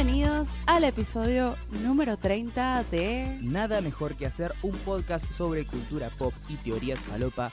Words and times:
Bienvenidos 0.00 0.50
al 0.66 0.84
episodio 0.84 1.56
número 1.82 2.16
30 2.16 2.84
de... 2.84 3.36
Nada 3.42 3.80
mejor 3.80 4.14
que 4.14 4.26
hacer 4.26 4.54
un 4.62 4.70
podcast 4.70 5.28
sobre 5.32 5.66
cultura 5.66 6.08
pop 6.08 6.32
y 6.48 6.54
teorías 6.54 7.00
falopa. 7.00 7.50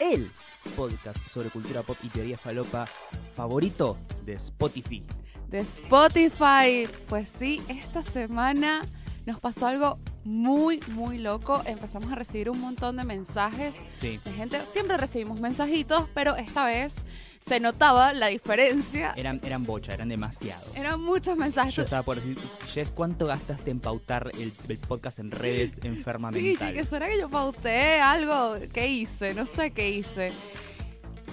El 0.00 0.28
podcast 0.74 1.18
sobre 1.32 1.50
cultura 1.50 1.82
pop 1.82 1.96
y 2.02 2.08
teorías 2.08 2.40
falopa 2.40 2.88
favorito 3.36 3.96
de 4.26 4.32
Spotify. 4.32 5.04
de 5.48 5.60
Spotify. 5.60 6.88
Pues 7.08 7.28
sí, 7.28 7.62
esta 7.68 8.02
semana 8.02 8.84
nos 9.24 9.38
pasó 9.38 9.68
algo 9.68 10.00
muy, 10.24 10.80
muy 10.88 11.18
loco. 11.18 11.62
Empezamos 11.64 12.10
a 12.10 12.16
recibir 12.16 12.50
un 12.50 12.60
montón 12.60 12.96
de 12.96 13.04
mensajes 13.04 13.76
Sí. 13.94 14.18
de 14.24 14.32
gente. 14.32 14.66
Siempre 14.66 14.96
recibimos 14.96 15.38
mensajitos, 15.38 16.08
pero 16.12 16.34
esta 16.34 16.64
vez 16.66 17.04
se 17.46 17.60
notaba 17.60 18.12
la 18.14 18.28
diferencia. 18.28 19.12
Eran, 19.16 19.40
eran 19.44 19.64
bocha, 19.64 19.92
eran 19.92 20.08
demasiados. 20.08 20.74
Eran 20.76 21.00
muchos 21.00 21.36
mensajes. 21.36 21.74
Yo 21.74 21.82
estaba 21.82 22.02
por 22.02 22.16
decir, 22.16 22.38
Jess, 22.72 22.90
¿cuánto 22.90 23.26
gastaste 23.26 23.70
en 23.70 23.80
pautar 23.80 24.30
el, 24.38 24.52
el 24.68 24.78
podcast 24.78 25.18
en 25.18 25.30
redes 25.30 25.74
enferma 25.82 26.32
Sí, 26.32 26.56
que, 26.56 26.84
será 26.84 27.08
que 27.08 27.18
yo 27.18 27.28
pauté 27.28 28.00
algo. 28.00 28.54
¿Qué 28.72 28.88
hice? 28.88 29.34
No 29.34 29.44
sé 29.46 29.72
qué 29.72 29.90
hice. 29.90 30.32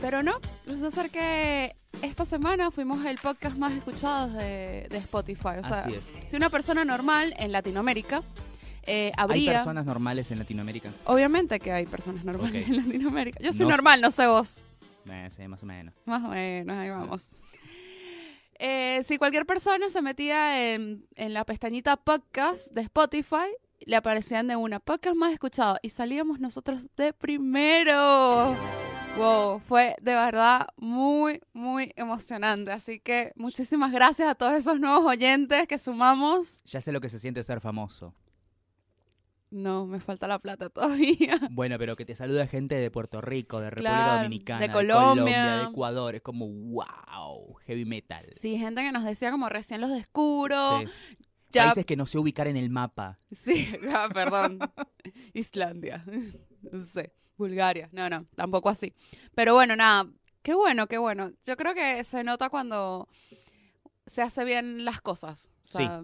Pero 0.01 0.23
no, 0.23 0.39
resulta 0.65 0.91
ser 1.03 1.11
que 1.11 1.75
esta 2.01 2.25
semana 2.25 2.71
fuimos 2.71 3.05
el 3.05 3.17
podcast 3.17 3.55
más 3.57 3.71
escuchado 3.73 4.29
de, 4.29 4.87
de 4.89 4.97
Spotify. 4.97 5.59
O 5.59 5.63
sea, 5.63 5.81
Así 5.81 5.93
es. 5.93 6.03
si 6.29 6.35
una 6.35 6.49
persona 6.49 6.83
normal 6.83 7.33
en 7.37 7.51
Latinoamérica 7.51 8.23
eh, 8.83 9.11
¿Hay 9.15 9.23
habría... 9.23 9.53
personas 9.53 9.85
normales 9.85 10.31
en 10.31 10.39
Latinoamérica? 10.39 10.89
Obviamente 11.05 11.59
que 11.59 11.71
hay 11.71 11.85
personas 11.85 12.25
normales 12.25 12.63
Ok. 12.63 12.69
en 12.69 12.77
Latinoamérica. 12.77 13.39
Yo 13.41 13.53
soy 13.53 13.65
No- 13.67 13.71
normal, 13.73 14.01
no 14.01 14.09
sé 14.11 14.25
vos. 14.25 14.65
Eh, 15.05 15.29
sí, 15.31 15.47
más 15.47 15.63
o 15.63 15.65
menos. 15.65 15.93
Más 16.05 16.23
o 16.23 16.29
menos, 16.29 16.77
ahí 16.77 16.89
vamos. 16.89 17.33
Eh, 18.59 19.01
si 19.03 19.17
cualquier 19.17 19.45
persona 19.45 19.89
se 19.89 20.01
metía 20.01 20.73
en, 20.73 21.07
en 21.15 21.33
la 21.33 21.45
pestañita 21.45 21.97
podcast 21.97 22.71
de 22.73 22.81
Spotify, 22.81 23.49
le 23.79 23.95
aparecían 23.95 24.47
de 24.47 24.55
una 24.55 24.79
podcast 24.79 25.15
más 25.15 25.33
escuchado 25.33 25.77
y 25.81 25.89
salíamos 25.89 26.39
nosotros 26.39 26.89
de 26.95 27.13
primero. 27.13 28.55
Wow, 29.17 29.59
fue 29.67 29.95
de 30.01 30.13
verdad 30.15 30.67
muy, 30.77 31.41
muy 31.53 31.91
emocionante. 31.95 32.71
Así 32.71 32.99
que 32.99 33.33
muchísimas 33.35 33.91
gracias 33.91 34.29
a 34.29 34.35
todos 34.35 34.53
esos 34.53 34.79
nuevos 34.79 35.05
oyentes 35.05 35.67
que 35.67 35.77
sumamos. 35.77 36.63
Ya 36.65 36.79
sé 36.79 36.91
lo 36.91 37.01
que 37.01 37.09
se 37.09 37.19
siente 37.19 37.43
ser 37.43 37.59
famoso. 37.59 38.13
No, 39.51 39.85
me 39.85 39.99
falta 39.99 40.27
la 40.27 40.39
plata 40.39 40.69
todavía. 40.71 41.37
Bueno, 41.51 41.77
pero 41.77 41.95
que 41.95 42.05
te 42.05 42.15
saluda 42.15 42.47
gente 42.47 42.75
de 42.75 42.89
Puerto 42.89 43.21
Rico, 43.21 43.59
de 43.59 43.69
República 43.69 43.91
Claro, 43.91 44.23
Dominicana, 44.23 44.61
de 44.61 44.71
Colombia. 44.71 45.57
de 45.57 45.63
Ecuador. 45.65 46.15
Es 46.15 46.21
como, 46.21 46.47
wow, 46.47 47.55
heavy 47.65 47.85
metal. 47.85 48.25
Sí, 48.33 48.57
gente 48.57 48.81
que 48.81 48.91
nos 48.91 49.03
decía 49.03 49.29
como 49.29 49.49
recién 49.49 49.81
los 49.81 49.91
descubro. 49.91 50.79
Sí. 50.79 50.85
Ya 51.49 51.65
Países 51.65 51.85
que 51.85 51.97
no 51.97 52.05
sé 52.05 52.17
ubicar 52.17 52.47
en 52.47 52.55
el 52.55 52.69
mapa. 52.69 53.19
Sí, 53.29 53.67
ah, 53.93 54.09
perdón. 54.13 54.57
Islandia. 55.33 56.05
No 56.61 56.81
sé. 56.85 57.13
Bulgaria. 57.37 57.89
No, 57.91 58.09
no, 58.09 58.25
tampoco 58.35 58.69
así. 58.69 58.93
Pero 59.35 59.53
bueno, 59.53 59.75
nada. 59.75 60.09
Qué 60.41 60.53
bueno, 60.53 60.87
qué 60.87 60.97
bueno. 60.97 61.29
Yo 61.43 61.57
creo 61.57 61.73
que 61.73 62.03
se 62.03 62.23
nota 62.23 62.49
cuando 62.49 63.07
se 64.05 64.21
hace 64.21 64.45
bien 64.45 64.85
las 64.85 65.01
cosas. 65.01 65.49
O 65.61 65.65
sea, 65.65 66.03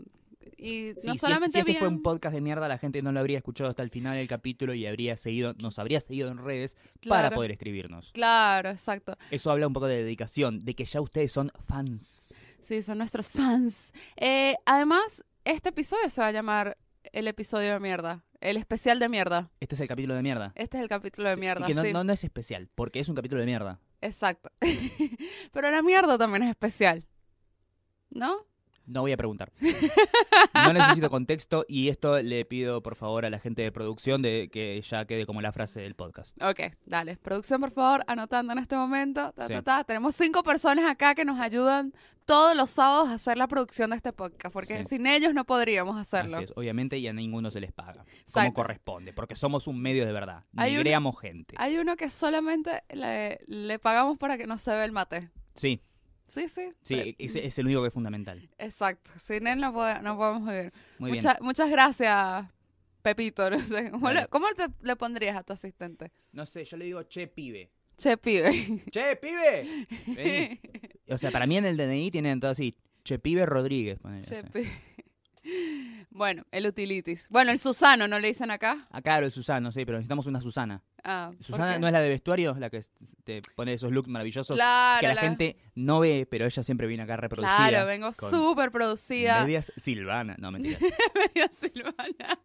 Y 0.58 0.94
Sí, 1.00 1.08
no 1.08 1.14
si, 1.14 1.20
solamente 1.20 1.53
si 1.53 1.59
este 1.59 1.72
bien. 1.72 1.80
fue 1.80 1.88
un 1.88 2.02
podcast 2.02 2.34
de 2.34 2.42
mierda, 2.42 2.67
la 2.67 2.78
gente 2.78 3.02
no 3.02 3.12
lo 3.12 3.20
habría 3.20 3.38
escuchado 3.38 3.70
hasta 3.70 3.84
el 3.84 3.90
final 3.90 4.16
del 4.16 4.28
capítulo 4.28 4.73
y 4.73 4.86
habría 4.86 5.17
seguido, 5.17 5.53
nos 5.62 5.80
habría 5.80 6.00
seguido 6.00 6.30
en 6.30 6.38
redes 6.38 6.78
para 7.08 7.31
poder 7.31 7.52
escribirnos. 7.52 8.12
Claro, 8.14 8.70
exacto. 8.70 9.18
Eso 9.31 9.52
habla 9.52 9.68
un 9.68 9.73
poco 9.73 9.88
de 9.88 10.03
dedicación, 10.03 10.64
de 10.64 10.75
que 10.75 10.86
ya 10.86 11.02
ustedes 11.02 11.31
son 11.31 11.52
fans. 11.66 12.34
Sí, 12.62 12.81
son 12.81 12.98
nuestros 12.98 13.30
fans. 13.30 13.94
Eh, 14.16 14.56
además, 14.66 15.23
este 15.45 15.70
episodio 15.70 16.09
se 16.09 16.22
va 16.22 16.28
a 16.28 16.31
llamar 16.31 16.78
el 17.14 17.28
episodio 17.28 17.74
de 17.74 17.79
mierda. 17.79 18.24
El 18.41 18.58
especial 18.58 19.00
de 19.00 19.09
mierda. 19.09 19.50
Este 19.59 19.74
es 19.75 19.81
el 19.81 19.88
capítulo 19.88 20.14
de 20.14 20.22
mierda. 20.22 20.52
Este 20.56 20.78
es 20.78 20.84
el 20.84 20.90
capítulo 20.90 21.29
de 21.29 21.35
Sí, 21.35 21.41
mierda. 21.41 21.66
y 21.66 21.68
que 21.69 21.74
no, 21.74 21.81
sí. 21.81 21.91
no, 21.94 22.03
no 22.03 22.14
es 22.14 22.24
especial, 22.24 22.69
porque 22.75 23.00
es 23.00 23.09
un 23.09 23.16
capítulo 23.16 23.40
de 23.40 23.47
mierda. 23.47 23.79
Exacto. 24.02 24.52
Pero 25.52 25.72
la 25.72 25.81
mierda 25.81 26.18
también 26.19 26.44
es 26.44 26.50
especial. 26.52 27.08
¿No? 28.09 28.46
No 28.88 29.02
voy 29.02 29.12
a 29.12 29.18
preguntar. 29.18 29.52
No 30.53 30.74
necesito 30.74 31.09
contexto 31.09 31.66
y 31.68 31.88
esto 31.90 32.20
le 32.20 32.44
pido 32.46 32.81
por 32.81 32.96
favor 32.96 33.25
a 33.25 33.30
la 33.30 33.40
gente 33.40 33.62
de 33.62 33.72
producción 33.72 34.22
de 34.22 34.50
que 34.52 34.81
ya 34.81 35.06
quede 35.06 35.25
como 35.25 35.42
la 35.42 35.52
frase 35.52 35.80
del 35.81 35.94
podcast. 35.96 36.42
Ok, 36.42 36.74
dale. 36.86 37.16
Producción, 37.18 37.62
por 37.62 37.72
favor, 37.72 38.03
anotando 38.08 38.53
en 38.53 38.59
este 38.59 38.76
momento. 38.76 39.31
Ta, 39.34 39.47
Sí. 39.47 39.53
ta, 39.53 39.62
ta. 39.62 39.84
Tenemos 39.84 40.16
cinco 40.16 40.44
personas 40.44 40.90
acá 40.90 41.16
que 41.16 41.26
nos 41.26 41.40
ayudan 41.40 41.94
todos 42.26 42.56
los 42.56 42.70
sábados 42.72 43.09
a 43.09 43.14
hacer 43.14 43.38
la 43.38 43.47
producción 43.47 43.92
de 43.92 43.96
este 43.97 44.12
podcast, 44.14 44.52
porque 44.52 44.80
Sí. 44.84 44.86
sin 44.97 45.08
ellos 45.08 45.34
no 45.34 45.46
podríamos 45.46 45.96
hacerlo. 45.97 46.36
Así 46.38 46.46
es, 46.46 46.53
obviamente, 46.56 46.97
y 46.97 47.08
a 47.08 47.14
ninguno 47.14 47.50
se 47.52 47.62
les 47.62 47.72
paga. 47.72 48.03
Como 48.34 48.53
corresponde, 48.53 49.14
porque 49.14 49.36
somos 49.36 49.68
un 49.68 49.80
medio 49.81 50.06
de 50.06 50.12
verdad. 50.12 50.44
Hay 50.56 50.78
un- 50.78 51.14
gente. 51.22 51.56
Hay 51.58 51.78
uno 51.78 51.96
que 51.96 52.09
solamente 52.09 52.84
le, 52.90 53.40
le 53.47 53.80
pagamos 53.80 54.18
para 54.18 54.38
que 54.38 54.47
no 54.47 54.58
se 54.58 54.72
vea 54.72 54.86
el 54.86 54.92
mate. 54.92 55.30
Sí, 55.53 55.81
Sí, 56.28 56.48
sí. 56.50 56.74
sí, 56.82 56.94
Eh, 56.96 57.16
ese 57.20 57.46
es 57.46 57.58
el 57.58 57.66
único 57.66 57.82
que 57.82 57.88
es 57.88 57.94
fundamental. 57.94 58.50
Exacto. 58.58 59.12
Sin 59.18 59.48
él 59.48 59.60
no, 59.62 59.74
pode- 59.74 60.02
no 60.02 60.18
podemos 60.18 60.48
vivir. 60.50 60.74
Muy 61.00 61.12
bien. 61.12 61.24
Mucha- 61.24 61.38
Muchas 61.42 61.70
gracias, 61.70 62.46
Pepito. 63.02 63.50
No 63.50 63.60
sé. 63.60 63.90
¿Cómo, 63.92 64.12
le, 64.12 64.28
cómo 64.28 64.48
te- 64.56 64.68
le 64.86 64.96
pondrías 64.96 65.38
a 65.38 65.44
tu 65.44 65.54
asistente? 65.54 66.12
No 66.34 66.46
sé, 66.46 66.66
yo 66.66 66.76
le 66.78 66.86
digo, 66.86 67.04
che, 67.04 67.28
pibe. 67.28 67.72
Che, 67.98 68.18
pibe. 68.18 68.52
¡Che, 68.92 69.16
pibe! 69.16 69.88
Vení. 70.08 70.60
O 71.10 71.18
sea, 71.18 71.32
para 71.32 71.48
mí 71.48 71.58
en 71.58 71.66
el 71.66 71.78
DNI 71.78 72.12
tienen 72.12 72.40
todo 72.40 72.52
así, 72.52 72.76
che, 73.04 73.18
pibe 73.20 73.46
Rodríguez. 73.46 73.98
ponele, 74.00 74.22
o 74.24 74.28
Che, 74.28 74.42
sea. 74.42 74.44
pibe. 74.44 74.70
Bueno, 76.09 76.46
el 76.52 76.66
utilitis. 76.66 77.28
Bueno, 77.30 77.52
el 77.52 77.59
Susano, 77.59 78.08
¿no 78.08 78.19
le 78.19 78.28
dicen 78.30 78.50
acá? 78.52 78.88
Ah, 78.91 79.02
claro, 79.02 79.25
el 79.25 79.31
Susano, 79.31 79.72
sí, 79.72 79.85
pero 79.85 79.97
necesitamos 79.97 80.25
una 80.28 80.41
Susana. 80.41 80.81
Ah, 81.03 81.31
¿por 81.35 81.44
Susana 81.46 81.80
no 81.80 81.88
es 81.88 81.94
la 81.94 82.02
de 82.02 82.09
vestuario, 82.09 82.56
la 82.56 82.69
que 82.69 82.84
te 83.24 83.41
pone 83.56 83.74
esos 83.74 83.91
looks 83.91 84.09
maravillosos 84.09 84.56
Claro, 84.56 85.00
que 85.02 85.08
la, 85.08 85.13
la- 85.13 85.22
gente 85.22 85.58
no 85.75 86.00
ve, 86.00 86.28
pero 86.30 86.46
ella 86.46 86.63
siempre 86.63 86.88
viene 86.88 87.03
acá 87.03 87.18
reproducida. 87.18 87.69
Claro, 87.69 87.85
vengo 87.85 88.12
súper 88.13 88.72
producida. 88.72 89.44
Medias 89.44 89.72
Silvana. 89.78 90.35
No, 90.40 90.52
mentira. 90.52 90.80
Media 91.16 91.50
Silvana. 91.50 92.40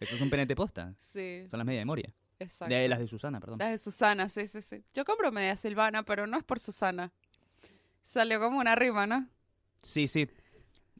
Eso 0.00 0.14
es 0.14 0.20
un 0.20 0.30
penete 0.30 0.54
posta. 0.54 0.94
Sí, 0.98 1.44
Son 1.48 1.58
las 1.58 1.66
medias 1.66 1.80
de 1.82 1.84
Moria. 1.86 2.12
exacto. 2.38 2.74
De 2.74 2.88
las 2.88 2.98
de 2.98 3.06
Susana, 3.08 3.40
perdón. 3.40 3.58
Las 3.58 3.70
de 3.70 3.78
Susana, 3.78 4.28
sí, 4.28 4.46
sí, 4.48 4.60
sí. 4.60 4.82
Yo 4.92 5.04
compro 5.04 5.30
media 5.32 5.56
Silvana, 5.56 6.02
pero 6.02 6.26
no 6.26 6.36
es 6.36 6.44
por 6.44 6.58
Susana. 6.58 7.12
Salió 8.02 8.40
como 8.40 8.58
una 8.58 8.74
rima, 8.74 9.06
¿no? 9.06 9.28
Sí, 9.82 10.08
sí. 10.08 10.28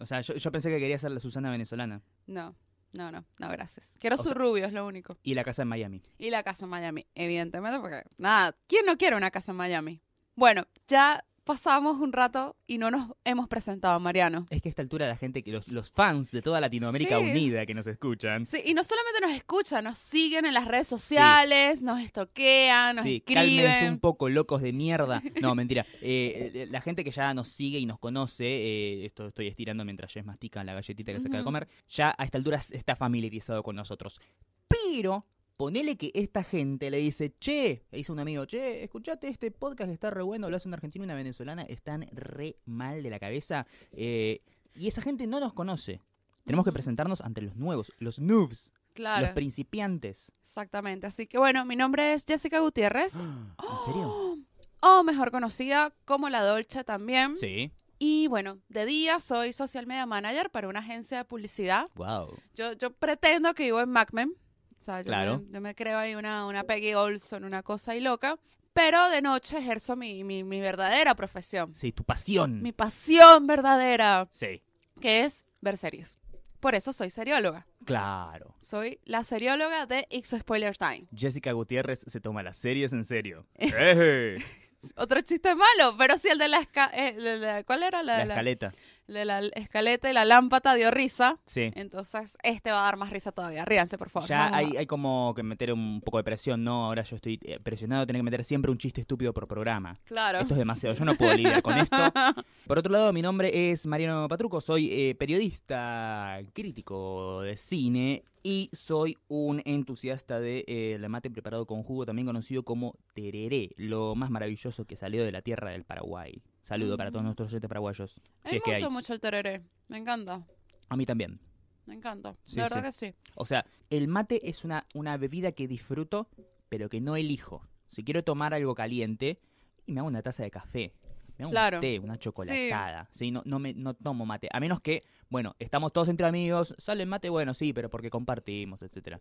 O 0.00 0.06
sea, 0.06 0.20
yo, 0.20 0.34
yo 0.34 0.52
pensé 0.52 0.70
que 0.70 0.78
quería 0.78 0.98
ser 0.98 1.10
la 1.10 1.20
Susana 1.20 1.50
venezolana. 1.50 2.02
No, 2.26 2.56
no, 2.92 3.10
no, 3.12 3.24
no, 3.38 3.48
gracias. 3.48 3.92
Quiero 3.98 4.14
O 4.14 4.18
su 4.18 4.24
sea- 4.30 4.34
rubio, 4.34 4.66
es 4.66 4.72
lo 4.72 4.86
único. 4.86 5.16
Y 5.22 5.34
la 5.34 5.44
casa 5.44 5.62
en 5.62 5.68
Miami. 5.68 6.02
Y 6.18 6.30
la 6.30 6.42
casa 6.42 6.64
en 6.64 6.70
Miami, 6.70 7.06
evidentemente, 7.14 7.78
porque 7.80 8.02
nada, 8.16 8.56
¿quién 8.66 8.86
no 8.86 8.96
quiere 8.96 9.16
una 9.16 9.30
casa 9.30 9.52
en 9.52 9.56
Miami? 9.58 10.00
Bueno, 10.34 10.64
ya 10.86 11.24
pasamos 11.48 11.98
un 11.98 12.12
rato 12.12 12.56
y 12.66 12.76
no 12.76 12.90
nos 12.90 13.10
hemos 13.24 13.48
presentado, 13.48 13.98
Mariano. 14.00 14.44
Es 14.50 14.60
que 14.60 14.68
a 14.68 14.70
esta 14.70 14.82
altura 14.82 15.08
la 15.08 15.16
gente, 15.16 15.42
que 15.42 15.50
los, 15.50 15.72
los 15.72 15.90
fans 15.90 16.30
de 16.30 16.42
toda 16.42 16.60
Latinoamérica 16.60 17.18
Sí. 17.18 17.24
unida 17.24 17.64
que 17.64 17.72
nos 17.72 17.86
escuchan. 17.86 18.44
Sí, 18.44 18.58
y 18.66 18.74
no 18.74 18.84
solamente 18.84 19.20
nos 19.22 19.30
escuchan, 19.32 19.84
nos 19.84 19.98
siguen 19.98 20.44
en 20.44 20.52
las 20.52 20.66
redes 20.66 20.86
sociales, 20.88 21.80
nos 21.82 22.00
estoquean, 22.02 22.96
nos 22.96 23.02
Sí, 23.04 23.16
escriben. 23.26 23.44
cálmense 23.64 23.88
un 23.90 23.98
poco, 23.98 24.28
locos 24.28 24.60
de 24.60 24.74
mierda. 24.74 25.22
No, 25.40 25.54
mentira. 25.54 25.86
Eh, 26.02 26.52
eh, 26.54 26.66
la 26.70 26.80
gente 26.82 27.02
que 27.02 27.10
ya 27.10 27.32
nos 27.32 27.48
sigue 27.48 27.78
y 27.78 27.86
nos 27.86 27.98
conoce, 27.98 28.44
eh, 28.44 29.06
esto 29.06 29.28
estoy 29.28 29.46
estirando 29.48 29.84
mientras 29.86 30.12
Jess 30.12 30.24
mastica 30.26 30.62
la 30.64 30.74
galletita 30.74 31.12
que 31.12 31.18
se 31.20 31.28
acaba 31.28 31.38
de 31.38 31.44
comer, 31.44 31.68
ya 31.88 32.14
a 32.16 32.24
esta 32.24 32.36
altura 32.38 32.58
está 32.58 32.94
familiarizado 32.94 33.62
con 33.62 33.74
nosotros. 33.74 34.20
Pero, 34.68 35.24
ponele 35.58 35.96
que 35.96 36.10
esta 36.14 36.44
gente 36.44 36.88
le 36.88 36.98
dice, 36.98 37.34
che, 37.40 37.82
le 37.90 37.98
dice 37.98 38.12
un 38.12 38.20
amigo, 38.20 38.46
che, 38.46 38.84
escuchate 38.84 39.28
este 39.28 39.50
podcast, 39.50 39.90
está 39.90 40.08
re 40.08 40.22
bueno, 40.22 40.48
lo 40.48 40.56
hace 40.56 40.68
un 40.68 40.74
argentino 40.74 41.02
y 41.02 41.06
una 41.06 41.14
venezolana, 41.16 41.62
están 41.64 42.06
re 42.12 42.56
mal 42.64 43.02
de 43.02 43.10
la 43.10 43.18
cabeza. 43.18 43.66
eh, 43.92 44.40
y 44.74 44.86
esa 44.86 45.02
gente 45.02 45.26
no 45.26 45.40
nos 45.40 45.52
conoce. 45.54 46.00
Tenemos 46.44 46.64
que 46.64 46.70
presentarnos 46.70 47.20
ante 47.20 47.42
los 47.42 47.56
nuevos, 47.56 47.92
los 47.98 48.20
noobs, 48.20 48.70
Claro, 48.94 49.26
los 49.26 49.34
principiantes. 49.34 50.30
exactamente. 50.44 51.06
Así 51.08 51.26
que 51.26 51.36
bueno, 51.38 51.64
mi 51.64 51.74
nombre 51.74 52.14
es 52.14 52.24
Jessica 52.26 52.60
Gutiérrez, 52.60 53.16
¿En 53.18 53.78
serio? 53.84 54.38
o 54.80 55.02
mejor 55.02 55.32
conocida 55.32 55.92
como 56.04 56.28
La 56.30 56.42
Dolce 56.42 56.84
también. 56.84 57.36
Sí. 57.36 57.72
Y 57.98 58.28
bueno, 58.28 58.58
de 58.68 58.86
día 58.86 59.18
soy 59.18 59.52
social 59.52 59.88
media 59.88 60.06
manager 60.06 60.50
para 60.50 60.68
una 60.68 60.78
agencia 60.78 61.18
de 61.18 61.24
publicidad. 61.24 61.88
Wow. 61.96 62.32
Yo, 62.54 62.72
yo 62.74 62.92
pretendo 62.92 63.52
que 63.54 63.64
vivo 63.64 63.80
en 63.80 63.90
MacMen. 63.90 64.32
O 64.78 64.80
sea, 64.80 65.00
yo, 65.00 65.06
Claro. 65.06 65.38
me, 65.46 65.52
yo 65.54 65.60
me 65.60 65.74
creo 65.74 65.98
ahí 65.98 66.14
una, 66.14 66.46
una 66.46 66.62
Peggy 66.64 66.94
Olson, 66.94 67.44
una 67.44 67.62
cosa 67.62 67.92
ahí 67.92 68.00
loca. 68.00 68.38
Pero 68.72 69.08
de 69.10 69.20
noche 69.22 69.58
ejerzo 69.58 69.96
mi, 69.96 70.22
mi, 70.22 70.44
mi 70.44 70.60
verdadera 70.60 71.14
profesión. 71.16 71.74
Sí, 71.74 71.90
tu 71.90 72.04
pasión. 72.04 72.62
Mi 72.62 72.70
pasión 72.72 73.46
verdadera, 73.46 74.28
Sí. 74.30 74.62
que 75.00 75.24
es 75.24 75.44
ver 75.60 75.76
series. 75.76 76.18
Por 76.60 76.74
eso 76.76 76.92
soy 76.92 77.10
serióloga. 77.10 77.66
Claro. 77.84 78.54
Soy 78.58 79.00
la 79.04 79.24
serióloga 79.24 79.86
de 79.86 80.06
X 80.10 80.36
Spoiler 80.40 80.76
Time. 80.76 81.06
Jessica 81.14 81.52
Gutiérrez 81.52 82.04
se 82.06 82.20
toma 82.20 82.42
las 82.42 82.56
series 82.56 82.92
en 82.92 83.04
serio. 83.04 83.46
Otro 84.96 85.20
chiste 85.22 85.54
malo, 85.56 85.96
pero 85.98 86.16
sí 86.16 86.28
el 86.28 86.38
de 86.38 86.48
la, 86.48 86.60
esca- 86.60 86.90
eh, 86.92 87.12
de 87.14 87.38
la- 87.38 87.64
¿Cuál 87.64 87.82
era 87.82 88.02
la, 88.04 88.18
La 88.18 88.24
la- 88.26 88.34
escaleta. 88.34 88.72
De 89.08 89.24
la 89.24 89.40
escaleta 89.54 90.10
y 90.10 90.12
la 90.12 90.24
lámpara 90.24 90.74
dio 90.74 90.90
risa. 90.90 91.38
Sí. 91.46 91.70
Entonces, 91.74 92.38
este 92.42 92.70
va 92.70 92.82
a 92.82 92.84
dar 92.84 92.96
más 92.96 93.10
risa 93.10 93.32
todavía. 93.32 93.64
Ríanse, 93.64 93.98
por 93.98 94.10
favor. 94.10 94.28
Ya 94.28 94.54
hay, 94.54 94.76
hay 94.76 94.86
como 94.86 95.32
que 95.34 95.42
meter 95.42 95.72
un 95.72 96.00
poco 96.00 96.18
de 96.18 96.24
presión, 96.24 96.62
¿no? 96.62 96.86
Ahora 96.86 97.02
yo 97.02 97.16
estoy 97.16 97.40
eh, 97.42 97.58
presionado 97.60 98.06
tener 98.06 98.20
que 98.20 98.24
meter 98.24 98.44
siempre 98.44 98.70
un 98.70 98.78
chiste 98.78 99.00
estúpido 99.00 99.32
por 99.32 99.48
programa. 99.48 99.98
Claro. 100.04 100.40
Esto 100.40 100.54
es 100.54 100.58
demasiado, 100.58 100.94
yo 100.94 101.04
no 101.04 101.14
puedo 101.14 101.34
lidiar 101.34 101.62
con 101.62 101.76
esto. 101.78 101.96
Por 102.66 102.78
otro 102.78 102.92
lado, 102.92 103.12
mi 103.12 103.22
nombre 103.22 103.70
es 103.70 103.86
Mariano 103.86 104.28
Patruco, 104.28 104.60
soy 104.60 104.90
eh, 104.92 105.14
periodista 105.14 106.38
crítico 106.52 107.40
de 107.40 107.56
cine 107.56 108.24
y 108.42 108.70
soy 108.72 109.16
un 109.28 109.62
entusiasta 109.64 110.40
de 110.40 110.64
eh, 110.66 110.94
el 110.94 111.08
mate 111.08 111.30
preparado 111.30 111.66
con 111.66 111.82
jugo, 111.82 112.06
también 112.06 112.26
conocido 112.26 112.62
como 112.62 112.96
tereré, 113.14 113.70
lo 113.76 114.14
más 114.14 114.30
maravilloso 114.30 114.84
que 114.86 114.96
salió 114.96 115.24
de 115.24 115.32
la 115.32 115.42
tierra 115.42 115.70
del 115.70 115.84
Paraguay. 115.84 116.42
Saludo 116.62 116.96
para 116.96 117.10
todos 117.10 117.22
Mm. 117.22 117.26
nuestros 117.26 117.48
oyentes 117.48 117.68
paraguayos. 117.68 118.20
A 118.44 118.48
Si 118.48 118.54
mí 118.54 118.58
es 118.58 118.62
que 118.64 118.70
me 118.70 118.76
gusta 118.76 118.90
mucho 118.90 119.12
el 119.14 119.20
tereré. 119.20 119.62
Me 119.88 119.98
encanta. 119.98 120.46
A 120.88 120.96
mí 120.96 121.04
también. 121.06 121.40
Me 121.86 121.94
encanta. 121.94 122.34
Sí, 122.44 122.56
de 122.56 122.62
verdad 122.62 122.78
sí. 122.92 123.06
que 123.06 123.12
sí. 123.12 123.14
O 123.34 123.44
sea, 123.46 123.64
el 123.90 124.08
mate 124.08 124.48
es 124.48 124.64
una, 124.64 124.86
una 124.94 125.16
bebida 125.16 125.52
que 125.52 125.66
disfruto, 125.66 126.28
pero 126.68 126.88
que 126.88 127.00
no 127.00 127.16
elijo. 127.16 127.66
Si 127.86 128.04
quiero 128.04 128.22
tomar 128.24 128.52
algo 128.54 128.74
caliente, 128.74 129.40
y 129.86 129.92
me 129.92 130.00
hago 130.00 130.08
una 130.08 130.20
taza 130.22 130.42
de 130.42 130.50
café. 130.50 130.92
Me 131.38 131.46
Claro. 131.48 131.76
un 131.78 131.80
té, 131.80 131.98
una 131.98 132.18
chocolatada. 132.18 133.08
Sí. 133.12 133.30
no, 133.30 133.42
no, 133.44 133.58
me, 133.58 133.72
no 133.74 133.94
tomo 133.94 134.26
mate. 134.26 134.48
A 134.52 134.58
menos 134.60 134.80
que, 134.80 135.04
bueno, 135.30 135.54
estamos 135.58 135.92
todos 135.92 136.08
entre 136.08 136.26
amigos, 136.26 136.74
sale 136.78 137.02
el 137.04 137.08
mate, 137.08 137.28
bueno, 137.30 137.54
sí, 137.54 137.72
pero 137.72 137.88
porque 137.88 138.10
compartimos, 138.10 138.82
etcétera. 138.82 139.20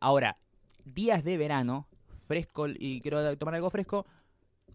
Ahora, 0.00 0.36
días 0.84 1.24
de 1.24 1.36
verano, 1.38 1.88
fresco 2.26 2.66
y 2.68 3.00
quiero 3.00 3.36
tomar 3.38 3.54
algo 3.54 3.70
fresco, 3.70 4.06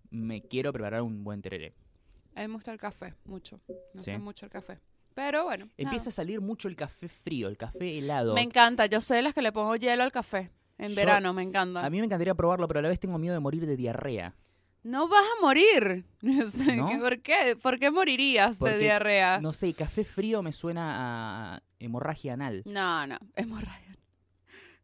me 0.10 0.42
quiero 0.42 0.74
preparar 0.74 1.02
un 1.04 1.24
buen 1.24 1.42
tereré. 1.42 1.74
A 2.36 2.42
mí 2.42 2.48
me 2.48 2.54
gusta 2.56 2.72
el 2.72 2.80
café, 2.80 3.14
mucho. 3.26 3.60
Me 3.68 3.76
Sí. 4.02 4.12
gusta 4.12 4.20
mucho 4.20 4.46
el 4.46 4.52
café. 4.52 4.80
Pero 5.14 5.44
bueno. 5.44 5.66
nada. 5.66 5.76
Empieza 5.78 6.10
a 6.10 6.14
salir 6.14 6.40
mucho 6.40 6.68
el 6.68 6.76
café 6.76 7.10
frío, 7.10 7.50
el 7.50 7.58
café 7.58 7.98
helado. 7.98 8.34
Me 8.34 8.42
encanta. 8.42 8.86
Yo 8.86 9.00
de 9.00 9.22
las 9.22 9.34
que 9.34 9.42
le 9.42 9.52
pongo 9.52 9.76
hielo 9.76 10.04
al 10.04 10.12
café. 10.12 10.50
En 10.78 10.90
Yo- 10.92 10.96
verano, 10.96 11.34
me 11.34 11.44
encanta. 11.44 11.86
A 11.86 11.90
mí 11.90 12.00
me 12.00 12.06
encantaría 12.06 12.34
probarlo, 12.36 12.68
pero 12.68 12.80
a 12.80 12.84
la 12.84 12.90
vez 12.90 13.00
tengo 13.00 13.18
miedo 13.18 13.34
de 13.34 13.40
morir 13.42 13.66
de 13.66 13.76
diarrea. 13.76 14.34
No 14.84 15.08
vas 15.08 15.24
a 15.38 15.42
morir. 15.42 16.06
No. 16.22 17.00
¿Por 17.00 17.22
qué? 17.22 17.56
¿Por 17.62 17.80
qué 17.80 17.92
morirías 17.92 18.58
Porque, 18.58 18.74
de 18.76 18.80
diarrea? 18.80 19.40
No 19.42 19.54
sé, 19.54 19.74
café 19.74 20.04
frío 20.04 20.42
me 20.42 20.52
suena 20.54 21.56
a 21.56 21.64
hemorragia 21.80 22.34
anal. 22.34 22.62
No, 22.66 23.08
no. 23.08 23.18
Hemorragia. 23.36 23.98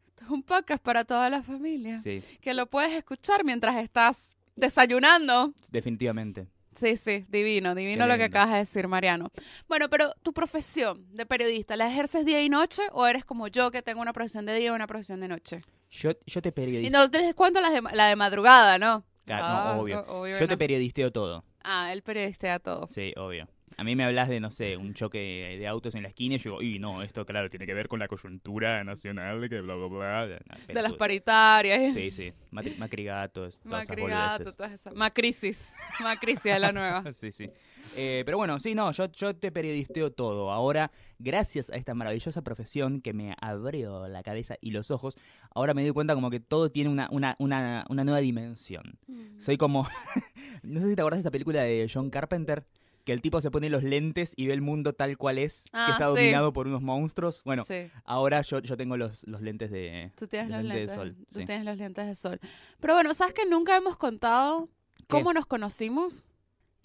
Esto 0.07 0.23
es 0.25 0.29
un 0.29 0.43
podcast 0.43 0.81
para 0.81 1.03
toda 1.03 1.29
la 1.29 1.43
familia. 1.43 1.99
Sí, 1.99 2.23
Que 2.41 2.53
lo 2.53 2.67
puedes 2.69 2.93
escuchar 2.93 3.43
mientras 3.43 3.75
estás 3.77 4.37
desayunando. 4.55 5.53
definitivamente. 5.71 6.47
Sí, 6.77 6.97
sí, 6.97 7.25
divino, 7.29 7.73
divino 7.73 8.03
Qué 8.05 8.09
lo 8.09 8.17
que 8.17 8.23
lindo. 8.23 8.37
acabas 8.37 8.53
de 8.53 8.59
decir, 8.59 8.87
Mariano. 8.89 9.29
Bueno, 9.67 9.89
pero 9.89 10.13
tu 10.23 10.33
profesión 10.33 11.05
de 11.13 11.25
periodista, 11.25 11.77
¿la 11.77 11.89
ejerces 11.89 12.25
día 12.25 12.41
y 12.41 12.49
noche 12.49 12.81
o 12.91 13.07
eres 13.07 13.23
como 13.23 13.47
yo 13.47 13.71
que 13.71 13.81
tengo 13.81 14.01
una 14.01 14.11
profesión 14.11 14.45
de 14.45 14.55
día 14.55 14.67
y 14.67 14.69
una 14.71 14.85
profesión 14.87 15.21
de 15.21 15.29
noche? 15.29 15.59
Yo, 15.89 16.11
yo 16.25 16.41
te 16.41 16.49
Y 16.49 16.51
periodisteo. 16.51 16.91
no 17.09 17.61
la 17.61 17.69
de, 17.69 17.81
la 17.93 18.07
de 18.07 18.15
madrugada, 18.17 18.77
¿no? 18.77 19.05
Claro, 19.25 19.47
no, 19.47 19.53
Ah, 19.53 19.77
obvio. 19.77 20.39
Yo 20.39 20.47
te 20.47 20.57
periodisteo 20.57 21.11
todo. 21.11 21.43
Ah, 21.63 21.91
el 21.91 22.03
periodista 22.03 22.53
a 22.53 22.59
todo. 22.59 22.87
Sí, 22.87 23.13
obvio. 23.17 23.47
A 23.77 23.83
mí 23.83 23.95
me 23.95 24.05
hablas 24.05 24.29
de, 24.29 24.39
no 24.39 24.49
sé, 24.49 24.77
un 24.77 24.93
choque 24.93 25.17
de 25.59 25.67
autos 25.67 25.95
en 25.95 26.03
la 26.03 26.09
esquina 26.09 26.35
y 26.35 26.37
yo 26.37 26.59
digo, 26.59 26.61
y 26.61 26.79
no, 26.79 27.01
esto 27.01 27.25
claro, 27.25 27.49
tiene 27.49 27.65
que 27.65 27.73
ver 27.73 27.87
con 27.87 27.99
la 27.99 28.07
coyuntura 28.07 28.83
nacional, 28.83 29.49
que 29.49 29.59
bla, 29.61 29.75
bla, 29.75 29.87
bla. 29.87 30.27
De 30.27 30.81
las 30.81 30.93
paritarias. 30.93 31.93
Sí, 31.93 32.11
sí. 32.11 32.31
Matri- 32.51 32.77
Macrigatos, 32.77 33.59
todas 33.59 33.83
esas 33.83 33.89
Macrigato, 33.89 34.31
boludeces. 34.33 34.55
todas 34.55 34.71
esas. 34.71 34.93
Macrisis. 34.95 35.75
Macrisis 36.01 36.45
es 36.45 36.59
la 36.59 36.71
nueva. 36.71 37.03
Sí, 37.11 37.31
sí. 37.31 37.49
Eh, 37.97 38.23
pero 38.25 38.37
bueno, 38.37 38.59
sí, 38.59 38.75
no, 38.75 38.91
yo, 38.91 39.11
yo 39.11 39.35
te 39.35 39.51
periodisteo 39.51 40.11
todo. 40.11 40.51
Ahora, 40.51 40.91
gracias 41.19 41.69
a 41.69 41.75
esta 41.75 41.93
maravillosa 41.93 42.41
profesión 42.41 42.99
que 43.01 43.13
me 43.13 43.35
abrió 43.41 44.07
la 44.07 44.23
cabeza 44.23 44.55
y 44.61 44.71
los 44.71 44.89
ojos, 44.91 45.17
ahora 45.53 45.73
me 45.73 45.83
doy 45.83 45.91
cuenta 45.91 46.15
como 46.15 46.29
que 46.29 46.39
todo 46.39 46.71
tiene 46.71 46.89
una, 46.89 47.07
una, 47.11 47.35
una, 47.39 47.85
una 47.89 48.03
nueva 48.03 48.19
dimensión. 48.19 48.97
Soy 49.37 49.57
como. 49.57 49.87
no 50.63 50.81
sé 50.81 50.89
si 50.89 50.95
te 50.95 51.01
acordás 51.01 51.17
de 51.17 51.21
esta 51.21 51.31
película 51.31 51.61
de 51.61 51.89
John 51.93 52.09
Carpenter. 52.09 52.65
Que 53.05 53.13
el 53.13 53.21
tipo 53.21 53.39
se 53.39 53.51
pone 53.51 53.69
los 53.69 53.83
lentes 53.83 54.33
y 54.35 54.47
ve 54.47 54.53
el 54.53 54.61
mundo 54.61 54.91
tal 54.93 55.17
cual 55.17 55.37
es, 55.37 55.63
Ah, 55.71 55.85
que 55.85 55.91
está 55.93 56.05
sí. 56.05 56.09
dominado 56.21 56.51
por 56.53 56.67
unos 56.67 56.81
monstruos. 56.81 57.43
Bueno, 57.45 57.63
Sí, 57.63 57.89
ahora 58.03 58.41
yo, 58.41 58.59
yo 58.59 58.75
tengo 58.75 58.97
los, 58.97 59.23
los 59.27 59.41
lentes 59.41 59.71
de. 59.71 60.11
tú 60.17 60.27
tienes 60.27 60.49
los 60.49 60.57
los 60.57 60.65
lentes 60.65 60.89
lentes. 60.89 60.97
de 60.97 61.15
sol. 61.21 61.25
Tú 61.31 61.39
sí. 61.39 61.45
tienes 61.45 61.65
los 61.65 61.77
lentes 61.77 62.05
de 62.07 62.15
sol. 62.15 62.39
Pero 62.79 62.95
bueno, 62.95 63.13
¿sabes 63.13 63.33
que 63.33 63.45
nunca 63.45 63.77
hemos 63.77 63.95
contado 63.95 64.69
cómo 65.07 65.31
nos 65.33 65.45
conocimos? 65.45 66.27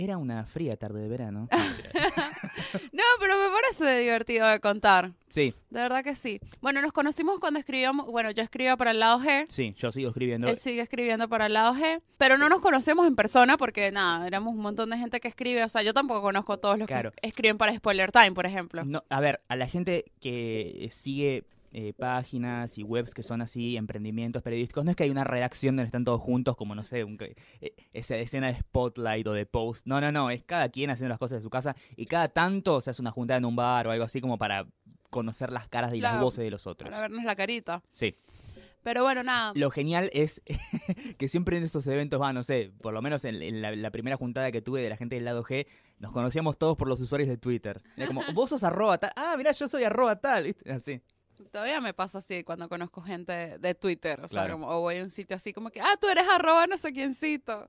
Era 0.02 0.16
una 0.16 0.46
fría 0.46 0.76
tarde 0.78 1.02
de 1.02 1.08
verano. 1.08 1.48
No, 2.92 3.02
pero 3.18 3.34
me 3.36 3.48
parece 3.50 3.98
divertido 4.00 4.46
de 4.46 4.60
contar. 4.60 5.12
sí, 5.28 5.54
De 5.70 5.80
verdad 5.80 6.02
que 6.04 6.14
sí. 6.14 6.40
Bueno, 6.60 6.80
nos 6.82 6.92
conocimos 6.92 7.38
cuando 7.40 7.58
escribíamos, 7.58 8.06
bueno, 8.06 8.30
yo 8.30 8.42
escribía 8.42 8.76
para 8.76 8.90
el 8.90 9.00
lado 9.00 9.18
G, 9.20 9.46
sí, 9.48 9.72
yo 9.76 9.90
sigo 9.92 10.08
escribiendo. 10.10 10.48
él 10.48 10.56
sigue 10.58 10.80
escribiendo 10.82 11.28
para 11.28 11.46
el 11.46 11.54
lado 11.54 11.74
G, 11.74 12.00
pero 12.18 12.36
no 12.38 12.48
nos 12.48 12.60
conocemos 12.60 13.06
en 13.06 13.16
persona 13.16 13.56
porque 13.56 13.90
nada, 13.90 14.26
éramos 14.26 14.54
un 14.54 14.60
montón 14.60 14.90
de 14.90 14.98
gente 14.98 15.20
que 15.20 15.28
escribe, 15.28 15.62
o 15.64 15.68
sea, 15.68 15.82
yo 15.82 15.94
tampoco 15.94 16.22
conozco 16.22 16.52
a 16.54 16.56
todos 16.60 16.78
los 16.78 16.86
Claro. 16.86 17.12
que 17.12 17.28
escriben 17.28 17.56
para 17.58 17.74
Spoiler 17.74 18.12
Time, 18.12 18.32
por 18.32 18.46
ejemplo. 18.46 18.84
No, 18.84 19.02
a 19.08 19.20
ver, 19.20 19.40
a 19.48 19.56
la 19.56 19.66
gente 19.66 20.04
que 20.20 20.88
sigue 20.92 21.44
eh, 21.72 21.92
páginas 21.92 22.78
y 22.78 22.82
webs 22.82 23.14
que 23.14 23.22
son 23.22 23.42
así, 23.42 23.76
emprendimientos 23.76 24.42
periodísticos, 24.42 24.84
no 24.84 24.90
es 24.90 24.96
que 24.96 25.04
hay 25.04 25.10
una 25.10 25.24
redacción 25.24 25.76
donde 25.76 25.86
están 25.86 26.04
todos 26.04 26.20
juntos, 26.20 26.56
como 26.56 26.74
no 26.74 26.82
sé, 26.82 27.04
un 27.04 27.16
eh, 27.20 27.74
esa 27.92 28.16
escena 28.16 28.48
de 28.48 28.54
Spotlight 28.54 29.26
o 29.26 29.32
de 29.32 29.46
Post. 29.46 29.86
No, 29.86 30.00
no, 30.00 30.10
no, 30.10 30.30
es 30.30 30.42
cada 30.42 30.68
quien 30.68 30.90
haciendo 30.90 31.10
las 31.10 31.18
cosas 31.18 31.38
de 31.38 31.42
su 31.42 31.50
casa 31.50 31.76
y 31.96 32.06
cada 32.06 32.28
tanto 32.28 32.80
se 32.80 32.90
hace 32.90 33.02
una 33.02 33.12
juntada 33.12 33.38
en 33.38 33.44
un 33.44 33.56
bar 33.56 33.86
o 33.86 33.90
algo 33.90 34.04
así 34.04 34.20
como 34.20 34.38
para 34.38 34.66
conocer 35.10 35.52
las 35.52 35.68
caras 35.68 35.94
y 35.94 36.00
las 36.00 36.20
voces 36.20 36.44
de 36.44 36.50
los 36.50 36.66
otros. 36.66 36.90
Para 36.90 37.02
vernos 37.02 37.24
la 37.24 37.36
carita. 37.36 37.82
Sí. 37.90 38.16
Pero 38.82 39.02
bueno, 39.02 39.22
nada. 39.22 39.52
Lo 39.54 39.70
genial 39.70 40.08
es 40.12 40.42
que 41.18 41.28
siempre 41.28 41.58
en 41.58 41.64
esos 41.64 41.86
eventos 41.86 42.20
va, 42.20 42.32
no 42.32 42.42
sé, 42.42 42.72
por 42.80 42.94
lo 42.94 43.02
menos 43.02 43.24
en, 43.24 43.42
en 43.42 43.60
la, 43.60 43.76
la 43.76 43.90
primera 43.90 44.16
juntada 44.16 44.50
que 44.50 44.62
tuve 44.62 44.80
de 44.80 44.88
la 44.88 44.96
gente 44.96 45.16
del 45.16 45.24
lado 45.24 45.42
G, 45.42 45.66
nos 45.98 46.12
conocíamos 46.12 46.56
todos 46.56 46.76
por 46.76 46.88
los 46.88 47.00
usuarios 47.00 47.28
de 47.28 47.36
Twitter. 47.36 47.82
Era 47.96 48.06
como, 48.06 48.22
vos 48.32 48.50
sos 48.50 48.64
arroba 48.64 48.98
tal, 48.98 49.12
ah, 49.16 49.34
mirá, 49.36 49.52
yo 49.52 49.68
soy 49.68 49.84
arroba 49.84 50.16
tal, 50.16 50.44
¿viste? 50.44 50.72
Así. 50.72 51.02
Todavía 51.52 51.80
me 51.80 51.94
pasa 51.94 52.18
así 52.18 52.44
cuando 52.44 52.68
conozco 52.68 53.00
gente 53.02 53.58
de 53.58 53.74
Twitter, 53.74 54.20
o 54.20 54.28
sea, 54.28 54.42
Claro. 54.42 54.54
como, 54.54 54.68
o 54.68 54.80
voy 54.80 54.98
a 54.98 55.02
un 55.02 55.10
sitio 55.10 55.36
así 55.36 55.52
como 55.52 55.70
que, 55.70 55.80
ah, 55.80 55.96
tú 56.00 56.08
eres 56.08 56.28
arroba 56.28 56.66
no 56.66 56.76
sé 56.76 56.92
quiéncito. 56.92 57.68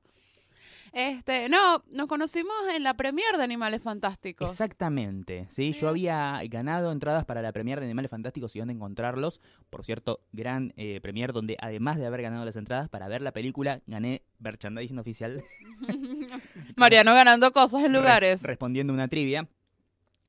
Este, 0.94 1.48
no, 1.48 1.82
nos 1.94 2.08
conocimos 2.08 2.54
en 2.76 2.84
la 2.84 2.96
premier 2.96 3.38
de 3.38 3.44
Animales 3.46 3.82
Fantásticos. 3.82 4.52
Exactamente, 4.52 5.46
¿sí? 5.50 5.72
Sí. 5.72 5.80
Yo 5.80 5.88
había 5.88 6.42
ganado 6.50 6.92
entradas 6.92 7.24
para 7.24 7.42
la 7.42 7.54
premier 7.54 7.80
de 7.80 7.86
Animales 7.86 8.12
Fantásticos 8.12 8.54
y 8.58 8.60
dónde 8.60 8.74
encontrarlos. 8.74 9.40
Por 9.70 9.86
cierto, 9.86 10.20
gran 10.34 10.74
eh, 10.76 11.00
premier 11.02 11.32
donde 11.32 11.56
además 11.62 11.98
de 11.98 12.06
haber 12.08 12.24
ganado 12.24 12.44
las 12.44 12.58
entradas 12.58 12.90
para 12.90 13.08
ver 13.08 13.22
la 13.22 13.32
película, 13.32 13.82
gané 13.88 14.24
merchandising 14.40 15.00
oficial. 15.00 15.42
Mariano 16.76 17.14
ganando 17.14 17.52
cosas 17.54 17.86
en 17.86 17.94
Re- 17.94 18.00
lugares. 18.00 18.44
respondiendo 18.44 18.92
una 18.92 19.08
trivia. 19.08 19.48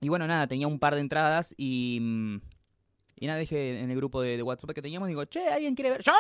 Y 0.00 0.09
bueno, 0.09 0.28
nada, 0.28 0.47
tenía 0.47 0.66
un 0.69 0.78
par 0.78 0.95
de 0.95 1.00
entradas 1.00 1.55
y... 1.57 2.40
Y 3.23 3.29
nada, 3.29 3.38
dije 3.38 3.79
en 3.79 3.88
el 3.88 3.97
grupo 3.97 4.21
de, 4.21 4.37
de 4.37 4.43
WhatsApp 4.43 4.73
que 4.73 4.83
teníamos, 4.83 5.07
digo, 5.07 5.25
che, 5.26 5.47
¿alguien 5.47 5.76
quiere 5.76 5.93
ver? 5.93 6.02
¡Yo! 6.02 6.12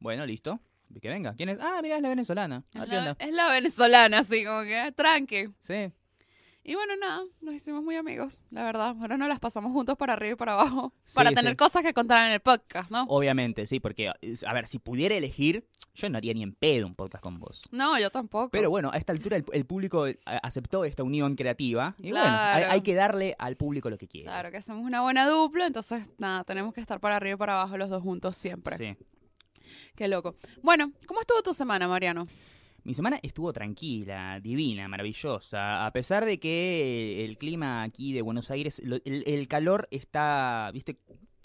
Bueno, 0.00 0.26
listo. 0.26 0.60
Que 1.00 1.08
venga. 1.08 1.34
¿Quién 1.34 1.48
es? 1.48 1.58
Ah, 1.58 1.80
mira, 1.82 1.96
es 1.96 2.02
la 2.02 2.10
venezolana. 2.10 2.62
Ah, 2.74 3.16
es 3.18 3.32
la 3.32 3.48
venezolana, 3.48 4.18
así 4.18 4.44
como 4.44 4.62
que, 4.64 4.76
ah, 4.76 4.92
tranqui. 4.92 5.46
Sí. 5.60 5.90
Y 6.64 6.76
bueno, 6.76 6.94
nada, 6.94 7.24
nos 7.40 7.54
hicimos 7.54 7.82
muy 7.82 7.96
amigos, 7.96 8.40
la 8.50 8.62
verdad. 8.62 8.94
Ahora 9.00 9.16
nos 9.16 9.28
las 9.28 9.40
pasamos 9.40 9.72
juntos 9.72 9.96
para 9.96 10.12
arriba 10.12 10.34
y 10.34 10.36
para 10.36 10.52
abajo. 10.52 10.94
Sí, 11.04 11.14
para 11.16 11.30
sí. 11.30 11.34
tener 11.34 11.56
cosas 11.56 11.82
que 11.82 11.92
contar 11.92 12.24
en 12.26 12.32
el 12.34 12.40
podcast, 12.40 12.88
¿no? 12.90 13.02
Obviamente, 13.08 13.66
sí, 13.66 13.80
porque, 13.80 14.08
a 14.08 14.54
ver, 14.54 14.68
si 14.68 14.78
pudiera 14.78 15.16
elegir, 15.16 15.66
yo 15.94 16.08
no 16.08 16.18
haría 16.18 16.32
ni 16.34 16.44
en 16.44 16.54
pedo 16.54 16.86
un 16.86 16.94
podcast 16.94 17.20
con 17.20 17.40
vos. 17.40 17.64
No, 17.72 17.98
yo 17.98 18.10
tampoco. 18.10 18.50
Pero 18.50 18.70
bueno, 18.70 18.90
a 18.92 18.96
esta 18.96 19.12
altura 19.12 19.36
el, 19.36 19.44
el 19.52 19.66
público 19.66 20.06
eh, 20.06 20.20
aceptó 20.24 20.84
esta 20.84 21.02
unión 21.02 21.34
creativa. 21.34 21.96
Y 21.98 22.12
bueno, 22.12 22.26
hay, 22.28 22.62
hay 22.62 22.80
que 22.82 22.94
darle 22.94 23.34
al 23.40 23.56
público 23.56 23.90
lo 23.90 23.98
que 23.98 24.06
quiere. 24.06 24.26
Claro 24.26 24.52
que 24.52 24.58
hacemos 24.58 24.84
una 24.84 25.00
buena 25.00 25.26
dupla, 25.26 25.66
entonces 25.66 26.08
nada, 26.18 26.44
tenemos 26.44 26.72
que 26.72 26.80
estar 26.80 27.00
para 27.00 27.16
arriba 27.16 27.34
y 27.34 27.38
para 27.38 27.60
abajo 27.60 27.76
los 27.76 27.90
dos 27.90 28.02
juntos 28.02 28.36
siempre. 28.36 28.76
Sí. 28.76 28.96
Qué 29.96 30.06
loco. 30.06 30.36
Bueno, 30.62 30.92
¿cómo 31.06 31.20
estuvo 31.20 31.42
tu 31.42 31.54
semana, 31.54 31.88
Mariano? 31.88 32.26
Mi 32.84 32.94
semana 32.94 33.18
estuvo 33.22 33.52
tranquila, 33.52 34.40
divina, 34.40 34.88
maravillosa. 34.88 35.86
A 35.86 35.92
pesar 35.92 36.24
de 36.24 36.40
que 36.40 37.24
el 37.24 37.36
clima 37.38 37.82
aquí 37.84 38.12
de 38.12 38.22
Buenos 38.22 38.50
Aires, 38.50 38.80
el, 38.80 39.00
el 39.04 39.48
calor 39.48 39.86
está, 39.92 40.70
viste, 40.72 40.98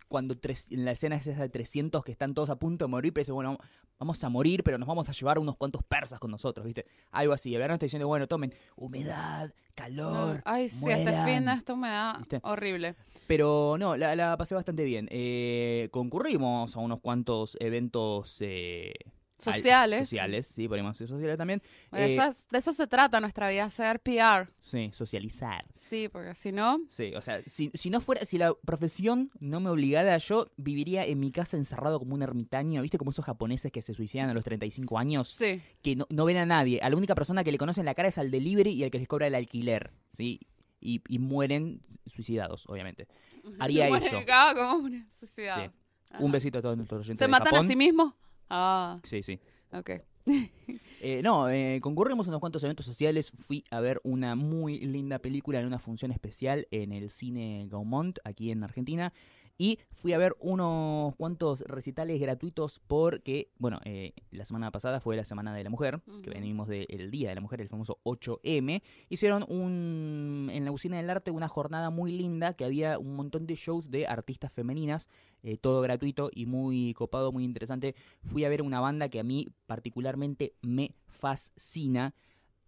cuando 0.08 0.36
tres- 0.36 0.68
en 0.72 0.86
la 0.86 0.92
escena 0.92 1.18
es 1.18 1.28
esa 1.28 1.42
de 1.44 1.50
300 1.50 2.04
que 2.04 2.12
están 2.12 2.34
todos 2.34 2.50
a 2.50 2.56
punto 2.56 2.86
de 2.86 2.90
morir, 2.90 3.14
pero 3.14 3.22
dice, 3.24 3.32
bueno, 3.34 3.58
vamos 4.00 4.24
a 4.24 4.30
morir, 4.30 4.64
pero 4.64 4.78
nos 4.78 4.88
vamos 4.88 5.10
a 5.10 5.12
llevar 5.12 5.38
unos 5.38 5.58
cuantos 5.58 5.84
persas 5.84 6.20
con 6.20 6.32
nosotros, 6.32 6.66
viste. 6.66 6.86
Algo 7.12 7.34
así. 7.34 7.54
El 7.54 7.60
verano 7.60 7.76
está 7.76 7.86
diciendo, 7.86 8.08
bueno, 8.08 8.26
tomen 8.28 8.54
humedad, 8.76 9.54
calor. 9.76 10.42
Ay, 10.46 10.70
sí, 10.70 10.90
este 10.90 11.12
mueran. 11.12 11.26
fin 11.28 11.46
da 11.46 12.16
¿Viste? 12.18 12.40
horrible. 12.44 12.96
Pero 13.28 13.76
no, 13.78 13.96
la, 13.98 14.16
la 14.16 14.38
pasé 14.38 14.56
bastante 14.56 14.84
bien. 14.86 15.08
Eh, 15.12 15.90
concurrimos 15.92 16.76
a 16.76 16.80
unos 16.80 17.00
cuantos 17.02 17.58
eventos 17.60 18.38
eh, 18.40 18.94
Sociales. 19.40 20.00
sociales, 20.10 20.48
sí, 20.48 20.68
podemos 20.68 20.94
decir 20.96 21.08
sociales 21.08 21.38
también. 21.38 21.62
Bueno, 21.92 22.06
Eh, 22.08 22.14
eso 22.16 22.24
es- 22.28 22.48
de 22.48 22.58
eso 22.58 22.74
se 22.74 22.88
trata 22.88 23.20
nuestra 23.20 23.50
vida, 23.50 23.70
ser 23.70 24.00
PR. 24.00 24.50
Sí, 24.60 24.90
socializar. 24.94 25.64
Sí, 25.72 26.10
porque 26.10 26.34
si 26.34 26.52
no, 26.52 26.80
Sí, 26.90 27.14
o 27.16 27.22
sea, 27.22 27.42
si, 27.46 27.70
si 27.74 27.90
no 27.92 28.02
fuera, 28.02 28.26
si 28.26 28.38
la 28.40 28.54
profesión 28.66 29.30
no 29.40 29.60
me 29.60 29.70
obligara, 29.70 30.18
yo 30.18 30.48
viviría 30.58 31.06
en 31.06 31.20
mi 31.20 31.32
casa 31.32 31.56
encerrado 31.56 32.00
como 32.00 32.16
un 32.16 32.22
ermitaño, 32.24 32.82
¿viste? 32.82 32.98
Como 32.98 33.12
esos 33.12 33.26
japoneses 33.26 33.72
que 33.72 33.82
se 33.84 33.94
suicidan 33.94 34.30
a 34.30 34.34
los 34.34 34.44
35 34.44 34.98
años, 34.98 35.28
sí. 35.30 35.62
que 35.84 35.96
no, 35.96 36.08
no 36.10 36.26
ven 36.26 36.38
a 36.38 36.46
nadie. 36.48 36.80
A 36.82 36.90
la 36.90 36.96
única 36.98 37.14
persona 37.14 37.44
que 37.44 37.52
le 37.52 37.58
conocen 37.60 37.86
la 37.86 37.94
cara 37.94 38.10
es 38.10 38.18
al 38.18 38.32
delivery 38.32 38.72
y 38.72 38.84
al 38.84 38.90
que 38.92 38.98
les 39.00 39.08
cobra 39.08 39.28
el 39.28 39.36
alquiler, 39.36 39.92
¿sí? 40.14 40.40
Y, 40.80 41.02
y 41.08 41.20
mueren 41.20 41.82
suicidados, 42.06 42.66
obviamente. 42.68 43.08
Haría 43.60 43.88
eso. 43.88 44.24
como 44.56 44.74
un 44.86 45.06
suicidado. 45.12 45.66
Sí. 45.66 45.72
Un 46.20 46.32
besito 46.32 46.60
a 46.60 46.62
todos 46.62 46.78
nuestros 46.78 47.02
oyentes 47.02 47.18
¿Se 47.20 47.26
de 47.26 47.28
matan 47.28 47.48
Japón. 47.54 47.66
a 47.66 47.70
sí 47.70 47.76
mismos? 47.76 48.14
Ah, 48.50 49.00
Sí, 49.04 49.22
sí. 49.22 49.40
ok. 49.72 49.92
Eh, 51.00 51.22
no, 51.24 51.48
eh, 51.48 51.80
concurrimos 51.80 52.26
a 52.28 52.32
unos 52.32 52.40
cuantos 52.40 52.64
eventos 52.64 52.86
sociales. 52.86 53.32
Fui 53.38 53.64
a 53.70 53.80
ver 53.80 54.02
una 54.04 54.34
muy 54.36 54.80
linda 54.80 55.20
película 55.20 55.60
en 55.60 55.68
una 55.68 55.78
función 55.78 56.12
especial 56.12 56.68
en 56.72 56.92
el 56.92 57.12
cine 57.12 57.68
Gaumont, 57.70 58.18
aquí 58.24 58.50
en 58.50 58.64
Argentina. 58.64 59.14
Y 59.58 59.80
fui 59.92 60.14
a 60.14 60.20
ver 60.20 60.36
unos 60.40 61.16
cuantos 61.16 61.62
recitales 61.62 62.20
gratuitos 62.22 62.80
porque, 62.86 63.50
bueno, 63.58 63.80
eh, 63.86 64.14
la 64.30 64.46
semana 64.46 64.72
pasada 64.72 65.00
fue 65.00 65.16
la 65.16 65.24
Semana 65.24 65.54
de 65.54 65.64
la 65.64 65.72
Mujer, 65.72 66.02
que 66.22 66.30
venimos 66.30 66.68
del 66.68 67.10
Día 67.10 67.30
de 67.30 67.36
la 67.36 67.42
Mujer, 67.42 67.62
el 67.62 67.68
famoso 67.68 68.00
8M. 68.04 68.84
Hicieron 69.10 69.44
un, 69.48 70.50
en 70.52 70.64
la 70.64 70.72
Usina 70.72 70.98
del 70.98 71.10
Arte 71.10 71.32
una 71.32 71.48
jornada 71.48 71.90
muy 71.90 72.12
linda 72.12 72.54
que 72.54 72.66
había 72.66 73.00
un 73.00 73.16
montón 73.16 73.48
de 73.48 73.56
shows 73.56 73.90
de 73.90 74.06
artistas 74.06 74.52
femeninas, 74.52 75.10
eh, 75.42 75.58
todo 75.58 75.82
gratuito 75.82 76.30
y 76.32 76.46
muy 76.46 76.94
copado, 76.94 77.32
muy 77.32 77.44
interesante. 77.44 77.96
Fui 78.26 78.46
a 78.46 78.50
ver 78.50 78.62
una 78.62 78.80
banda 78.80 79.10
que 79.10 79.20
a 79.20 79.24
mí 79.24 79.50
particularmente 79.66 80.54
me 80.62 80.94
fascina. 81.08 82.14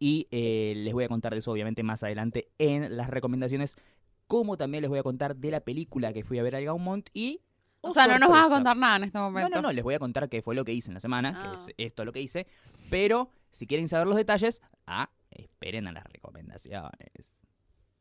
Y 0.01 0.27
eh, 0.31 0.74
les 0.77 0.93
voy 0.93 1.03
a 1.03 1.10
contar 1.10 1.34
de 1.34 1.39
eso 1.39 1.51
obviamente 1.51 1.84
más 1.84 2.03
adelante 2.03 2.48
en 2.58 2.96
las 2.96 3.10
recomendaciones. 3.10 3.75
Como 4.29 4.57
también 4.57 4.83
les 4.83 4.89
voy 4.89 5.00
a 5.00 5.03
contar 5.03 5.36
de 5.36 5.50
la 5.50 5.59
película 5.59 6.13
que 6.13 6.24
fui 6.24 6.38
a 6.38 6.43
ver 6.43 6.55
al 6.55 6.63
Gaumont 6.63 7.09
y... 7.15 7.41
O 7.81 7.88
oh, 7.88 7.91
sea, 7.91 8.05
no 8.05 8.19
nos 8.19 8.29
vas 8.29 8.45
a 8.45 8.50
contar 8.50 8.77
nada 8.77 8.98
en 8.98 9.05
este 9.05 9.17
no, 9.17 9.24
momento. 9.24 9.50
no, 9.50 9.62
no, 9.63 9.71
les 9.71 9.83
voy 9.83 9.95
a 9.95 10.00
contar 10.00 10.29
qué 10.29 10.43
fue 10.43 10.53
lo 10.53 10.63
que 10.63 10.71
hice 10.71 10.91
en 10.91 10.93
la 10.93 11.00
semana, 11.00 11.33
Ah. 11.36 11.50
que 11.50 11.55
es 11.55 11.74
esto 11.77 12.05
lo 12.05 12.13
que 12.13 12.21
hice. 12.21 12.45
Pero 12.91 13.31
si 13.50 13.65
quieren 13.65 13.88
saber 13.88 14.05
los 14.05 14.15
detalles, 14.17 14.62
ah, 14.86 15.09
esperen 15.31 15.88
a 15.88 15.91
las 15.91 16.03
recomendaciones. 16.03 17.48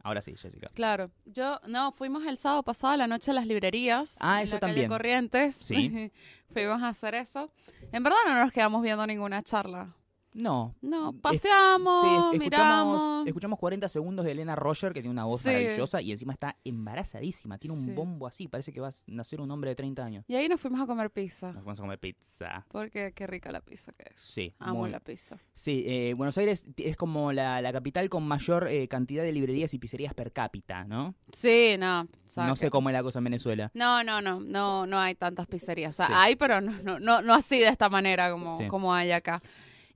Ahora 0.02 0.20
sí, 0.20 0.36
Jessica. 0.36 0.68
Claro. 0.74 1.10
Yo, 1.24 1.60
no, 1.66 1.92
fuimos 1.92 2.26
el 2.26 2.36
sábado 2.36 2.62
pasado 2.62 2.92
a 2.92 2.96
la 2.98 3.06
noche 3.06 3.30
a 3.30 3.34
las 3.34 3.46
librerías. 3.46 4.18
Ah, 4.20 4.42
en 4.42 4.48
eso 4.48 4.56
la 4.56 4.60
calle 4.60 4.72
también. 4.72 4.90
Corrientes. 4.90 5.54
Sí. 5.54 6.12
fuimos 6.52 6.82
a 6.82 6.90
hacer 6.90 7.14
eso. 7.14 7.50
En 7.90 8.02
verdad 8.02 8.18
no 8.26 8.34
nos 8.38 8.52
quedamos 8.52 8.82
viendo 8.82 9.06
ninguna 9.06 9.42
charla. 9.42 9.94
No. 10.34 10.74
No, 10.82 11.10
Es- 11.10 11.16
paseamos, 11.20 12.02
Sí, 12.02 12.34
es- 12.36 12.40
miramos. 12.40 12.96
escuchamos, 12.96 13.26
escuchamos 13.26 13.58
40 13.58 13.88
segundos 13.88 14.24
de 14.24 14.32
Elena 14.32 14.54
Roger, 14.54 14.92
que 14.92 15.00
tiene 15.00 15.10
una 15.12 15.24
voz 15.24 15.40
Sí. 15.40 15.48
maravillosa 15.48 16.00
y 16.02 16.12
encima 16.12 16.32
está 16.32 16.56
embarazadísima. 16.64 17.58
Tiene 17.58 17.74
un 17.76 17.94
bombo 17.94 18.26
así, 18.26 18.48
parece 18.48 18.72
que 18.72 18.80
va 18.80 18.88
a 18.88 18.92
nacer 19.06 19.40
un 19.40 19.50
hombre 19.50 19.70
de 19.70 19.76
30 19.76 20.04
años. 20.04 20.24
Y 20.28 20.34
ahí 20.36 20.48
nos 20.48 20.60
fuimos 20.60 20.80
a 20.80 20.86
comer 20.86 21.10
pizza. 21.10 21.52
Nos 21.52 21.64
vamos 21.64 21.78
a 21.78 21.82
comer 21.82 21.98
pizza. 21.98 22.64
Porque 22.68 23.12
qué 23.14 23.26
rica 23.26 23.50
la 23.52 23.60
pizza 23.60 23.92
que 23.92 24.04
es. 24.14 24.20
Sí, 24.20 24.54
Amo 24.58 24.80
muy- 24.80 24.90
la 24.90 25.00
pizza. 25.00 25.38
Sí, 25.52 25.84
eh, 25.86 26.14
Buenos 26.14 26.36
Aires 26.38 26.64
es 26.76 26.96
como 26.96 27.32
la, 27.32 27.60
la 27.60 27.72
capital 27.72 28.08
con 28.08 28.26
mayor 28.26 28.68
eh, 28.68 28.86
cantidad 28.88 29.22
de 29.22 29.32
librerías 29.32 29.74
y 29.74 29.78
pizzerías 29.78 30.14
per 30.14 30.32
cápita, 30.32 30.84
¿no? 30.84 31.14
Sí, 31.32 31.76
no. 31.78 32.04
no 32.36 32.54
que- 32.54 32.56
sé 32.56 32.70
cómo 32.70 32.90
es 32.90 32.92
la 32.92 33.02
cosa 33.02 33.18
en 33.18 33.24
Venezuela. 33.24 33.70
No, 33.74 34.04
no, 34.04 34.20
no, 34.20 34.40
no, 34.40 34.86
no 34.86 34.98
hay 34.98 35.14
tantas 35.14 35.46
pizzerías. 35.46 35.90
O 35.90 36.04
sea, 36.04 36.22
hay, 36.22 36.36
pero 36.36 36.60
no, 36.60 36.72
no, 36.82 36.98
no, 37.00 37.22
no 37.22 37.34
así 37.34 37.58
de 37.58 37.68
esta 37.68 37.88
manera 37.88 38.30
como, 38.30 38.58
como 38.68 38.92
hay 38.94 39.10
acá. 39.12 39.40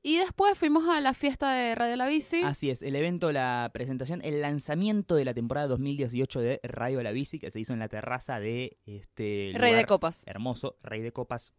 Y 0.04 0.16
después 0.16 0.58
fuimos 0.58 0.88
a 0.88 1.00
la 1.00 1.14
fiesta 1.14 1.52
de 1.54 1.76
Radio 1.76 1.94
La 1.94 2.08
Bici. 2.08 2.42
Así 2.42 2.70
es, 2.70 2.82
el 2.82 2.96
evento, 2.96 3.30
la 3.30 3.70
presentación, 3.72 4.20
el 4.24 4.42
lanzamiento 4.42 5.14
de 5.14 5.24
la 5.24 5.32
temporada 5.32 5.68
2018 5.68 6.40
de 6.40 6.60
Radio 6.64 7.00
La 7.04 7.12
Bici, 7.12 7.38
que 7.38 7.52
se 7.52 7.60
hizo 7.60 7.72
en 7.72 7.78
la 7.78 7.88
terraza 7.88 8.40
de 8.40 8.78
este 8.84 9.52
Rey 9.54 9.74
de 9.74 9.84
Copas. 9.84 10.24
hermoso, 10.26 10.76
Rey 10.82 11.02
de 11.02 11.12
Copas. 11.12 11.52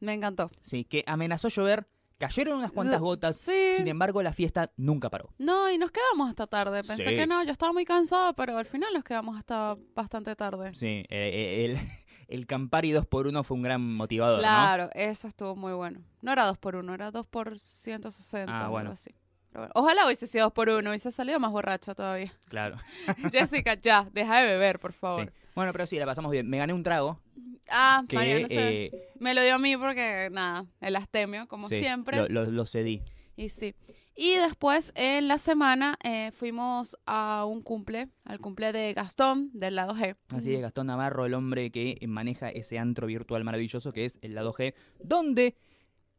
Me 0.00 0.14
encantó. 0.14 0.50
Sí, 0.62 0.84
que 0.84 1.04
amenazó 1.06 1.48
llover, 1.48 1.86
cayeron 2.18 2.58
unas 2.58 2.72
cuantas 2.72 3.00
gotas, 3.00 3.36
Sí. 3.36 3.72
sin 3.76 3.88
embargo 3.88 4.22
la 4.22 4.32
fiesta 4.32 4.70
nunca 4.76 5.08
paró. 5.08 5.30
No, 5.38 5.70
y 5.70 5.78
nos 5.78 5.90
quedamos 5.90 6.28
hasta 6.28 6.46
tarde. 6.46 6.82
Pensé 6.82 7.04
Sí. 7.10 7.14
que 7.14 7.26
no, 7.26 7.42
yo 7.44 7.52
estaba 7.52 7.72
muy 7.72 7.84
cansada, 7.84 8.32
pero 8.32 8.58
al 8.58 8.66
final 8.66 8.92
nos 8.92 9.04
quedamos 9.04 9.36
hasta 9.38 9.76
bastante 9.94 10.34
tarde. 10.36 10.74
Sí, 10.74 10.86
eh, 10.86 11.06
eh, 11.10 11.64
el, 11.64 11.78
el 12.28 12.46
Campari 12.46 12.92
2x1 12.92 13.42
fue 13.44 13.56
un 13.56 13.62
gran 13.62 13.80
motivador, 13.94 14.36
¿no? 14.36 14.40
Claro, 14.42 14.90
eso 14.94 15.28
estuvo 15.28 15.54
muy 15.56 15.72
bueno. 15.72 16.00
No 16.22 16.32
era 16.32 16.44
2 16.46 16.58
por 16.58 16.76
1 16.76 16.92
era 16.94 17.10
2 17.10 17.26
por 17.26 17.58
160 17.58 18.52
Ah, 18.52 18.60
algo 18.62 18.72
bueno. 18.72 18.90
así. 18.90 19.14
Pero 19.50 19.62
bueno, 19.62 19.72
Ojalá 19.76 20.04
hubiese 20.04 20.26
sido 20.26 20.44
2 20.44 20.52
por 20.52 20.68
1 20.68 20.90
hubiese 20.90 21.10
salido 21.10 21.40
más 21.40 21.50
borracha 21.52 21.94
todavía. 21.94 22.32
Claro. 22.48 22.76
Jessica, 23.32 23.74
ya, 23.74 24.06
deja 24.12 24.38
de 24.42 24.46
beber, 24.46 24.78
por 24.78 24.92
favor. 24.92 25.24
Sí. 25.26 25.30
Bueno, 25.58 25.72
pero 25.72 25.86
sí, 25.86 25.98
la 25.98 26.06
pasamos 26.06 26.30
bien. 26.30 26.48
Me 26.48 26.56
gané 26.58 26.72
un 26.72 26.82
trago 26.84 27.20
Ah, 27.68 28.02
que 28.08 28.14
María, 28.16 28.38
no 28.40 28.48
sé. 28.48 28.84
eh, 28.86 28.90
Me 29.18 29.34
lo 29.34 29.42
dio 29.42 29.56
a 29.56 29.58
mí 29.58 29.76
porque, 29.76 30.28
nada, 30.32 30.64
el 30.80 30.94
astemio, 30.96 31.46
como 31.48 31.68
sí, 31.68 31.80
siempre. 31.80 32.16
Lo, 32.16 32.28
lo- 32.28 32.50
lo 32.50 32.64
cedí. 32.64 33.02
Y 33.36 33.48
sí. 33.48 33.74
Y 34.16 34.34
después, 34.36 34.92
en 34.96 35.28
la 35.28 35.38
semana, 35.38 35.96
eh, 36.02 36.30
fuimos 36.32 36.96
a 37.06 37.44
un 37.44 37.62
cumple, 37.62 38.08
al 38.24 38.40
cumple 38.40 38.72
de 38.72 38.92
Gastón, 38.94 39.50
del 39.52 39.74
lado 39.76 39.94
G. 39.94 40.16
Así 40.34 40.54
es, 40.54 40.60
Gastón 40.60 40.86
Navarro, 40.88 41.26
el 41.26 41.34
hombre 41.34 41.70
que 41.70 41.98
maneja 42.08 42.48
ese 42.50 42.78
antro 42.78 43.06
virtual 43.06 43.44
maravilloso 43.44 43.92
que 43.92 44.04
es 44.06 44.18
el 44.22 44.34
lado 44.34 44.52
G, 44.52 44.74
donde 45.00 45.56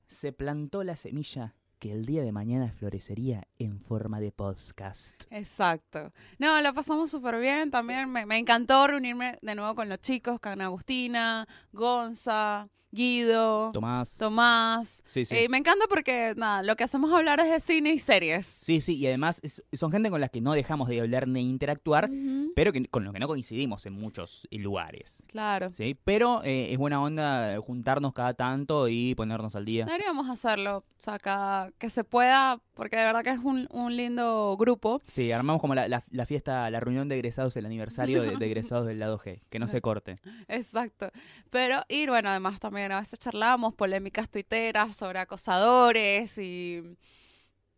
se 0.07 0.31
plantó 0.33 0.83
la 0.83 0.95
semilla 0.95 1.55
que 1.79 1.93
el 1.93 2.05
día 2.05 2.23
de 2.23 2.31
mañana 2.31 2.73
florecería 2.77 3.47
en 3.57 3.79
forma 3.79 4.19
de 4.19 4.31
podcast. 4.31 5.23
Exacto. 5.31 6.11
No, 6.37 6.59
la 6.61 6.73
pasamos 6.73 7.09
súper 7.09 7.39
bien. 7.39 7.71
También 7.71 8.11
me, 8.11 8.25
me 8.25 8.37
encantó 8.37 8.85
reunirme 8.85 9.39
de 9.41 9.55
nuevo 9.55 9.75
con 9.75 9.87
los 9.87 10.01
chicos, 10.01 10.39
con 10.39 10.61
Agustina, 10.61 11.47
Gonza, 11.71 12.67
Guido, 12.91 13.71
Tomás. 13.71 14.17
Tomás. 14.17 15.03
Sí, 15.05 15.23
sí. 15.25 15.35
Eh, 15.35 15.47
me 15.49 15.57
encanta 15.57 15.85
porque, 15.87 16.33
nada, 16.35 16.63
lo 16.63 16.75
que 16.75 16.83
hacemos 16.83 17.11
hablar 17.13 17.39
es 17.39 17.49
de 17.51 17.59
cine 17.59 17.91
y 17.93 17.99
series. 17.99 18.45
Sí, 18.45 18.81
sí, 18.81 18.95
y 18.97 19.05
además 19.07 19.39
es- 19.43 19.63
son 19.73 19.91
gente 19.91 20.09
con 20.09 20.19
las 20.21 20.31
que 20.31 20.41
no 20.41 20.53
dejamos 20.53 20.89
de 20.89 20.99
hablar 20.99 21.27
ni 21.27 21.41
interactuar, 21.41 22.05
Ujú, 22.09 22.51
pero 22.55 22.73
que, 22.73 22.85
con 22.85 23.03
lo 23.03 23.13
que 23.13 23.19
no 23.19 23.27
coincidimos 23.27 23.85
en 23.85 23.93
muchos 23.93 24.47
lugares. 24.51 25.23
Claro. 25.27 25.71
¿sí? 25.71 25.97
Pero 26.03 26.43
eh, 26.43 26.71
es 26.73 26.77
buena 26.79 27.01
onda 27.01 27.57
juntarnos 27.61 28.13
cada 28.13 28.33
tanto 28.33 28.87
y 28.87 29.13
ponernos 29.15 29.55
al 29.55 29.65
día. 29.65 29.85
Deberíamos 29.85 30.29
hacerlo, 30.29 30.77
o 30.77 30.83
sea, 30.97 31.19
cada- 31.19 31.71
que 31.77 31.89
se 31.91 32.03
pueda, 32.03 32.59
porque 32.79 32.95
de 32.95 33.03
verdad 33.03 33.23
que 33.25 33.31
es 33.31 33.39
un, 33.39 33.67
un 33.71 33.95
lindo 33.97 34.55
grupo. 34.57 35.01
Sí, 35.05 35.33
armamos 35.33 35.59
como 35.61 35.75
la, 35.75 35.89
la- 35.89 36.03
la 36.11 36.25
fiesta, 36.25 36.69
la 36.69 36.79
reunión 36.79 37.09
de 37.09 37.15
egresados, 37.15 37.57
el 37.57 37.65
aniversario 37.65 38.21
de, 38.21 38.37
de 38.37 38.45
egresados 38.45 38.87
del 38.87 38.99
lado 38.99 39.19
G, 39.19 39.41
que 39.49 39.59
no 39.59 39.67
se 39.67 39.81
corte. 39.81 40.15
Exacto. 40.47 41.11
Pero, 41.49 41.83
y 41.89 42.07
bueno, 42.07 42.29
además 42.29 42.61
también 42.61 42.91
a 42.93 43.01
veces 43.01 43.19
charlamos 43.19 43.73
polémicas 43.73 44.29
tuiteras 44.29 44.95
sobre 44.95 45.19
acosadores 45.19 46.37
y 46.37 46.97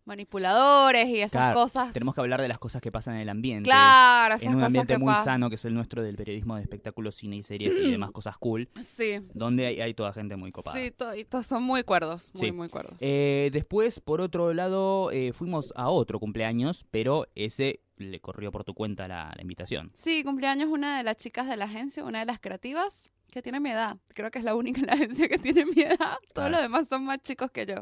manipuladores 0.05 1.07
y 1.07 1.17
esas 1.21 1.31
Claro, 1.41 1.55
cosas. 1.55 1.91
Tenemos 1.93 2.15
que 2.15 2.21
hablar 2.21 2.41
de 2.41 2.47
las 2.47 2.57
cosas 2.57 2.81
que 2.81 2.91
pasan 2.91 3.15
en 3.15 3.21
el 3.21 3.29
ambiente. 3.29 3.63
Claro, 3.69 4.35
esas 4.35 4.43
en 4.43 4.49
un 4.49 4.55
cosas 4.55 4.67
ambiente 4.67 4.93
que 4.93 4.99
muy 4.99 5.13
sano 5.23 5.49
que 5.49 5.55
es 5.55 5.65
el 5.65 5.73
nuestro 5.73 6.01
del 6.03 6.15
periodismo 6.15 6.55
de 6.55 6.63
espectáculos, 6.63 7.15
cine 7.15 7.37
y 7.37 7.43
series 7.43 7.73
y 7.77 7.91
demás 7.91 8.11
cosas 8.13 8.37
cool, 8.37 8.69
Sí, 8.81 9.19
donde 9.33 9.67
hay, 9.67 9.81
hay 9.81 9.93
toda 9.93 10.13
gente 10.13 10.35
muy 10.35 10.51
copada. 10.51 10.77
sí, 10.77 10.91
to- 10.91 11.15
y 11.15 11.25
todos 11.25 11.45
son 11.47 11.63
muy 11.63 11.83
cuerdos, 11.83 12.31
muy, 12.33 12.41
Sí. 12.41 12.51
muy 12.51 12.69
cuerdos. 12.69 12.95
Eh, 12.99 13.49
después, 13.53 13.99
por 13.99 14.21
otro 14.21 14.53
lado, 14.53 15.11
eh, 15.11 15.33
fuimos 15.33 15.73
a 15.75 15.89
otro 15.89 16.19
cumpleaños, 16.19 16.85
pero 16.91 17.27
ese 17.35 17.81
le 17.97 18.19
corrió 18.19 18.51
por 18.51 18.63
tu 18.63 18.73
cuenta 18.73 19.07
la, 19.07 19.31
la 19.35 19.41
invitación. 19.41 19.91
Sí, 19.93 20.23
cumpleaños 20.23 20.69
una 20.69 20.97
de 20.97 21.03
las 21.03 21.17
chicas 21.17 21.47
de 21.47 21.55
la 21.55 21.65
agencia, 21.65 22.03
una 22.03 22.19
de 22.19 22.25
las 22.25 22.39
creativas, 22.39 23.11
que 23.29 23.41
tiene 23.41 23.59
mi 23.59 23.69
edad. 23.69 23.97
Creo 24.13 24.29
que 24.31 24.39
es 24.39 24.43
la 24.45 24.55
única 24.55 24.81
en 24.81 24.87
la 24.87 24.93
agencia 25.23 25.29
que 25.29 25.37
tiene 25.37 25.65
mi 25.65 25.81
edad. 25.83 25.97
Todos 25.97 26.17
Claro. 26.33 26.49
los 26.51 26.61
demás 26.63 26.87
son 26.87 27.05
más 27.05 27.19
chicos 27.21 27.51
que 27.51 27.65
yo. 27.65 27.75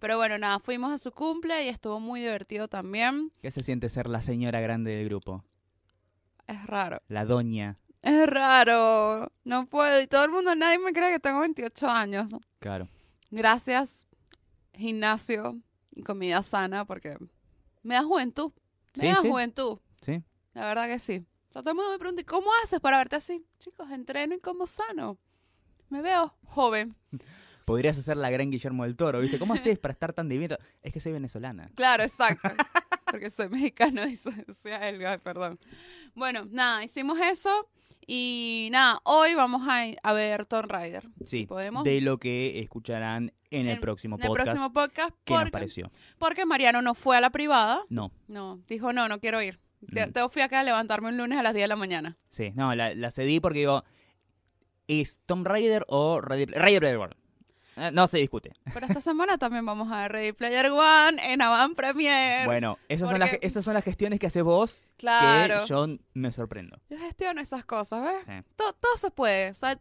Pero 0.00 0.16
bueno, 0.16 0.36
nada, 0.38 0.58
fuimos 0.58 0.90
a 0.92 0.98
su 0.98 1.12
cumple 1.12 1.64
y 1.64 1.68
estuvo 1.68 2.00
muy 2.00 2.20
divertido 2.20 2.66
también. 2.68 3.30
¿Qué 3.40 3.50
se 3.50 3.62
siente 3.62 3.88
ser 3.88 4.08
la 4.08 4.20
señora 4.22 4.60
grande 4.60 4.90
del 4.96 5.04
grupo? 5.08 5.44
Es 6.46 6.66
raro. 6.66 7.00
La 7.06 7.24
doña. 7.24 7.76
Es 8.02 8.26
raro. 8.26 9.30
No 9.44 9.66
puedo. 9.66 10.00
Y 10.00 10.06
todo 10.06 10.24
el 10.24 10.30
mundo, 10.30 10.54
nadie 10.54 10.78
me 10.78 10.92
cree 10.92 11.12
que 11.12 11.20
tengo 11.20 11.40
28 11.40 11.86
años. 11.88 12.30
Claro. 12.58 12.88
Gracias, 13.30 14.06
gimnasio 14.74 15.60
y 15.92 16.02
comida 16.02 16.42
sana, 16.42 16.84
porque 16.84 17.16
me 17.82 17.94
da 17.94 18.02
juventud. 18.02 18.52
Me 18.96 19.02
Sí, 19.02 19.06
da 19.08 19.16
sí. 19.20 19.28
juventud. 19.28 19.78
¿Sí? 20.00 20.22
La 20.54 20.64
verdad 20.66 20.86
que 20.88 20.98
sí. 20.98 21.24
O 21.50 21.52
sea, 21.52 21.62
todo 21.62 21.70
el 21.72 21.76
mundo 21.76 21.92
me 21.92 21.98
pregunta, 21.98 22.22
¿y 22.22 22.24
cómo 22.24 22.48
haces 22.64 22.80
para 22.80 22.96
verte 22.98 23.16
así? 23.16 23.44
Chicos, 23.58 23.90
entreno 23.90 24.34
y 24.34 24.40
como 24.40 24.66
sano. 24.66 25.18
Me 25.90 26.00
veo 26.00 26.34
joven. 26.46 26.96
Podrías 27.70 27.98
hacer 27.98 28.16
la 28.16 28.30
gran 28.30 28.50
Guillermo 28.50 28.84
del 28.84 28.96
Toro, 28.96 29.20
¿viste? 29.20 29.38
¿Cómo 29.38 29.54
haces 29.54 29.78
para 29.78 29.92
estar 29.92 30.12
tan 30.12 30.28
divino? 30.28 30.56
Es 30.82 30.92
que 30.92 31.00
soy 31.00 31.12
venezolana. 31.12 31.70
Claro, 31.74 32.02
exacto. 32.02 32.48
Porque 33.06 33.30
soy 33.30 33.48
mexicano 33.48 34.06
y 34.06 34.16
soy, 34.16 34.34
soy 34.62 34.72
ay, 34.72 34.98
perdón. 35.22 35.58
Bueno, 36.14 36.46
nada, 36.50 36.82
hicimos 36.84 37.18
eso 37.20 37.68
Y 38.06 38.68
nada, 38.72 39.00
hoy 39.04 39.34
vamos 39.34 39.62
a, 39.68 39.84
a 40.02 40.12
ver 40.12 40.46
Tomb 40.46 40.66
Raider. 40.70 41.04
Sí, 41.20 41.26
si 41.40 41.46
podemos. 41.46 41.84
de 41.84 42.00
lo 42.00 42.18
que 42.18 42.60
escucharán 42.60 43.32
en 43.50 43.66
el 43.66 43.74
En- 43.76 43.80
próximo 43.80 44.16
en 44.16 44.22
el 44.22 44.28
podcast. 44.28 44.46
próximo 44.48 44.72
podcast. 44.72 45.10
¿Qué 45.24 45.32
nos 45.34 45.42
Porque, 45.42 45.50
pareció? 45.52 45.92
porque 46.18 46.46
Mariano 46.46 46.82
no 46.82 46.94
fue 46.94 47.16
a 47.16 47.20
la 47.20 47.30
privada. 47.30 47.82
No, 47.88 48.10
No, 48.28 48.60
dijo, 48.68 48.92
no, 48.92 49.08
no 49.08 49.20
quiero 49.20 49.40
ir. 49.42 49.60
Te, 49.94 50.06
Mm. 50.06 50.12
te 50.12 50.28
fui 50.28 50.42
acá 50.42 50.60
a 50.60 50.64
levantarme 50.64 51.08
un 51.08 51.16
lunes 51.16 51.38
a 51.38 51.42
las 51.42 51.54
10 51.54 51.64
de 51.64 51.68
la 51.68 51.76
mañana. 51.76 52.16
sí, 52.30 52.52
no, 52.54 52.74
la, 52.74 52.94
la 52.94 53.10
cedí 53.10 53.40
porque 53.40 53.60
digo, 53.60 53.82
¿es 54.88 55.20
Tomb 55.26 55.46
Raider 55.46 55.84
o 55.88 56.20
Player 56.20 56.96
One? 56.96 57.12
Eh, 57.14 57.19
No 57.92 58.06
se 58.06 58.18
discute. 58.18 58.52
Pero 58.72 58.86
esta 58.86 59.00
semana 59.00 59.38
también 59.38 59.64
vamos 59.64 59.90
a 59.90 60.02
ver 60.02 60.12
Ready 60.12 60.32
Player 60.32 60.70
One 60.70 61.32
en 61.32 61.40
Avant 61.42 61.74
Premier. 61.74 62.46
Bueno, 62.46 62.78
esas 62.88 63.08
son, 63.10 63.18
las, 63.20 63.30
esas 63.40 63.64
son 63.64 63.74
las 63.74 63.84
gestiones 63.84 64.18
que 64.18 64.26
haces 64.26 64.42
vos 64.42 64.84
claro. 64.96 65.62
que 65.62 65.68
yo 65.68 65.86
me 66.14 66.32
sorprendo. 66.32 66.78
Yo 66.90 66.98
gestiono 66.98 67.40
esas 67.40 67.64
cosas, 67.64 68.02
¿ves? 68.02 68.26
Sí. 68.26 68.32
Todo, 68.56 68.72
todo 68.74 68.96
se 68.96 69.10
puede. 69.10 69.50
O 69.50 69.54
sea, 69.54 69.78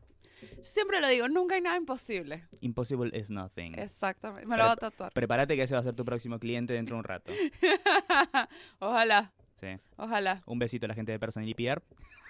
siempre 0.61 1.01
lo 1.01 1.07
digo, 1.07 1.27
nunca 1.27 1.55
hay 1.55 1.61
nada 1.61 1.77
imposible. 1.77 2.47
Impossible 2.61 3.17
is 3.17 3.29
nothing. 3.29 3.77
Exactamente. 3.77 4.47
Me 4.47 4.55
lo 4.57 4.63
voy 4.63 4.71
a 4.73 4.75
tatuar. 4.75 5.11
Prepárate 5.11 5.55
que 5.55 5.63
ese 5.63 5.73
va 5.73 5.81
a 5.81 5.83
ser 5.83 5.95
tu 5.95 6.05
próximo 6.05 6.39
cliente 6.39 6.73
dentro 6.73 6.95
de 6.95 6.99
un 6.99 7.03
rato. 7.03 7.31
ojalá, 8.79 9.31
Sí. 9.59 9.67
ojalá. 9.97 10.41
Un 10.45 10.59
besito 10.59 10.85
a 10.85 10.89
la 10.89 10.95
gente 10.95 11.11
de 11.11 11.19
Personal 11.19 11.53
PR. 11.55 11.81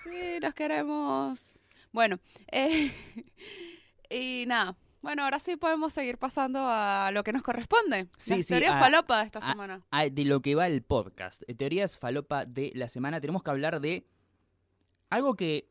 Sí, 0.04 0.40
los 0.42 0.54
queremos. 0.54 1.56
Bueno, 1.92 2.20
eh, 2.52 2.92
y 4.10 4.46
nada. 4.48 4.76
Bueno, 5.02 5.24
ahora 5.24 5.40
sí 5.40 5.56
podemos 5.56 5.94
seguir 5.94 6.18
pasando 6.18 6.60
a 6.62 7.10
lo 7.14 7.24
que 7.24 7.32
nos 7.32 7.42
corresponde. 7.42 8.08
Sí, 8.18 8.32
Las 8.32 8.40
sí, 8.42 8.46
teorías 8.48 8.74
a- 8.74 8.80
falopa 8.80 9.20
de 9.20 9.26
esta 9.26 9.40
a- 9.40 9.52
semana. 9.52 9.82
De 10.12 10.26
lo 10.26 10.42
que 10.42 10.56
va 10.56 10.68
el 10.68 10.82
podcast. 10.84 11.42
Eh, 11.48 11.56
Teorías 11.56 11.98
falopa 11.98 12.46
de 12.46 12.72
la 12.76 12.90
semana. 12.90 13.22
Tenemos 13.22 13.42
que 13.44 13.50
hablar 13.52 13.80
de 13.80 14.06
algo 15.10 15.36
que 15.36 15.70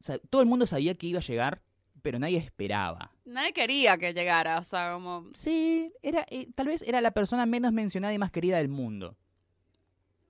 o 0.00 0.04
sea, 0.04 0.18
todo 0.18 0.42
el 0.42 0.48
mundo 0.48 0.66
sabía 0.66 0.94
que 0.94 1.06
iba 1.06 1.18
a 1.18 1.22
llegar, 1.22 1.62
pero 2.02 2.18
nadie 2.18 2.36
esperaba. 2.38 3.10
Nadie 3.24 3.52
quería 3.54 3.96
que 3.96 4.12
llegara, 4.12 4.58
o 4.58 4.64
sea, 4.64 4.92
como... 4.92 5.24
Sí, 5.32 5.90
era, 6.02 6.26
eh, 6.28 6.48
tal 6.54 6.66
vez 6.66 6.82
era 6.82 7.00
la 7.00 7.12
persona 7.12 7.46
menos 7.46 7.72
mencionada 7.72 8.12
y 8.12 8.18
más 8.18 8.30
querida 8.30 8.58
del 8.58 8.68
mundo. 8.68 9.16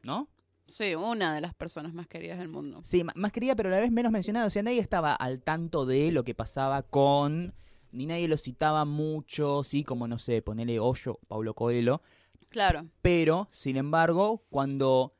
¿No? 0.03 0.29
Sí, 0.67 0.95
una 0.95 1.35
de 1.35 1.41
las 1.41 1.55
personas 1.55 1.93
más 1.93 2.07
queridas 2.07 2.39
del 2.39 2.49
mundo. 2.49 2.81
Sí, 2.85 3.03
más 3.17 3.33
querida, 3.33 3.57
pero 3.57 3.69
a 3.69 3.73
la 3.73 3.81
vez 3.81 3.91
menos 3.91 4.13
mencionada. 4.13 4.47
O 4.47 4.51
sea, 4.51 4.63
nadie 4.63 4.79
estaba 4.81 5.15
al 5.15 5.43
tanto 5.43 5.87
de 5.87 6.13
lo 6.13 6.23
que 6.25 6.35
pasaba 6.35 6.83
con. 6.83 7.55
Ni 7.95 8.07
nadie 8.07 8.27
lo 8.29 8.37
citaba 8.37 8.85
mucho, 8.85 9.63
sí, 9.63 9.85
como 9.85 10.09
no 10.09 10.19
sé, 10.19 10.43
ponele 10.43 10.79
Hoyo, 10.81 11.21
Paulo 11.29 11.55
Coelho. 11.55 12.03
Claro. 12.49 12.87
Pero, 13.03 13.49
sin 13.53 13.77
embargo, 13.77 14.43
cuando 14.51 15.15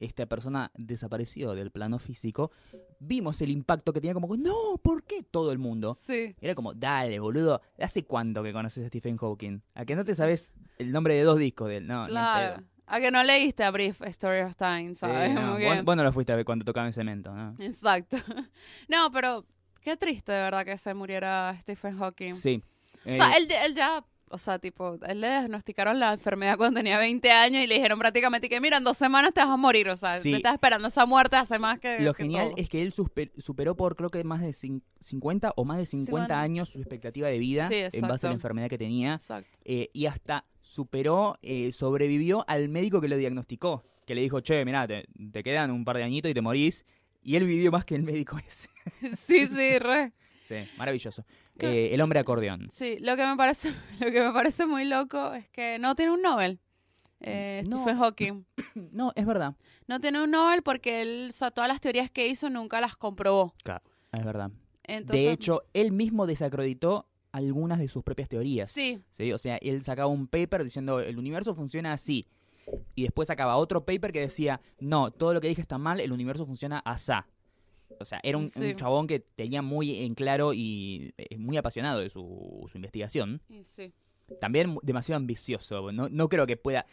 esta 0.00 0.26
persona 0.26 0.70
desapareció 0.76 1.54
del 1.54 1.70
plano 1.70 1.98
físico, 1.98 2.50
vimos 3.00 3.40
el 3.42 3.50
impacto 3.50 3.92
que 3.92 4.00
tenía 4.00 4.14
como, 4.14 4.36
no, 4.36 4.78
¿por 4.82 5.02
qué 5.04 5.22
todo 5.22 5.50
el 5.52 5.58
mundo? 5.58 5.94
Sí. 5.94 6.36
Era 6.40 6.54
como, 6.54 6.74
dale, 6.74 7.18
boludo, 7.18 7.60
¿hace 7.78 8.04
cuánto 8.04 8.42
que 8.42 8.52
conoces 8.52 8.84
a 8.84 8.88
Stephen 8.88 9.16
Hawking? 9.16 9.60
¿A 9.74 9.84
que 9.84 9.96
no 9.96 10.04
te 10.04 10.14
sabes 10.14 10.54
el 10.78 10.92
nombre 10.92 11.14
de 11.14 11.22
dos 11.22 11.38
discos 11.38 11.68
de 11.68 11.78
él? 11.78 11.86
No, 11.86 12.06
Claro. 12.06 12.62
A 12.90 13.00
que 13.00 13.10
no 13.10 13.22
leíste 13.22 13.64
a 13.64 13.70
Brief 13.70 14.00
Story 14.00 14.40
of 14.40 14.56
Time, 14.56 14.90
Sí, 14.90 14.94
¿sabes? 14.94 15.34
no, 15.34 15.40
Como 15.52 15.58
vos, 15.58 15.84
vos 15.84 15.96
no 15.96 16.04
lo 16.04 16.12
fuiste 16.12 16.32
a 16.32 16.36
ver 16.36 16.46
cuando 16.46 16.64
tocaba 16.64 16.86
en 16.86 16.94
cemento, 16.94 17.34
¿no? 17.34 17.54
Exacto. 17.58 18.16
No, 18.88 19.10
pero 19.12 19.44
qué 19.82 19.96
triste 19.96 20.32
de 20.32 20.40
verdad 20.42 20.64
que 20.64 20.76
se 20.78 20.92
muriera 20.94 21.56
Stephen 21.60 21.96
Hawking. 21.98 22.34
Sí. 22.34 22.62
O 23.06 23.12
sea, 23.12 23.30
Eh, 23.30 23.34
él, 23.38 23.48
él 23.66 23.74
ya, 23.74 24.04
o 24.30 24.36
sea, 24.36 24.58
tipo, 24.58 24.98
él 25.06 25.20
le 25.22 25.28
diagnosticaron 25.28 25.98
la 25.98 26.12
enfermedad 26.12 26.56
cuando 26.58 26.78
tenía 26.80 26.98
20 26.98 27.30
años 27.30 27.62
y 27.62 27.66
le 27.66 27.76
dijeron 27.76 27.98
prácticamente 27.98 28.48
que, 28.48 28.60
mira, 28.60 28.76
en 28.76 28.84
dos 28.84 28.98
semanas 28.98 29.32
te 29.32 29.40
vas 29.40 29.48
a 29.48 29.56
morir. 29.56 29.88
O 29.88 29.96
sea, 29.96 30.20
Sí. 30.20 30.32
te 30.32 30.36
estás 30.38 30.52
esperando 30.54 30.88
esa 30.88 31.06
muerte 31.06 31.36
hace 31.36 31.58
más 31.58 31.78
que. 31.78 32.00
Lo 32.00 32.12
que 32.12 32.24
genial 32.24 32.48
todo. 32.48 32.56
es 32.58 32.68
que 32.68 32.82
él 32.82 32.92
superó 32.92 33.76
por 33.76 33.96
creo 33.96 34.10
que 34.10 34.22
más 34.24 34.40
de 34.42 34.48
cin- 34.50 34.82
50 35.00 35.54
o 35.56 35.64
más 35.64 35.78
de 35.78 35.86
50 35.86 36.06
Cincuenta. 36.06 36.40
años 36.40 36.68
su 36.68 36.78
expectativa 36.80 37.28
de 37.28 37.38
vida 37.38 37.68
Sí, 37.68 37.76
en 37.92 38.02
base 38.08 38.26
a 38.26 38.30
la 38.30 38.34
enfermedad 38.34 38.68
que 38.68 38.76
tenía 38.78 39.14
Exacto. 39.14 39.48
eh, 39.64 39.88
y 39.94 40.06
hasta 40.06 40.44
superó, 40.60 41.38
eh, 41.40 41.72
sobrevivió 41.72 42.44
al 42.46 42.68
médico 42.68 43.00
que 43.00 43.08
lo 43.08 43.16
diagnosticó, 43.16 43.84
que 44.06 44.14
le 44.14 44.20
dijo, 44.20 44.40
che, 44.40 44.64
mirá, 44.66 44.86
te, 44.86 45.06
te 45.32 45.42
quedan 45.42 45.70
un 45.70 45.84
par 45.84 45.96
de 45.96 46.02
añitos 46.04 46.30
y 46.30 46.34
te 46.34 46.42
morís. 46.42 46.84
Y 47.22 47.36
él 47.36 47.44
vivió 47.44 47.70
más 47.72 47.84
que 47.84 47.94
el 47.94 48.02
médico 48.02 48.38
ese. 48.46 48.68
Sí, 49.16 49.46
sí, 49.46 49.78
re. 49.78 50.12
Sí, 50.42 50.56
maravilloso. 50.78 51.24
Eh, 51.58 51.90
el 51.92 52.00
hombre 52.00 52.20
acordeón. 52.20 52.68
Sí, 52.70 52.96
lo 53.00 53.16
que 53.16 53.26
me 53.26 53.36
parece, 53.36 53.70
lo 54.00 54.10
que 54.10 54.20
me 54.22 54.32
parece 54.32 54.66
muy 54.66 54.84
loco 54.86 55.34
es 55.34 55.48
que 55.50 55.78
no 55.78 55.94
tiene 55.94 56.12
un 56.12 56.22
Nobel. 56.22 56.58
eh, 57.20 57.62
No. 57.66 57.82
Stephen 57.82 57.98
Hawking. 57.98 58.44
No, 58.92 59.12
es 59.16 59.26
verdad. 59.26 59.56
No 59.88 60.00
tiene 60.00 60.22
un 60.22 60.30
Nobel 60.30 60.62
porque 60.62 61.02
él, 61.02 61.26
o 61.30 61.32
sea, 61.32 61.50
todas 61.50 61.68
las 61.68 61.80
teorías 61.80 62.10
que 62.10 62.28
hizo 62.28 62.48
nunca 62.48 62.80
las 62.80 62.96
comprobó. 62.96 63.54
Es 64.12 64.24
verdad. 64.24 64.50
Entonces, 64.84 65.26
de 65.26 65.32
hecho, 65.32 65.62
él 65.74 65.92
mismo 65.92 66.26
desacreditó 66.26 67.08
algunas 67.32 67.78
de 67.78 67.88
sus 67.88 68.02
propias 68.02 68.28
teorías. 68.28 68.70
sí, 68.70 69.00
¿sí? 69.10 69.32
O 69.32 69.38
sea, 69.38 69.56
él 69.58 69.82
sacaba 69.82 70.08
un 70.08 70.28
paper 70.28 70.64
diciendo 70.64 71.00
el 71.00 71.18
universo 71.18 71.54
funciona 71.54 71.92
así. 71.92 72.26
Y 72.94 73.02
después 73.02 73.28
sacaba 73.28 73.56
otro 73.56 73.84
paper 73.84 74.12
que 74.12 74.20
decía, 74.20 74.60
no, 74.80 75.10
todo 75.10 75.32
lo 75.34 75.40
que 75.40 75.48
dije 75.48 75.60
está 75.60 75.78
mal, 75.78 76.00
el 76.00 76.12
universo 76.12 76.44
funciona 76.46 76.78
asá. 76.80 77.26
O 78.00 78.04
sea, 78.04 78.20
era 78.22 78.36
un, 78.38 78.48
chabón 78.76 79.06
que 79.06 79.20
tenía 79.20 79.62
muy 79.62 80.04
en 80.04 80.14
claro 80.14 80.52
y 80.54 81.12
eh, 81.16 81.36
muy 81.38 81.56
apasionado 81.56 82.00
de 82.00 82.10
su, 82.10 82.64
su 82.70 82.76
investigación. 82.78 83.40
sí. 83.62 83.92
También 84.42 84.76
demasiado 84.82 85.16
ambicioso. 85.16 85.90
No, 85.90 86.10
no 86.10 86.28
creo 86.28 86.46
que 86.46 86.58
pueda 86.58 86.84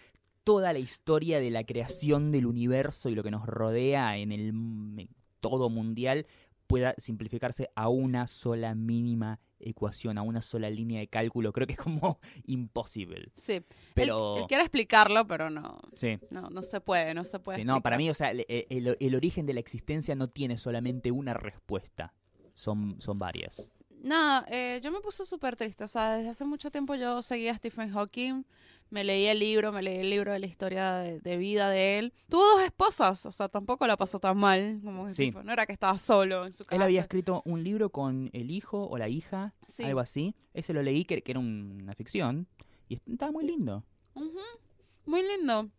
toda 0.45 0.71
la 0.71 0.79
historia 0.79 1.41
de 1.41 1.49
la 1.51 1.65
creación 1.65 2.31
del 2.31 2.45
universo 2.45 3.09
y 3.09 3.15
lo 3.15 3.23
que 3.23 3.31
nos 3.31 3.45
rodea 3.45 4.17
en 4.17 4.31
el 4.31 4.49
m- 4.49 5.09
todo 5.41 5.69
mundial 5.69 6.27
pueda 6.65 6.95
simplificarse 6.97 7.71
a 7.75 7.89
una 7.89 8.27
sola 8.27 8.73
mínima 8.73 9.41
ecuación, 9.59 10.17
a 10.17 10.21
una 10.21 10.41
sola 10.41 10.69
línea 10.69 10.99
de 10.99 11.07
cálculo. 11.07 11.51
Creo 11.53 11.65
que 11.67 11.73
es 11.73 11.79
como 11.79 12.19
imposible. 12.45 13.31
Sí. 13.35 13.61
Pero- 13.93 14.35
Él, 14.35 14.41
él 14.43 14.47
quiere 14.47 14.63
explicarlo, 14.63 15.25
pero 15.27 15.49
no, 15.49 15.77
Sí. 15.93 16.19
no, 16.29 16.49
no 16.49 16.63
se 16.63 16.81
puede, 16.81 17.13
no 17.13 17.23
se 17.23 17.39
puede. 17.39 17.59
Sí, 17.59 17.65
no, 17.65 17.81
para 17.81 17.97
mí, 17.97 18.09
o 18.09 18.13
sea, 18.13 18.31
el, 18.31 18.45
el- 18.47 18.97
el 18.99 19.15
origen 19.15 19.45
de 19.45 19.53
la 19.53 19.59
existencia 19.59 20.15
no 20.15 20.29
tiene 20.29 20.57
solamente 20.57 21.11
una 21.11 21.33
respuesta. 21.33 22.13
Son, 22.53 22.99
son 23.01 23.19
varias. 23.19 23.71
Nada, 24.01 24.45
eh, 24.51 24.79
yo 24.83 24.91
me 24.91 24.99
puse 24.99 25.25
súper 25.25 25.55
triste. 25.55 25.83
O 25.83 25.87
sea, 25.87 26.15
desde 26.17 26.29
hace 26.29 26.45
mucho 26.45 26.69
tiempo 26.69 26.93
yo 26.95 27.21
seguía 27.21 27.51
a 27.51 27.57
Stephen 27.57 27.89
Hawking. 27.91 28.45
Me 28.91 29.03
leí 29.03 29.25
el 29.27 29.39
libro, 29.39 29.71
me 29.71 29.81
leí 29.81 29.97
el 29.97 30.09
libro 30.09 30.31
de 30.31 30.39
la 30.39 30.45
historia 30.45 30.93
de, 30.97 31.19
de 31.19 31.37
vida 31.37 31.69
de 31.69 31.97
él. 31.99 32.13
Tuvo 32.29 32.45
dos 32.47 32.61
esposas, 32.63 33.25
o 33.25 33.31
sea, 33.31 33.49
tampoco 33.49 33.85
la 33.87 33.97
pasó 33.97 34.19
tan 34.19 34.37
mal. 34.37 34.79
Como 34.83 35.09
Sí. 35.09 35.25
tipo, 35.27 35.43
no 35.43 35.51
era 35.51 35.65
que 35.65 35.73
estaba 35.73 35.97
solo 35.97 36.45
en 36.45 36.53
su 36.53 36.63
casa. 36.63 36.75
Él 36.75 36.81
había 36.83 37.01
escrito 37.01 37.41
un 37.45 37.63
libro 37.63 37.89
con 37.89 38.29
el 38.33 38.51
hijo 38.51 38.87
o 38.87 38.97
la 38.97 39.09
hija, 39.09 39.51
Sí. 39.67 39.83
algo 39.83 39.99
así. 39.99 40.35
Ese 40.53 40.71
lo 40.73 40.81
leí, 40.83 41.03
que, 41.03 41.21
que 41.23 41.31
era 41.31 41.39
una 41.39 41.93
ficción. 41.95 42.47
Y 42.87 42.99
estaba 43.11 43.31
muy 43.31 43.45
lindo. 43.45 43.83
Muy 45.05 45.21
lindo. 45.23 45.69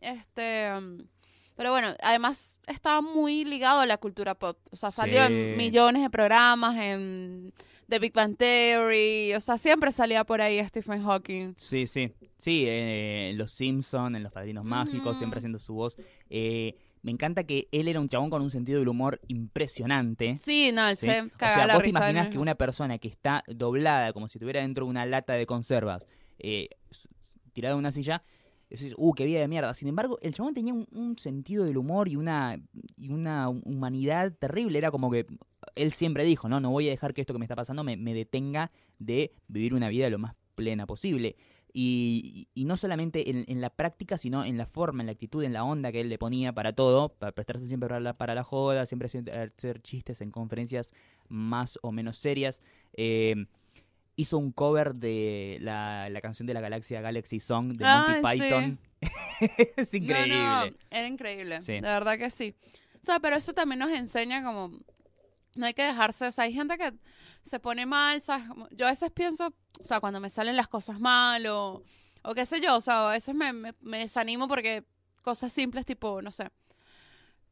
Este. 0.00 0.70
um, 0.76 0.98
pero 1.56 1.72
bueno, 1.72 1.94
además 2.02 2.60
estaba 2.68 3.00
muy 3.00 3.44
ligado 3.44 3.80
a 3.80 3.86
la 3.86 3.96
cultura 3.98 4.34
pop. 4.36 4.58
O 4.70 4.76
sea, 4.76 4.90
salió 4.92 5.26
Sí. 5.26 5.32
en 5.32 5.56
millones 5.56 6.02
de 6.02 6.10
programas, 6.10 6.76
en 6.76 7.52
The 7.88 7.98
Big 7.98 8.12
Bang 8.12 8.36
Theory. 8.36 9.34
O 9.34 9.40
sea, 9.40 9.56
siempre 9.58 9.92
salía 9.92 10.24
por 10.24 10.40
ahí 10.40 10.62
Stephen 10.66 11.02
Hawking. 11.02 11.54
Sí, 11.56 11.86
sí. 11.86 12.12
Sí, 12.36 12.64
eh, 12.66 13.30
en 13.30 13.38
Los 13.38 13.50
Simpson, 13.52 14.14
en 14.14 14.22
Los 14.22 14.32
Padrinos 14.32 14.64
Mágicos, 14.64 15.16
siempre 15.18 15.38
haciendo 15.38 15.58
su 15.58 15.74
voz. 15.74 15.96
Eh, 16.30 16.74
me 17.02 17.12
encanta 17.12 17.44
que 17.44 17.68
él 17.72 17.88
era 17.88 18.00
un 18.00 18.08
chabón 18.08 18.28
con 18.28 18.42
un 18.42 18.50
sentido 18.50 18.78
del 18.80 18.88
humor 18.88 19.20
impresionante. 19.28 20.36
Sí, 20.36 20.70
no, 20.72 20.88
él 20.88 20.96
¿sí? 20.96 21.06
se 21.06 21.22
O 21.22 21.28
sea, 21.38 21.66
la 21.66 21.74
vos 21.74 21.82
te 21.82 21.90
imaginás 21.90 22.26
el- 22.26 22.32
que 22.32 22.38
una 22.38 22.54
persona 22.56 22.98
que 22.98 23.08
está 23.08 23.42
doblada 23.46 24.12
como 24.12 24.28
si 24.28 24.38
estuviera 24.38 24.60
dentro 24.60 24.84
de 24.84 24.90
una 24.90 25.06
lata 25.06 25.32
de 25.34 25.46
conservas, 25.46 26.04
eh, 26.38 26.68
tirada 27.52 27.74
en 27.74 27.78
una 27.78 27.90
silla, 27.92 28.22
decís, 28.68 28.94
uh, 28.96 29.14
qué 29.14 29.24
vida 29.24 29.40
de 29.40 29.48
mierda. 29.48 29.72
Sin 29.74 29.88
embargo, 29.88 30.18
el 30.22 30.34
chabón 30.34 30.54
tenía 30.54 30.74
un, 30.74 30.86
un 30.92 31.16
sentido 31.18 31.64
del 31.64 31.76
humor 31.78 32.08
y 32.08 32.16
una, 32.16 32.60
y 32.96 33.08
una 33.10 33.48
humanidad 33.48 34.32
terrible. 34.32 34.78
Era 34.78 34.90
como 34.90 35.10
que 35.10 35.26
él 35.82 35.92
siempre 35.92 36.24
dijo, 36.24 36.48
no, 36.48 36.60
no 36.60 36.70
voy 36.70 36.88
a 36.88 36.90
dejar 36.90 37.14
que 37.14 37.20
esto 37.20 37.32
que 37.32 37.38
me 37.38 37.44
está 37.44 37.56
pasando 37.56 37.84
me, 37.84 37.96
me 37.96 38.14
detenga 38.14 38.70
de 38.98 39.32
vivir 39.46 39.74
una 39.74 39.88
vida 39.88 40.10
lo 40.10 40.18
más 40.18 40.34
plena 40.54 40.86
posible. 40.86 41.36
Y, 41.72 42.48
y 42.54 42.64
no 42.64 42.76
solamente 42.76 43.30
en, 43.30 43.44
en 43.46 43.60
la 43.60 43.70
práctica, 43.70 44.18
sino 44.18 44.44
en 44.44 44.56
la 44.56 44.66
forma, 44.66 45.02
en 45.02 45.06
la 45.06 45.12
actitud, 45.12 45.44
en 45.44 45.52
la 45.52 45.64
onda 45.64 45.92
que 45.92 46.00
él 46.00 46.08
le 46.08 46.18
ponía 46.18 46.52
para 46.52 46.72
todo, 46.72 47.10
para 47.10 47.32
prestarse 47.32 47.66
siempre 47.66 47.88
para 47.88 48.00
la, 48.00 48.14
para 48.14 48.34
la 48.34 48.42
joda, 48.42 48.86
siempre 48.86 49.06
hacer, 49.06 49.82
chistes 49.82 50.20
en 50.20 50.30
conferencias 50.30 50.92
más 51.28 51.78
o 51.82 51.92
menos 51.92 52.16
serias. 52.16 52.62
Eh, 52.94 53.46
hizo 54.16 54.36
un 54.36 54.50
cover 54.50 54.96
de 54.96 55.58
la, 55.60 56.08
la 56.10 56.20
canción 56.20 56.46
de 56.46 56.54
la 56.54 56.60
galaxia 56.60 57.00
Galaxy 57.00 57.38
Song 57.38 57.74
de 57.74 57.84
Monty 57.84 58.12
Ay, 58.24 58.38
sí. 58.38 58.44
Python. 58.44 58.78
es 59.76 59.94
increíble. 59.94 60.34
No, 60.34 60.66
no, 60.66 60.72
era 60.90 61.06
increíble. 61.06 61.60
Sí. 61.60 61.74
De 61.74 61.80
verdad 61.82 62.18
que 62.18 62.28
sí. 62.30 62.56
O 63.00 63.04
sea, 63.04 63.20
pero 63.20 63.36
eso 63.36 63.52
también 63.52 63.78
nos 63.78 63.92
enseña 63.92 64.42
como. 64.42 64.72
No 65.58 65.66
hay 65.66 65.74
que 65.74 65.82
dejarse. 65.82 66.26
O 66.28 66.32
sea, 66.32 66.44
hay 66.44 66.52
gente 66.54 66.78
que 66.78 66.92
se 67.42 67.60
pone 67.60 67.86
mal, 67.86 68.22
¿sabes? 68.22 68.46
Yo 68.72 68.86
a 68.86 68.90
veces 68.90 69.10
pienso, 69.12 69.54
o 69.80 69.84
sea, 69.84 70.00
cuando 70.00 70.20
me 70.20 70.30
salen 70.30 70.56
las 70.56 70.68
cosas 70.68 71.00
mal 71.00 71.46
o, 71.46 71.82
o 72.22 72.34
qué 72.34 72.46
sé 72.46 72.60
yo, 72.60 72.76
o 72.76 72.80
sea, 72.80 73.08
a 73.10 73.12
veces 73.12 73.34
me, 73.34 73.52
me, 73.52 73.74
me 73.80 73.98
desanimo 74.00 74.48
porque 74.48 74.84
cosas 75.22 75.52
simples 75.52 75.84
tipo, 75.86 76.22
no 76.22 76.30
sé. 76.32 76.48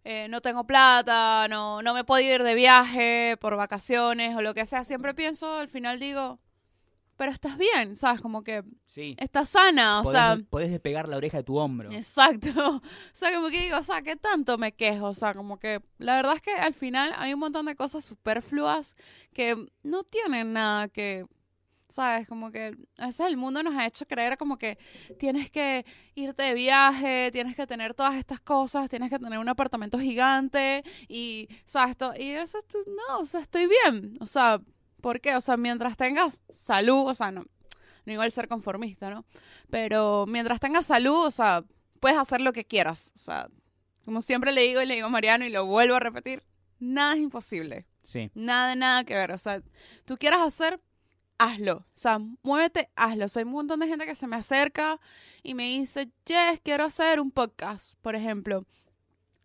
eh, 0.04 0.28
no 0.28 0.40
tengo 0.40 0.64
plata, 0.66 1.46
no, 1.48 1.82
no 1.82 1.94
me 1.94 2.04
puedo 2.04 2.22
ir 2.22 2.42
de 2.42 2.54
viaje 2.54 3.36
por 3.40 3.56
vacaciones 3.56 4.36
o 4.36 4.40
lo 4.42 4.54
que 4.54 4.64
sea, 4.66 4.84
siempre 4.84 5.14
pienso, 5.14 5.56
al 5.58 5.68
final 5.68 5.98
digo, 6.00 6.38
pero 7.16 7.32
estás 7.32 7.56
bien, 7.58 7.96
¿sabes? 7.96 8.20
Como 8.20 8.42
que 8.44 8.62
Sí. 8.84 9.16
estás 9.18 9.48
sana, 9.48 10.00
o 10.00 10.02
podés, 10.04 10.20
sea... 10.20 10.38
podés 10.50 10.70
despegar 10.70 11.08
la 11.08 11.16
oreja 11.16 11.38
de 11.38 11.44
tu 11.44 11.56
hombro. 11.56 11.90
Exacto. 11.92 12.48
O 12.86 13.18
sea, 13.18 13.32
como 13.34 13.48
que 13.48 13.60
digo, 13.62 13.78
o 13.78 13.82
sea, 13.82 14.02
¿qué 14.02 14.16
tanto 14.16 14.58
me 14.58 14.72
quejo? 14.72 15.06
O 15.06 15.14
sea, 15.14 15.34
como 15.34 15.58
que 15.58 15.80
la 15.98 16.16
verdad 16.16 16.36
es 16.36 16.42
que 16.42 16.52
al 16.52 16.74
final 16.74 17.12
hay 17.16 17.32
un 17.32 17.40
montón 17.40 17.66
de 17.66 17.74
cosas 17.76 18.04
superfluas 18.04 18.94
que 19.32 19.66
no 19.82 20.04
tienen 20.04 20.52
nada 20.52 20.88
que, 20.88 21.24
¿sabes? 21.88 22.26
Como 22.28 22.50
que 22.50 22.76
a 22.98 23.06
veces 23.06 23.26
el 23.26 23.36
mundo 23.36 23.62
nos 23.62 23.74
ha 23.74 23.86
hecho 23.86 24.06
creer 24.06 24.36
como 24.36 24.58
que 24.58 24.76
tienes 25.18 25.50
que 25.50 25.86
irte 26.14 26.42
de 26.42 26.54
viaje, 26.54 27.30
tienes 27.32 27.56
que 27.56 27.66
tener 27.66 27.94
todas 27.94 28.16
estas 28.16 28.40
cosas, 28.40 28.88
tienes 28.90 29.08
que 29.08 29.18
tener 29.18 29.38
un 29.38 29.48
apartamento 29.48 29.98
gigante 29.98 30.82
y, 31.08 31.48
¿sabes? 31.64 31.96
Y 32.18 32.30
eso, 32.32 32.58
no, 33.08 33.20
o 33.20 33.26
sea, 33.26 33.40
estoy 33.40 33.66
bien. 33.66 34.18
O 34.20 34.26
sea, 34.26 34.60
¿por 35.06 35.20
qué? 35.20 35.36
O 35.36 35.40
sea, 35.40 35.56
mientras 35.56 35.96
tengas 35.96 36.42
salud, 36.52 37.06
o 37.06 37.14
sea, 37.14 37.30
no, 37.30 37.44
no 38.06 38.12
igual 38.12 38.32
ser 38.32 38.48
conformista, 38.48 39.08
¿no? 39.08 39.24
Pero 39.70 40.26
mientras 40.26 40.58
tengas 40.58 40.86
salud, 40.86 41.26
o 41.26 41.30
sea, 41.30 41.62
puedes 42.00 42.18
hacer 42.18 42.40
lo 42.40 42.52
que 42.52 42.64
quieras. 42.64 43.12
O 43.14 43.18
sea, 43.18 43.48
como 44.04 44.20
siempre 44.20 44.50
le 44.50 44.62
digo 44.62 44.82
y 44.82 44.86
le 44.86 44.96
digo 44.96 45.06
a 45.06 45.10
Mariano 45.10 45.44
y 45.44 45.50
lo 45.50 45.64
vuelvo 45.64 45.94
a 45.94 46.00
repetir, 46.00 46.42
nada 46.80 47.14
es 47.14 47.20
imposible. 47.20 47.86
Sí. 48.02 48.32
Nada, 48.34 48.74
nada 48.74 49.04
que 49.04 49.14
ver. 49.14 49.30
O 49.30 49.38
sea, 49.38 49.62
tú 50.06 50.16
quieras 50.16 50.40
hacer, 50.40 50.80
hazlo. 51.38 51.76
O 51.76 51.84
sea, 51.94 52.18
muévete, 52.42 52.90
hazlo. 52.96 53.26
Hay 53.32 53.44
un 53.44 53.52
montón 53.52 53.78
de 53.78 53.86
gente 53.86 54.06
que 54.06 54.16
se 54.16 54.26
me 54.26 54.34
acerca 54.34 54.98
y 55.44 55.54
me 55.54 55.68
dice, 55.68 56.10
Jess, 56.26 56.60
quiero 56.64 56.82
hacer 56.82 57.20
un 57.20 57.30
podcast, 57.30 57.94
por 58.02 58.16
ejemplo. 58.16 58.66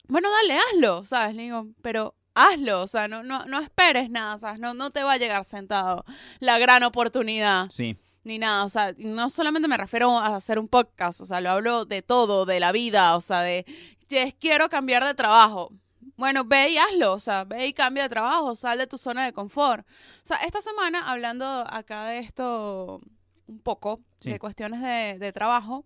Bueno, 0.08 0.28
dale, 0.32 0.58
hazlo, 0.58 1.06
¿sabes? 1.06 1.36
Le 1.36 1.44
digo, 1.44 1.68
pero 1.84 2.16
hazlo. 2.34 2.82
O 2.84 2.88
sea, 2.88 3.08
no, 3.08 3.24
no, 3.24 3.46
no 3.46 3.60
esperes 3.60 4.10
nada, 4.10 4.38
¿sabes? 4.40 4.60
No, 4.60 4.74
no 4.74 4.92
te 4.92 5.04
va 5.04 5.14
a 5.14 5.18
llegar 5.18 5.44
sentado 5.46 6.04
la 6.40 6.58
gran 6.60 6.84
oportunidad 6.84 7.70
Sí. 7.70 7.98
ni 8.24 8.38
nada, 8.38 8.64
o 8.66 8.70
sea, 8.70 8.94
no 8.98 9.30
solamente 9.30 9.68
me 9.68 9.78
refiero 9.78 10.18
a 10.18 10.36
hacer 10.36 10.60
un 10.60 10.68
podcast, 10.68 11.22
o 11.22 11.26
sea, 11.26 11.42
lo 11.42 11.50
hablo 11.50 11.86
de 11.86 12.02
todo, 12.02 12.46
de 12.46 12.60
la 12.60 12.72
vida, 12.72 13.16
o 13.16 13.22
sea, 13.22 13.42
de, 13.42 13.66
"Yes, 14.10 14.36
quiero 14.40 14.70
cambiar 14.70 15.04
de 15.04 15.14
trabajo. 15.14 15.72
Bueno, 16.18 16.44
ve 16.46 16.70
y 16.70 16.78
hazlo, 16.78 17.14
o 17.14 17.20
sea, 17.20 17.46
ve 17.46 17.68
y 17.68 17.74
cambia 17.74 18.04
de 18.04 18.10
trabajo, 18.10 18.56
sal 18.56 18.78
de 18.78 18.86
tu 18.88 18.98
zona 19.00 19.26
de 19.26 19.34
confort. 19.34 19.86
O 19.88 20.26
sea, 20.26 20.38
esta 20.38 20.62
semana, 20.62 21.10
hablando 21.10 21.46
acá 21.68 22.06
de 22.06 22.20
esto 22.20 23.02
un 23.48 23.60
poco, 23.60 24.02
Sí. 24.20 24.30
de 24.32 24.38
cuestiones 24.40 24.82
de, 24.82 25.18
de 25.20 25.34
trabajo, 25.34 25.84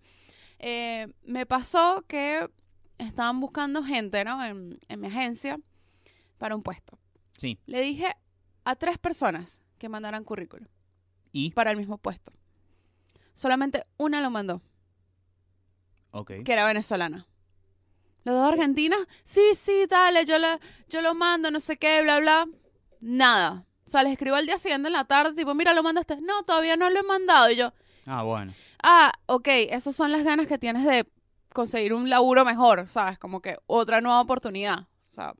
eh, 0.59 1.07
me 1.23 1.45
pasó 1.45 2.03
que 2.07 2.49
estaban 2.97 3.39
buscando 3.39 3.81
gente, 3.83 4.23
¿no? 4.25 4.43
En, 4.43 4.77
en 4.89 4.99
mi 5.01 5.07
agencia 5.07 5.57
para 6.37 6.55
un 6.55 6.61
puesto. 6.63 6.97
Sí. 7.37 7.59
Le 7.65 7.81
dije 7.81 8.15
a 8.63 8.75
tres 8.75 8.97
personas 8.97 9.61
que 9.77 9.89
mandaran 9.89 10.23
currículum 10.23 10.67
Y. 11.31 11.51
para 11.51 11.71
el 11.71 11.77
mismo 11.77 11.97
puesto. 11.97 12.31
Solamente 13.33 13.85
una 13.97 14.21
lo 14.21 14.29
mandó, 14.29 14.61
Ok. 16.11 16.31
que 16.45 16.53
era 16.53 16.65
venezolana. 16.65 17.25
Los 18.23 18.35
dos 18.35 18.51
argentinas, 18.53 18.99
sí, 19.23 19.41
sí, 19.55 19.85
dale, 19.89 20.25
yo, 20.25 20.39
la, 20.39 20.59
yo 20.89 21.01
lo 21.01 21.13
mando, 21.13 21.51
no 21.51 21.59
sé 21.59 21.77
qué, 21.77 22.01
bla, 22.01 22.19
bla. 22.19 22.47
Nada. 23.01 23.65
O 23.85 23.89
sea, 23.89 24.01
les 24.01 24.13
escribo 24.13 24.35
al 24.35 24.47
día 24.47 24.57
siguiente 24.57 24.87
en 24.87 24.93
la 24.93 25.05
tarde, 25.05 25.35
tipo, 25.35 25.53
mira, 25.53 25.73
lo 25.73 25.83
mandaste. 25.83 26.19
No, 26.21 26.41
todavía 26.43 26.75
no 26.75 26.89
lo 26.89 26.99
he 26.99 27.03
mandado. 27.03 27.51
Y 27.51 27.55
yo, 27.57 27.71
Ah, 28.07 28.23
bueno. 28.23 28.51
ah, 28.81 29.11
ok, 29.27 29.47
esas 29.69 29.95
son 29.95 30.11
las 30.11 30.23
ganas 30.23 30.47
que 30.47 30.57
tienes 30.57 30.85
de 30.85 31.05
conseguir 31.53 31.93
un 31.93 32.09
laburo 32.09 32.43
mejor, 32.45 32.87
¿sabes? 32.89 33.19
Como 33.19 33.41
que 33.41 33.57
otra 33.67 34.01
nueva 34.01 34.21
oportunidad. 34.21 34.87
O 35.11 35.13
sea, 35.13 35.35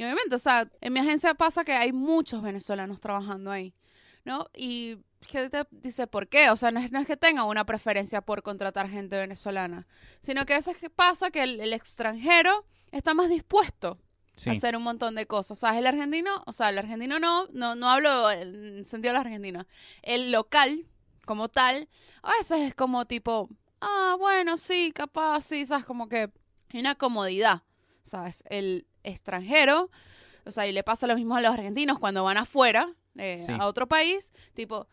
y 0.00 0.02
obviamente, 0.02 0.34
o 0.34 0.38
sea, 0.38 0.66
en 0.80 0.94
mi 0.94 1.00
agencia 1.00 1.34
pasa 1.34 1.62
que 1.62 1.72
hay 1.74 1.92
muchos 1.92 2.40
venezolanos 2.40 3.00
trabajando 3.00 3.50
ahí, 3.50 3.74
¿no? 4.24 4.46
Y 4.56 4.96
que 5.30 5.50
te 5.50 5.66
dice, 5.72 6.06
¿por 6.06 6.26
qué? 6.26 6.48
O 6.48 6.56
sea, 6.56 6.70
no 6.70 6.80
es, 6.80 6.90
no 6.90 7.00
es 7.00 7.06
que 7.06 7.18
tenga 7.18 7.44
una 7.44 7.66
preferencia 7.66 8.22
por 8.22 8.42
contratar 8.42 8.88
gente 8.88 9.18
venezolana, 9.18 9.86
sino 10.22 10.46
que 10.46 10.54
a 10.54 10.56
veces 10.56 10.78
pasa 10.96 11.30
que 11.30 11.42
el, 11.42 11.60
el 11.60 11.74
extranjero 11.74 12.64
está 12.92 13.12
más 13.12 13.28
dispuesto 13.28 13.98
Sí. 14.36 14.48
a 14.48 14.52
hacer 14.54 14.74
un 14.74 14.84
montón 14.84 15.16
de 15.16 15.26
cosas. 15.26 15.58
¿Sabes? 15.58 15.80
El 15.80 15.86
argentino, 15.86 16.42
o 16.46 16.54
sea, 16.54 16.70
el 16.70 16.78
argentino 16.78 17.18
no, 17.18 17.46
no, 17.52 17.74
no 17.74 17.90
hablo 17.90 18.30
en 18.30 18.86
sentido 18.86 19.12
del 19.12 19.20
argentino. 19.20 19.66
El 20.00 20.32
local, 20.32 20.86
como 21.26 21.50
tal, 21.50 21.90
a 22.22 22.32
veces 22.38 22.60
es 22.60 22.74
como 22.74 23.04
tipo, 23.04 23.50
ah, 23.82 24.16
bueno, 24.18 24.56
sí, 24.56 24.92
capaz, 24.94 25.42
sí, 25.42 25.66
¿sabes? 25.66 25.84
Como 25.84 26.08
que 26.08 26.30
hay 26.72 26.80
una 26.80 26.94
comodidad, 26.94 27.64
¿sabes? 28.02 28.42
El 28.48 28.86
extranjero, 29.04 29.90
o 30.44 30.50
sea, 30.50 30.66
y 30.66 30.72
le 30.72 30.82
pasa 30.82 31.06
lo 31.06 31.14
mismo 31.16 31.36
a 31.36 31.40
los 31.40 31.52
argentinos 31.52 31.98
cuando 31.98 32.24
van 32.24 32.36
afuera, 32.38 32.88
eh, 33.16 33.42
Sí. 33.44 33.52
a 33.58 33.66
otro 33.66 33.86
país, 33.88 34.32
tipo, 34.54 34.86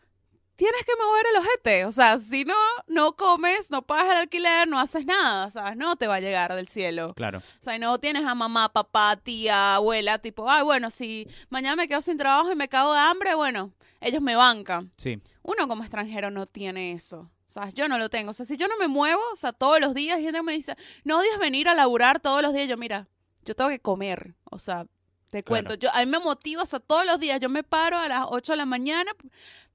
tienes 0.56 0.84
que 0.84 0.92
mover 1.00 1.24
el 1.32 1.36
ojete, 1.40 1.84
o 1.84 1.92
sea, 1.92 2.18
si 2.18 2.44
no, 2.44 2.54
no 2.88 3.14
comes, 3.16 3.70
no 3.70 3.82
pagas 3.82 4.10
el 4.10 4.16
alquiler, 4.18 4.66
no 4.66 4.78
haces 4.80 5.06
nada, 5.06 5.50
¿sabes? 5.50 5.76
No 5.76 5.94
te 5.96 6.06
va 6.08 6.16
a 6.16 6.20
llegar 6.20 6.52
del 6.54 6.66
cielo. 6.68 7.14
Claro. 7.14 7.38
O 7.38 7.62
sea, 7.62 7.76
y 7.76 7.78
no 7.78 7.98
tienes 7.98 8.24
a 8.26 8.34
mamá, 8.34 8.68
papá, 8.68 9.16
tía, 9.16 9.76
abuela, 9.76 10.18
tipo, 10.18 10.50
ay, 10.50 10.64
bueno, 10.64 10.90
si 10.90 11.28
mañana 11.48 11.76
me 11.76 11.86
quedo 11.88 12.00
sin 12.00 12.18
trabajo 12.18 12.50
y 12.52 12.56
me 12.56 12.68
cago 12.68 12.92
de 12.92 12.98
hambre, 13.00 13.34
bueno, 13.34 13.72
ellos 14.00 14.20
me 14.20 14.34
bancan. 14.36 14.92
Sí. 14.96 15.20
Uno 15.42 15.68
como 15.68 15.82
extranjero 15.82 16.30
no 16.30 16.46
tiene 16.46 16.92
eso. 16.92 17.30
¿Sabes? 17.46 17.72
Yo 17.72 17.88
no 17.88 17.96
lo 17.96 18.10
tengo. 18.10 18.32
O 18.32 18.34
sea, 18.34 18.44
si 18.44 18.58
yo 18.58 18.68
no 18.68 18.76
me 18.76 18.88
muevo, 18.88 19.22
o 19.32 19.36
sea, 19.36 19.52
todos 19.54 19.80
los 19.80 19.94
días, 19.94 20.18
gente 20.20 20.42
me 20.42 20.52
dice, 20.52 20.76
no 21.04 21.18
odias 21.18 21.38
venir 21.38 21.66
a 21.70 21.74
laburar 21.74 22.20
todos 22.20 22.42
los 22.42 22.52
días. 22.52 22.68
Yo, 22.68 22.76
mira, 22.76 23.08
yo 23.48 23.56
tengo 23.56 23.70
que 23.70 23.80
comer. 23.80 24.34
O 24.44 24.58
sea, 24.58 24.86
te 25.30 25.42
cuento. 25.42 25.74
Yo, 25.74 25.88
a 25.92 26.00
mí 26.00 26.06
me 26.06 26.18
motiva, 26.18 26.62
o 26.62 26.66
sea, 26.66 26.80
todos 26.80 27.04
los 27.06 27.18
días 27.18 27.40
yo 27.40 27.48
me 27.48 27.62
paro 27.64 27.96
a 27.96 28.06
las 28.08 28.26
8 28.28 28.52
de 28.52 28.56
la 28.58 28.66
mañana. 28.66 29.10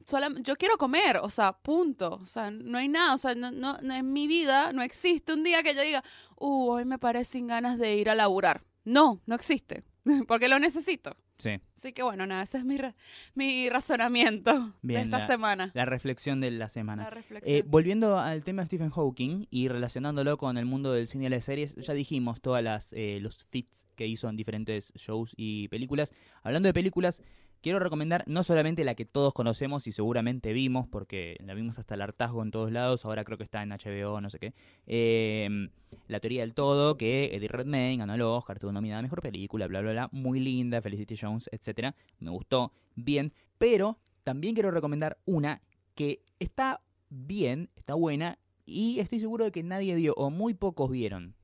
sola- 0.05 0.29
yo 0.41 0.55
quiero 0.57 0.77
comer, 0.77 1.17
o 1.17 1.29
sea, 1.29 1.53
punto. 1.53 2.19
O 2.21 2.25
sea, 2.25 2.51
no 2.51 2.77
hay 2.77 2.89
nada. 2.89 3.13
O 3.13 3.17
sea, 3.17 3.36
no, 3.36 3.51
no, 3.51 3.77
no- 3.81 3.93
en 3.95 4.12
mi 4.12 4.27
vida 4.27 4.73
no 4.73 4.81
existe 4.81 5.31
un 5.33 5.43
día 5.43 5.63
que 5.63 5.73
yo 5.73 5.81
diga, 5.81 6.03
uh, 6.38 6.71
hoy 6.71 6.83
me 6.86 6.99
paré 6.99 7.23
sin 7.23 7.47
ganas 7.47 7.77
de 7.77 7.95
ir 7.95 8.09
a 8.09 8.15
laburar. 8.15 8.63
No, 8.83 9.21
no 9.25 9.33
existe. 9.36 9.83
Porque 10.27 10.49
lo 10.49 10.59
necesito. 10.59 11.15
Sí. 11.43 11.60
Así 11.75 11.91
que 11.91 12.03
bueno, 12.03 12.25
nada, 12.25 12.43
ese 12.43 12.58
es 12.60 12.65
mi, 12.65 12.77
ra- 12.77 12.95
mi 13.36 13.69
razonamiento 13.69 14.73
Bien, 14.82 15.01
de 15.01 15.03
esta 15.06 15.19
la- 15.19 15.27
semana. 15.27 15.71
La 15.73 15.86
reflexión 15.86 16.39
de 16.39 16.51
la 16.51 16.69
semana. 16.69 17.03
La 17.03 17.10
reflexión. 17.10 17.58
Eh, 17.58 17.63
volviendo 17.67 18.17
al 18.19 18.43
tema 18.43 18.62
de 18.62 18.67
Stephen 18.67 18.89
Hawking 18.91 19.45
y 19.49 19.67
relacionándolo 19.67 20.38
con 20.38 20.58
el 20.58 20.65
mundo 20.65 20.93
del 20.93 21.08
cine 21.08 21.25
y 21.25 21.29
las 21.29 21.45
series, 21.45 21.75
ya 21.75 21.93
dijimos 21.93 22.39
todas 22.41 22.63
las 22.63 22.93
eh, 22.93 23.19
los 23.21 23.45
fits 23.49 23.86
que 23.95 24.08
hizo 24.08 24.27
en 24.29 24.36
diferentes 24.38 24.91
shows 24.95 25.34
y 25.38 25.67
películas. 25.67 26.13
Hablando 26.41 26.67
de 26.67 26.73
películas, 26.73 27.21
quiero 27.63 27.80
recomendar 27.80 28.23
no 28.28 28.43
solamente 28.43 28.84
la 28.84 28.93
que 28.93 29.06
todos 29.06 29.34
conocemos 29.34 29.88
y 29.88 29.93
seguramente 29.93 30.52
vimos, 30.54 30.86
porque 30.88 31.38
la 31.43 31.54
vimos 31.54 31.80
hasta 31.80 31.95
el 31.95 32.02
hartazgo 32.02 32.43
en 32.43 32.52
todos 32.52 32.71
lados, 32.71 33.06
ahora 33.06 33.23
creo 33.23 33.38
que 33.38 33.45
está 33.45 33.63
en 33.63 33.69
HBO, 33.69 34.21
no 34.21 34.30
sé 34.30 34.38
qué. 34.38 34.54
eh, 34.86 35.69
la 36.08 36.19
teoría 36.19 36.41
del 36.41 36.54
todo, 36.54 36.97
que 36.97 37.36
Eddie 37.36 37.47
Redmayne 37.47 37.97
ganó 37.97 38.15
el 38.15 38.21
Oscar, 38.21 38.60
tuvo 38.60 38.71
nominada 38.71 38.99
a 38.99 39.04
mejor 39.04 39.21
película, 39.21 39.67
bla, 39.67 39.82
bla, 39.82 39.91
bla, 39.91 40.10
muy 40.12 40.39
linda, 40.39 40.82
Felicity 40.82 41.15
Jones, 41.15 41.49
etcétera. 41.52 41.95
Me 42.19 42.32
gustó, 42.32 42.73
bien, 42.95 43.32
pero 43.58 43.97
también 44.23 44.56
quiero 44.56 44.71
recomendar 44.71 45.17
una 45.26 45.62
que 45.95 46.21
está 46.39 46.82
bien, 47.10 47.69
está 47.76 47.93
buena 47.93 48.39
y 48.65 48.99
estoy 48.99 49.19
seguro 49.19 49.45
de 49.45 49.52
que 49.52 49.63
nadie 49.63 49.95
vio 49.95 50.13
o 50.15 50.30
muy 50.30 50.54
pocos 50.54 50.91
vieron. 50.91 51.36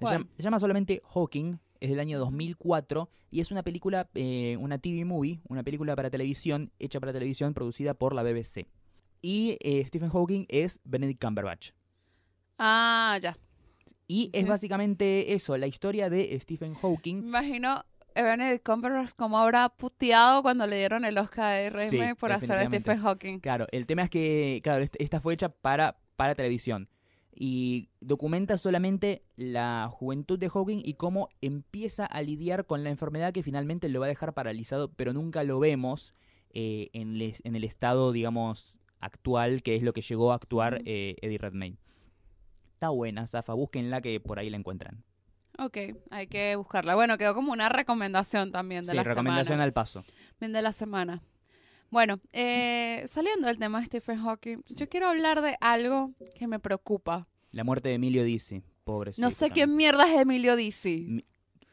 Se 0.00 0.06
llama, 0.06 0.26
se 0.36 0.42
llama 0.42 0.58
solamente 0.58 1.02
Hawking, 1.14 1.58
es 1.80 1.90
del 1.90 2.00
año 2.00 2.18
2004 2.18 3.08
y 3.30 3.40
es 3.40 3.50
una 3.50 3.62
película, 3.62 4.08
eh, 4.14 4.56
una 4.58 4.78
TV 4.78 5.04
movie, 5.04 5.40
una 5.48 5.62
película 5.62 5.94
para 5.96 6.10
televisión, 6.10 6.70
hecha 6.78 7.00
para 7.00 7.12
televisión, 7.12 7.54
producida 7.54 7.94
por 7.94 8.14
la 8.14 8.22
BBC. 8.22 8.66
Y 9.22 9.56
eh, 9.60 9.84
Stephen 9.86 10.10
Hawking 10.10 10.46
es 10.48 10.80
Benedict 10.84 11.22
Cumberbatch. 11.24 11.70
Ah, 12.58 13.18
ya. 13.22 13.36
Y 14.06 14.30
es 14.32 14.46
básicamente 14.46 15.34
eso, 15.34 15.56
la 15.56 15.66
historia 15.66 16.10
de 16.10 16.38
Stephen 16.40 16.74
Hawking. 16.74 17.18
imagino 17.28 17.84
Benedict 18.14 18.66
Cumberbatch 18.66 19.12
como 19.14 19.38
habrá 19.38 19.68
puteado 19.68 20.42
cuando 20.42 20.66
le 20.66 20.78
dieron 20.78 21.04
el 21.04 21.16
Oscar 21.16 21.72
RM 21.72 21.88
Sí, 21.88 22.00
por 22.18 22.32
hacer 22.32 22.58
a. 22.58 22.64
Stephen 22.66 22.98
Hawking. 23.00 23.38
Claro, 23.38 23.66
el 23.70 23.86
tema 23.86 24.02
es 24.02 24.10
que, 24.10 24.60
claro, 24.64 24.82
est- 24.82 24.96
esta 24.98 25.20
fue 25.20 25.34
hecha 25.34 25.48
para, 25.48 26.00
para 26.16 26.34
televisión. 26.34 26.88
Y 27.34 27.88
documenta 28.00 28.58
solamente 28.58 29.22
la 29.36 29.88
juventud 29.90 30.38
de 30.38 30.48
Hawking 30.50 30.82
y 30.84 30.94
cómo 30.94 31.28
empieza 31.40 32.04
a 32.06 32.22
lidiar 32.22 32.66
con 32.66 32.82
la 32.84 32.90
enfermedad 32.90 33.32
que 33.32 33.42
finalmente 33.42 33.88
lo 33.88 34.00
va 34.00 34.06
a 34.06 34.08
dejar 34.08 34.34
paralizado, 34.34 34.92
pero 34.92 35.12
nunca 35.12 35.44
lo 35.44 35.58
vemos 35.60 36.14
eh, 36.52 36.90
en, 36.92 37.18
les- 37.18 37.40
en 37.44 37.54
el 37.56 37.64
estado, 37.64 38.10
digamos, 38.12 38.78
actual, 38.98 39.62
que 39.62 39.76
es 39.76 39.82
lo 39.82 39.92
que 39.92 40.02
llegó 40.02 40.32
a 40.32 40.34
actuar 40.34 40.82
eh, 40.84 41.16
Eddie 41.22 41.38
Redmayne. 41.38 41.78
Está 42.74 42.88
buena, 42.88 43.26
Zafa, 43.26 43.54
búsquenla 43.54 44.00
que 44.00 44.20
por 44.20 44.38
ahí 44.38 44.50
la 44.50 44.56
encuentran. 44.56 45.04
Ok, 45.58 45.76
hay 46.10 46.26
que 46.26 46.56
buscarla. 46.56 46.94
Bueno, 46.94 47.18
quedó 47.18 47.34
como 47.34 47.52
una 47.52 47.68
recomendación 47.68 48.50
también 48.52 48.84
de 48.84 48.90
Sí, 48.92 48.96
la 48.96 49.04
recomendación 49.04 49.44
semana. 49.46 49.64
al 49.64 49.72
paso. 49.72 50.04
Bien 50.40 50.52
de 50.52 50.62
la 50.62 50.72
semana. 50.72 51.22
Bueno, 51.90 52.20
eh, 52.32 53.02
saliendo 53.06 53.48
del 53.48 53.58
tema 53.58 53.80
de 53.80 53.86
Stephen 53.86 54.18
Hawking, 54.22 54.58
yo 54.76 54.88
quiero 54.88 55.08
hablar 55.08 55.42
de 55.42 55.56
algo 55.60 56.12
que 56.36 56.46
me 56.46 56.58
preocupa. 56.60 57.26
La 57.50 57.64
muerte 57.64 57.88
de 57.88 57.96
Emilio 57.96 58.22
Dizzy, 58.22 58.62
pobrecito. 58.84 59.22
No 59.26 59.30
sé 59.32 59.50
quién 59.50 59.74
mierda 59.76 60.04
es 60.08 60.20
Emilio 60.20 60.54
Dizzy. 60.54 61.06
Mi- 61.08 61.24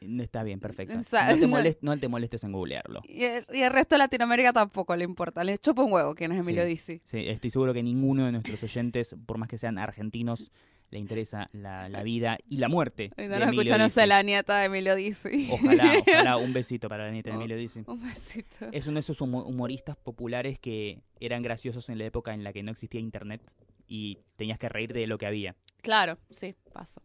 No 0.02 0.24
Está 0.24 0.42
bien, 0.44 0.60
perfecto. 0.60 0.98
O 0.98 1.04
sea, 1.04 1.32
no, 1.34 1.38
te 1.40 1.48
molest- 1.48 1.78
no 1.82 2.00
te 2.00 2.08
molestes 2.08 2.44
en 2.44 2.52
googlearlo. 2.52 3.02
Y 3.04 3.24
el, 3.26 3.46
y 3.54 3.62
el 3.62 3.72
resto 3.72 3.94
de 3.96 4.00
Latinoamérica 4.00 4.54
tampoco 4.54 4.96
le 4.96 5.04
importa. 5.04 5.44
Le 5.44 5.58
chupa 5.60 5.84
un 5.84 5.92
huevo 5.94 6.16
quién 6.16 6.32
es 6.32 6.40
Emilio 6.40 6.64
Sí. 6.64 6.70
Dizzi. 6.70 7.02
Sí, 7.06 7.20
estoy 7.28 7.52
seguro 7.52 7.74
que 7.74 7.84
ninguno 7.84 8.26
de 8.26 8.32
nuestros 8.32 8.62
oyentes, 8.64 9.16
por 9.28 9.38
más 9.38 9.48
que 9.50 9.58
sean 9.60 9.78
argentinos, 9.78 10.52
le 10.89 11.00
interesa 11.00 11.47
la, 11.52 11.89
la 11.89 12.02
vida 12.04 12.38
y 12.47 12.58
la 12.58 12.69
muerte. 12.69 13.12
No 13.17 13.28
nos 13.28 13.41
Emilio 13.41 13.62
escucha, 13.62 13.78
no 13.78 13.89
sé, 13.89 14.02
Dizzy. 14.02 14.10
la 14.10 14.23
nieta 14.23 14.58
de 14.60 14.65
Emilio 14.65 14.95
Dizzi. 14.95 15.50
Ojalá, 15.52 15.91
ojalá, 16.08 16.38
un 16.38 16.54
besito 16.54 16.88
para 16.89 17.06
la 17.06 17.12
nieta 17.12 17.30
de 17.30 17.36
Oh. 17.36 17.39
Emilio 17.39 17.58
Dizzy. 17.58 17.82
Un 17.88 18.02
besito. 18.08 18.69
Es 18.71 18.88
uno 18.88 18.95
de 18.95 19.00
esos 19.02 19.19
humo- 19.21 19.43
humoristas 19.45 19.97
populares 19.97 20.60
que 20.60 21.02
eran 21.19 21.41
graciosos 21.43 21.89
en 21.89 21.97
la 21.97 22.06
época 22.06 22.34
en 22.34 22.43
la 22.43 22.54
que 22.54 22.63
no 22.63 22.71
existía 22.71 23.02
internet 23.02 23.41
y 23.88 24.19
tenías 24.38 24.58
que 24.60 24.69
reírte 24.69 25.00
de 25.00 25.08
lo 25.08 25.17
que 25.17 25.26
había. 25.26 25.56
Claro, 25.82 26.17
sí, 26.30 26.56
pasa. 26.73 27.02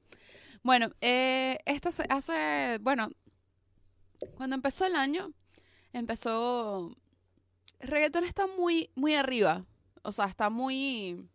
Bueno, 0.63 0.91
eh, 1.01 1.59
esta 1.67 1.91
se 1.91 2.05
hace, 2.09 2.79
bueno, 2.81 3.11
cuando 4.37 4.55
empezó 4.55 4.87
el 4.87 4.95
año, 4.95 5.33
empezó, 5.93 6.95
el 7.81 7.89
reggaetón 7.89 8.25
está 8.25 8.47
muy, 8.47 8.91
muy 8.95 9.15
arriba, 9.15 9.65
o 10.03 10.13
sea, 10.13 10.27
está 10.27 10.51
muy, 10.51 11.27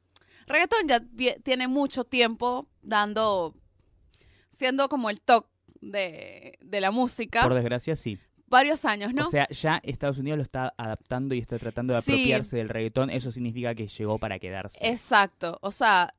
reggaetón 0.48 0.88
ya 0.88 1.02
tiene 1.44 1.68
mucho 1.68 2.04
tiempo 2.06 2.68
dando, 2.82 3.56
siendo 4.50 4.90
como 4.90 5.10
el 5.10 5.22
top 5.22 5.46
de, 5.82 6.58
de 6.62 6.82
la 6.82 6.92
música, 6.92 7.44
Por 7.44 7.54
desgracia, 7.54 7.96
sí. 7.96 8.18
varios 8.48 8.86
años, 8.86 9.14
¿no? 9.14 9.28
O 9.28 9.32
sea, 9.32 9.48
ya 9.50 9.80
Estados 9.84 10.18
Unidos 10.18 10.38
lo 10.38 10.44
está 10.44 10.74
adaptando 10.78 11.36
y 11.36 11.40
está 11.40 11.60
tratando 11.60 11.94
de 11.94 12.02
Sí. 12.02 12.14
apropiarse 12.14 12.58
del 12.58 12.70
reggaetón. 12.70 13.10
Eso 13.10 13.32
significa 13.32 13.76
que 13.76 13.88
llegó 13.88 14.18
para 14.18 14.40
quedarse. 14.40 14.78
Exacto, 14.88 15.60
o 15.62 15.72
sea, 15.72 16.14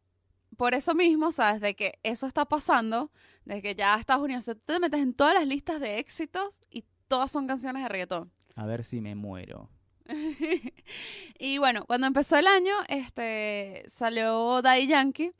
por 0.57 0.75
eso 0.75 0.95
mismo, 0.95 1.27
o 1.29 1.33
sea, 1.33 1.55
desde 1.55 1.75
que 1.75 1.99
eso 2.03 2.27
está 2.27 2.45
pasando, 2.45 3.11
desde 3.45 3.63
que 3.63 3.75
ya 3.75 3.95
Estados 3.97 4.23
Unidos, 4.25 4.45
tú 4.45 4.55
te 4.57 4.81
metes 4.81 5.01
en 5.01 5.15
todas 5.15 5.35
las 5.35 5.47
listas 5.47 5.81
de 5.81 5.99
éxitos 5.99 6.61
y 6.71 6.85
todas 7.09 7.31
son 7.33 7.47
canciones 7.47 7.83
de 7.83 7.89
reggaetón. 7.89 8.33
A 8.55 8.67
ver 8.67 8.85
si 8.85 9.01
me 9.01 9.15
muero. 9.15 9.71
y 11.39 11.59
bueno, 11.59 11.85
cuando 11.87 12.07
empezó 12.07 12.37
el 12.37 12.47
año, 12.47 12.75
este 12.89 13.85
salió 13.89 14.63
Daddy 14.63 14.87
Yankee 14.87 15.33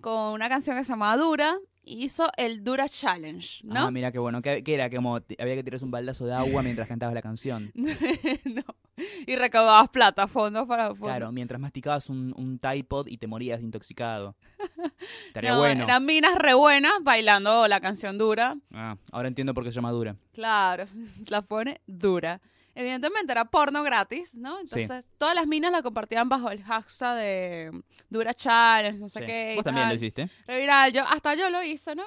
con 0.00 0.32
una 0.32 0.48
canción 0.48 0.76
que 0.76 0.84
se 0.84 0.90
llamaba 0.92 1.16
Dura 1.16 1.58
y 1.84 2.04
hizo 2.04 2.28
el 2.36 2.62
Dura 2.62 2.88
Challenge, 2.88 3.66
¿no? 3.66 3.86
Ah, 3.86 3.90
mira 3.90 4.12
qué 4.12 4.18
bueno. 4.18 4.42
¿Qué, 4.42 4.62
qué 4.62 4.74
era? 4.74 4.90
Como 4.90 5.16
había 5.16 5.54
que 5.54 5.64
tirarse 5.64 5.84
un 5.84 5.90
baldazo 5.90 6.26
de 6.26 6.34
agua 6.34 6.62
mientras 6.62 6.86
cantabas 6.86 7.14
la 7.14 7.22
canción. 7.22 7.72
no. 7.74 8.62
Y 9.26 9.36
recaudabas 9.36 9.88
plata, 9.88 10.26
fondos 10.26 10.66
para 10.66 10.88
fondos. 10.88 11.08
Claro, 11.08 11.32
mientras 11.32 11.60
masticabas 11.60 12.10
un, 12.10 12.34
un 12.36 12.58
Tide 12.58 12.84
y 13.06 13.16
te 13.16 13.26
morías 13.26 13.62
intoxicado. 13.62 14.36
Estaría 15.28 15.52
No, 15.52 15.58
bueno. 15.58 15.84
Eran 15.84 16.04
minas 16.04 16.34
re 16.34 16.54
buenas 16.54 16.92
bailando 17.02 17.66
la 17.68 17.80
canción 17.80 18.18
Dura. 18.18 18.56
Ah, 18.72 18.96
ahora 19.12 19.28
entiendo 19.28 19.54
por 19.54 19.64
qué 19.64 19.70
se 19.70 19.76
llama 19.76 19.92
dura. 19.92 20.16
Claro, 20.32 20.86
la 21.28 21.42
pone 21.42 21.80
dura. 21.86 22.40
Evidentemente 22.80 23.32
era 23.32 23.44
porno 23.44 23.82
gratis, 23.82 24.34
¿no? 24.36 24.60
Entonces 24.60 25.04
todas 25.18 25.34
las 25.34 25.46
minas 25.48 25.72
la 25.72 25.82
compartían 25.82 26.28
bajo 26.28 26.48
el 26.50 26.62
hashtag 26.62 27.16
de 27.16 27.82
Dura 28.08 28.32
Challenge, 28.34 28.98
no 29.00 29.08
sé 29.08 29.18
Sí. 29.20 29.26
qué. 29.26 29.52
y 29.52 29.56
Vos 29.56 29.64
también 29.64 29.88
lo 29.88 29.94
hiciste. 29.96 30.28
Re 30.46 30.60
viral, 30.60 30.92
yo, 30.92 31.02
hasta 31.04 31.34
yo 31.34 31.50
lo 31.50 31.60
hice, 31.62 31.96
¿no? 31.96 32.04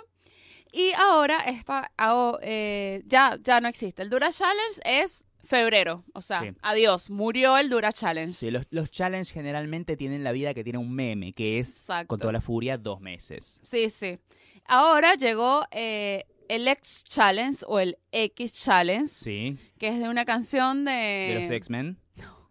Y 0.72 0.94
ahora 0.94 1.40
está, 1.42 1.92
aho- 1.98 2.40
eh, 2.42 3.04
ya, 3.06 3.38
ya 3.44 3.60
no 3.60 3.68
existe. 3.68 4.02
El 4.02 4.10
Dura 4.10 4.32
Challenge 4.32 4.80
es 4.86 5.26
febrero, 5.44 6.06
o 6.14 6.22
sea, 6.22 6.40
Sí. 6.40 6.52
adiós, 6.62 7.10
murió 7.10 7.58
el 7.58 7.70
Dura 7.70 7.92
Challenge. 7.92 8.34
Sí, 8.34 8.50
los, 8.52 8.66
los 8.70 8.90
challenge 8.90 9.34
generalmente 9.34 9.98
tienen 9.98 10.24
la 10.24 10.32
vida 10.32 10.54
que 10.54 10.64
tiene 10.64 10.80
un 10.80 10.94
meme, 10.94 11.34
que 11.34 11.60
es 11.60 11.70
Exacto. 11.70 12.08
con 12.08 12.20
toda 12.22 12.32
la 12.32 12.40
furia 12.40 12.78
dos 12.78 13.02
meses. 13.02 13.60
Sí, 13.64 13.90
sí. 13.90 14.18
Ahora 14.66 15.16
llegó 15.16 15.66
eh, 15.72 16.24
el 16.56 16.68
X 16.68 17.04
Challenge 17.06 17.60
o 17.68 17.80
el 17.80 17.98
X 18.12 18.54
Challenge, 18.54 19.08
Sí, 19.08 19.58
que 19.78 19.88
es 19.88 20.00
de 20.00 20.10
una 20.10 20.26
canción 20.26 20.86
de... 20.86 20.92
de 20.92 21.40
los 21.42 21.52
X-Men. 21.52 21.98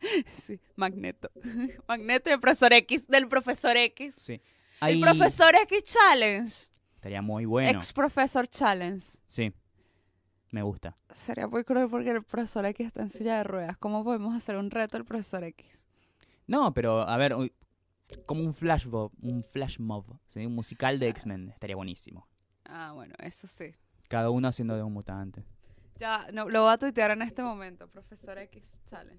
Sí, 0.26 0.60
Magneto. 0.76 1.30
Magneto 1.88 2.30
y 2.30 2.32
el 2.32 2.40
profesor 2.40 2.72
X, 2.72 3.06
del 3.06 3.28
profesor 3.28 3.76
X. 3.76 4.14
Sí. 4.14 4.40
El 4.80 5.00
profesor 5.00 5.54
X 5.62 5.82
Challenge. 5.84 6.52
estaría 6.94 7.22
muy 7.22 7.44
bueno. 7.44 7.70
Ex 7.78 7.92
profesor 7.92 8.46
Challenge. 8.46 9.04
Sí, 9.26 9.52
me 10.50 10.62
gusta. 10.62 10.96
Sería 11.14 11.48
muy 11.48 11.64
cruel 11.64 11.88
porque 11.88 12.10
el 12.10 12.22
profesor 12.22 12.64
X 12.66 12.86
está 12.86 13.02
en 13.02 13.10
silla 13.10 13.38
de 13.38 13.44
ruedas. 13.44 13.76
¿Cómo 13.78 14.04
podemos 14.04 14.34
hacer 14.36 14.56
un 14.56 14.70
reto 14.70 14.96
al 14.96 15.04
profesor 15.04 15.42
X? 15.44 15.86
No, 16.46 16.72
pero 16.74 17.02
a 17.02 17.16
ver, 17.16 17.34
como 18.24 18.42
un 18.42 18.54
flash 18.54 18.86
mob, 18.86 19.12
un 19.20 19.42
flash 19.42 19.78
mob, 19.80 20.04
¿sí? 20.28 20.46
un 20.46 20.54
musical 20.54 20.98
de 20.98 21.08
X-Men, 21.08 21.50
estaría 21.50 21.76
buenísimo. 21.76 22.28
Ah, 22.68 22.92
bueno, 22.92 23.14
eso 23.18 23.46
sí. 23.46 23.74
Cada 24.08 24.30
uno 24.30 24.46
haciendo 24.46 24.76
de 24.76 24.82
un 24.82 24.92
mutante. 24.92 25.42
Ya, 25.96 26.26
no, 26.32 26.48
lo 26.48 26.62
voy 26.62 26.72
a 26.72 26.78
tuitear 26.78 27.10
en 27.10 27.22
este 27.22 27.42
momento, 27.42 27.88
profesor 27.88 28.38
X 28.38 28.80
Challenge. 28.86 29.18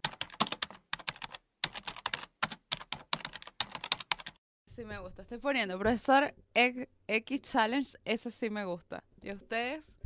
Sí 4.68 4.86
me 4.86 5.00
gusta. 5.00 5.24
Estoy 5.24 5.40
poniendo 5.40 5.78
profesor 5.78 6.34
X, 6.54 6.88
X 7.08 7.42
Challenge, 7.42 7.92
ese 8.06 8.32
sí 8.32 8.50
me 8.50 8.64
gusta. 8.66 9.04
Y 9.22 9.32
ustedes, 9.32 9.98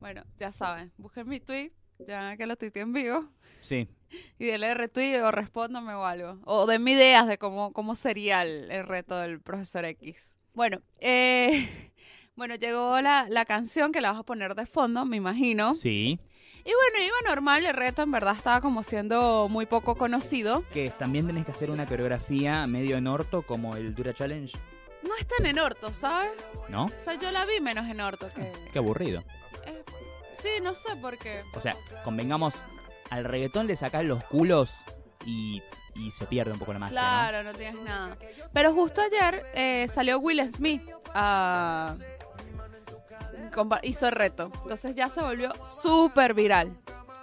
bueno, 0.00 0.24
ya 0.38 0.50
saben, 0.52 0.92
busquen 0.96 1.28
mi 1.28 1.40
tweet, 1.40 1.72
ya 1.98 2.36
que 2.36 2.46
lo 2.46 2.56
tuiteé 2.56 2.82
en 2.82 2.92
vivo, 2.92 3.28
Sí, 3.60 3.88
y 4.38 4.46
denle 4.46 4.72
retweet 4.74 5.20
o 5.20 5.30
respóndame 5.32 5.94
o 5.94 6.06
algo. 6.06 6.38
O 6.44 6.66
denme 6.66 6.92
ideas 6.92 7.26
de 7.26 7.38
cómo, 7.38 7.72
cómo 7.72 7.96
sería 7.96 8.42
el, 8.42 8.70
el 8.70 8.86
reto 8.86 9.18
del 9.18 9.40
profesor 9.40 9.84
X. 9.84 10.36
Bueno, 10.54 10.80
eh, 11.00 11.68
bueno, 12.36 12.54
llegó 12.56 13.00
la, 13.00 13.26
la 13.28 13.44
canción 13.44 13.92
que 13.92 14.00
la 14.00 14.10
vas 14.12 14.20
a 14.20 14.24
poner 14.24 14.54
de 14.54 14.66
fondo, 14.66 15.04
me 15.04 15.16
imagino. 15.16 15.72
sí. 15.74 16.18
Y 16.66 16.70
bueno, 16.72 17.04
iba 17.06 17.28
normal, 17.28 17.66
el 17.66 17.74
reto 17.74 18.00
en 18.00 18.10
verdad 18.10 18.34
estaba 18.34 18.62
como 18.62 18.82
siendo 18.82 19.48
muy 19.50 19.66
poco 19.66 19.96
conocido. 19.96 20.64
Que 20.72 20.88
también 20.88 21.26
tenés 21.26 21.44
que 21.44 21.52
hacer 21.52 21.70
una 21.70 21.84
coreografía 21.84 22.66
medio 22.66 22.96
en 22.96 23.06
orto 23.06 23.42
como 23.42 23.76
el 23.76 23.94
Dura 23.94 24.14
Challenge, 24.14 24.56
No 25.02 25.14
es 25.20 25.26
tan 25.26 25.44
en 25.44 25.58
orto, 25.58 25.92
¿sabes? 25.92 26.58
¿no? 26.70 26.86
O 26.86 26.90
sea, 26.96 27.18
yo 27.18 27.30
la 27.32 27.44
vi 27.44 27.60
menos 27.60 27.86
en 27.90 28.00
orto 28.00 28.30
que... 28.34 28.50
Qué 28.72 28.78
aburrido. 28.78 29.22
eh, 29.66 29.84
sí, 30.40 30.48
no 30.62 30.74
sé 30.74 30.96
por 30.96 31.18
qué. 31.18 31.42
O 31.54 31.60
sea, 31.60 31.76
convengamos, 32.02 32.54
al 33.10 33.24
reggaetón 33.26 33.66
le 33.66 33.76
sacás 33.76 34.02
los 34.02 34.24
culos 34.24 34.72
y, 35.26 35.62
y 35.94 36.12
se 36.12 36.24
pierde 36.24 36.52
un 36.52 36.58
poco 36.58 36.72
la 36.72 36.78
magia. 36.78 36.92
Claro, 36.94 37.42
no 37.42 37.52
tienes 37.52 37.78
nada. 37.82 38.16
Pero 38.54 38.72
justo 38.72 39.02
ayer 39.02 39.44
eh, 39.54 39.86
salió 39.92 40.18
Will 40.18 40.40
Smith 40.50 40.80
a... 41.14 41.94
hizo 43.82 44.06
el 44.06 44.12
reto. 44.12 44.50
Entonces 44.62 44.94
ya 44.94 45.08
se 45.08 45.20
volvió 45.20 45.52
súper 45.64 46.34
viral 46.34 46.76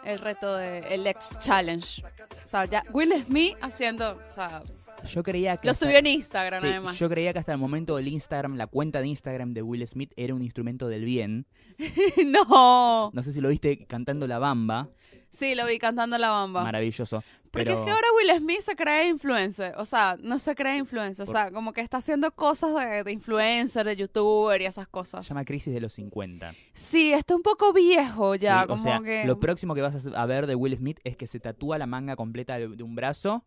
el 0.06 0.20
reto 0.20 0.56
del 0.56 1.06
X 1.08 1.38
Challenge. 1.40 2.04
O 2.44 2.48
sea, 2.48 2.66
ya 2.66 2.84
Will 2.92 3.14
Smith 3.26 3.56
haciendo... 3.62 4.14
O 4.26 4.30
sea, 4.30 4.64
Yo 5.08 5.22
creía 5.24 5.58
que... 5.58 5.68
lo 5.68 5.72
hasta- 5.72 5.86
subió 5.86 6.00
en 6.00 6.08
Instagram 6.08 6.62
Sí, 6.62 6.68
además. 6.68 6.98
yo 7.00 7.08
creía 7.10 7.34
que 7.34 7.40
hasta 7.40 7.52
el 7.52 7.58
momento 7.60 7.98
el 8.00 8.08
Instagram, 8.08 8.56
la 8.56 8.68
cuenta 8.68 9.00
de 9.02 9.08
Instagram 9.08 9.54
de 9.54 9.62
Will 9.62 9.86
Smith 9.88 10.12
era 10.16 10.34
un 10.34 10.42
instrumento 10.42 10.88
del 10.88 11.06
bien. 11.06 11.46
no. 12.26 13.12
No 13.14 13.24
sé 13.24 13.34
si 13.34 13.42
lo 13.42 13.50
viste 13.50 13.86
cantando 13.86 14.28
la 14.28 14.40
bamba. 14.40 14.90
Sí, 15.32 15.56
lo 15.56 15.66
vi 15.66 15.80
cantando 15.80 16.18
la 16.18 16.30
bamba. 16.30 16.64
Maravilloso. 16.64 17.24
Porque 17.52 17.66
Pero 17.66 17.80
es 17.80 17.86
que 17.86 17.92
ahora 17.92 18.08
Will 18.16 18.38
Smith 18.38 18.62
se 18.62 18.76
cree 18.76 19.10
influencer. 19.10 19.74
O 19.78 19.86
sea, 19.86 20.18
no 20.22 20.40
se 20.40 20.56
cree 20.56 20.78
influencer. 20.78 21.28
O 21.28 21.32
sea, 21.32 21.52
como 21.52 21.74
que 21.74 21.82
está 21.82 21.98
haciendo 21.98 22.32
cosas 22.32 22.74
de, 22.76 23.04
de 23.04 23.12
influencer, 23.12 23.86
de 23.86 23.96
youtuber 23.96 24.62
y 24.62 24.66
esas 24.66 24.86
se 24.86 24.92
cosas. 24.92 25.28
llama 25.28 25.44
Crisis 25.44 25.74
de 25.74 25.82
los 25.82 25.94
50. 25.94 26.54
Sí, 26.74 27.12
está 27.12 27.36
un 27.36 27.42
poco 27.42 27.74
viejo 27.74 28.36
ya. 28.36 28.62
Sí, 28.62 28.68
como 28.68 28.82
o 28.82 28.84
sea, 28.84 29.02
que. 29.02 29.26
lo 29.26 29.40
próximo 29.40 29.76
que 29.76 29.82
vas 29.82 30.08
a 30.08 30.22
a 30.22 30.26
ver 30.26 30.48
de 30.48 30.56
Will 30.56 30.78
Smith 30.78 31.00
es 31.04 31.18
que 31.18 31.28
se 31.28 31.40
tatúa 31.40 31.78
la 31.78 31.88
manga 31.88 32.16
completa 32.16 32.58
de, 32.58 32.68
de 32.70 32.84
un 32.84 32.96
brazo 32.96 33.44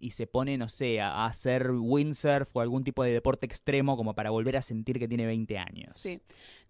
y 0.00 0.10
se 0.12 0.26
pone, 0.26 0.56
no 0.58 0.68
sé, 0.68 1.00
a, 1.00 1.26
hacer 1.26 1.70
windsurf 1.70 2.56
o 2.56 2.60
algún 2.60 2.82
tipo 2.82 3.04
de 3.04 3.12
deporte 3.12 3.46
extremo 3.46 3.96
como 3.96 4.14
para 4.14 4.30
volver 4.30 4.56
a 4.56 4.62
sentir 4.62 4.98
que 4.98 5.06
tiene 5.06 5.26
20 5.26 5.58
años. 5.58 5.92
Sí. 5.94 6.20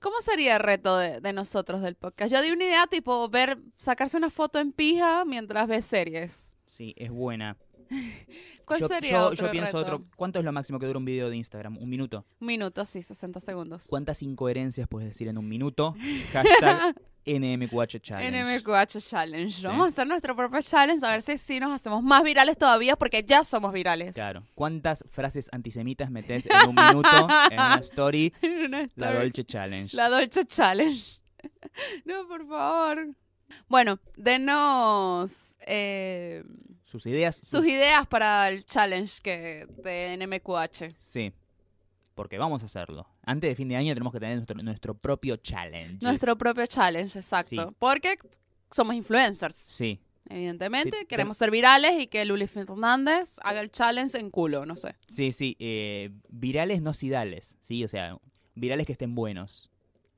¿Cómo 0.01 0.21
sería 0.21 0.57
el 0.57 0.63
reto 0.63 0.99
de, 0.99 1.21
de 1.21 1.33
nosotros 1.33 1.81
del 1.81 1.95
podcast? 1.95 2.33
Yo 2.33 2.43
di 2.43 2.51
una 2.51 2.65
idea 2.65 2.87
tipo 2.87 3.29
ver, 3.29 3.59
sacarse 3.77 4.17
una 4.17 4.31
foto 4.31 4.59
en 4.59 4.73
pija 4.73 5.25
mientras 5.25 5.69
ves 5.69 5.87
series. 5.87 6.57
Sí, 6.67 6.93
es 6.97 7.11
buena. 7.11 7.57
¿Cuál 8.65 8.81
yo, 8.81 8.89
sería 8.89 9.11
yo- 9.13 9.27
otro 9.29 9.47
yo 9.47 9.53
pienso 9.53 9.79
reto? 9.79 9.95
otro. 9.97 10.07
¿Cuánto 10.17 10.39
es 10.39 10.45
lo 10.45 10.53
máximo 10.53 10.79
que 10.79 10.87
dura 10.87 10.99
un 10.99 11.05
video 11.05 11.31
de 11.31 11.37
Instagram? 11.37 11.79
¿Un 11.79 11.89
minuto? 11.89 12.25
Un 12.41 12.47
minuto, 12.47 12.85
sí, 12.85 13.03
60 13.03 13.41
segundos. 13.41 13.87
¿Cuántas 13.89 14.23
incoherencias 14.23 14.89
puedes 14.89 15.09
decir 15.09 15.29
en 15.29 15.39
un 15.39 15.49
minuto? 15.49 15.95
Hashtag 16.33 16.95
NMQH 17.27 18.01
Challenge. 18.01 18.45
NMQH 18.59 18.99
Challenge. 19.01 19.51
Sí. 19.55 19.63
Vamos 19.65 19.87
a 19.87 19.89
hacer 19.89 20.07
nuestro 20.07 20.35
propio 20.37 20.61
challenge 20.63 21.05
a 21.05 21.11
ver 21.11 21.23
si 21.23 21.37
sí 21.39 21.61
nos 21.61 21.71
hacemos 21.73 22.03
más 22.03 22.23
virales 22.23 22.57
todavía 22.59 22.97
porque 22.97 23.23
ya 23.23 23.45
somos 23.45 23.73
virales. 23.73 24.15
Claro. 24.15 24.43
¿Cuántas 24.55 25.05
frases 25.11 25.49
antisemitas 25.53 26.11
metes 26.11 26.47
en 26.47 26.69
un 26.69 26.75
minuto 26.75 27.09
en 27.51 27.55
una 27.55 27.75
story? 27.81 28.33
Una 28.43 28.89
La. 28.97 29.13
Dolce 29.15 29.45
Challenge. 29.45 29.97
La 29.97 30.09
Dolce 30.09 30.45
Challenge. 30.47 31.21
No, 32.05 32.27
por 32.29 32.47
favor. 32.47 33.09
Bueno, 33.69 33.99
denos 34.17 35.57
eh, 35.67 36.45
Sus 36.85 37.07
ideas. 37.07 37.41
sus 37.43 37.65
ideas 37.67 38.07
para 38.07 38.49
el 38.49 38.65
challenge 38.65 39.21
que 39.23 39.67
de 39.83 40.17
NMQH. 40.19 40.95
Sí. 40.99 41.33
porque 42.15 42.37
vamos 42.39 42.63
a 42.63 42.67
hacerlo. 42.67 43.07
Antes 43.31 43.51
de 43.51 43.55
fin 43.55 43.69
de 43.69 43.77
año 43.77 43.95
tenemos 43.95 44.13
que 44.13 44.21
tener 44.21 44.37
nuestro, 44.37 44.63
nuestro 44.63 44.95
propio 44.99 45.37
challenge. 45.37 45.99
Nuestro 46.03 46.37
propio 46.37 46.67
challenge, 46.67 47.19
exacto. 47.19 47.69
Sí. 47.69 47.77
Porque 47.79 48.19
somos 48.71 48.95
influencers, 48.95 49.55
Sí, 49.57 50.01
evidentemente. 50.29 50.97
Sí, 51.01 51.07
Queremos 51.07 51.37
ser 51.37 51.51
virales 51.51 51.93
y 52.01 52.07
que 52.07 52.25
Luli 52.25 52.47
Fernández 52.47 53.37
haga 53.43 53.61
el 53.61 53.71
challenge 53.71 54.19
en 54.19 54.31
culo, 54.31 54.67
no 54.67 54.77
sé. 54.77 54.95
sí, 55.09 55.33
sí. 55.33 55.57
eh, 55.59 56.11
virales 56.29 56.83
no 56.83 56.93
sidales, 56.95 57.57
¿sí? 57.61 57.85
O 57.85 57.89
sea, 57.89 58.17
virales 58.55 58.87
que 58.87 58.93
estén 58.93 59.15
buenos. 59.15 59.71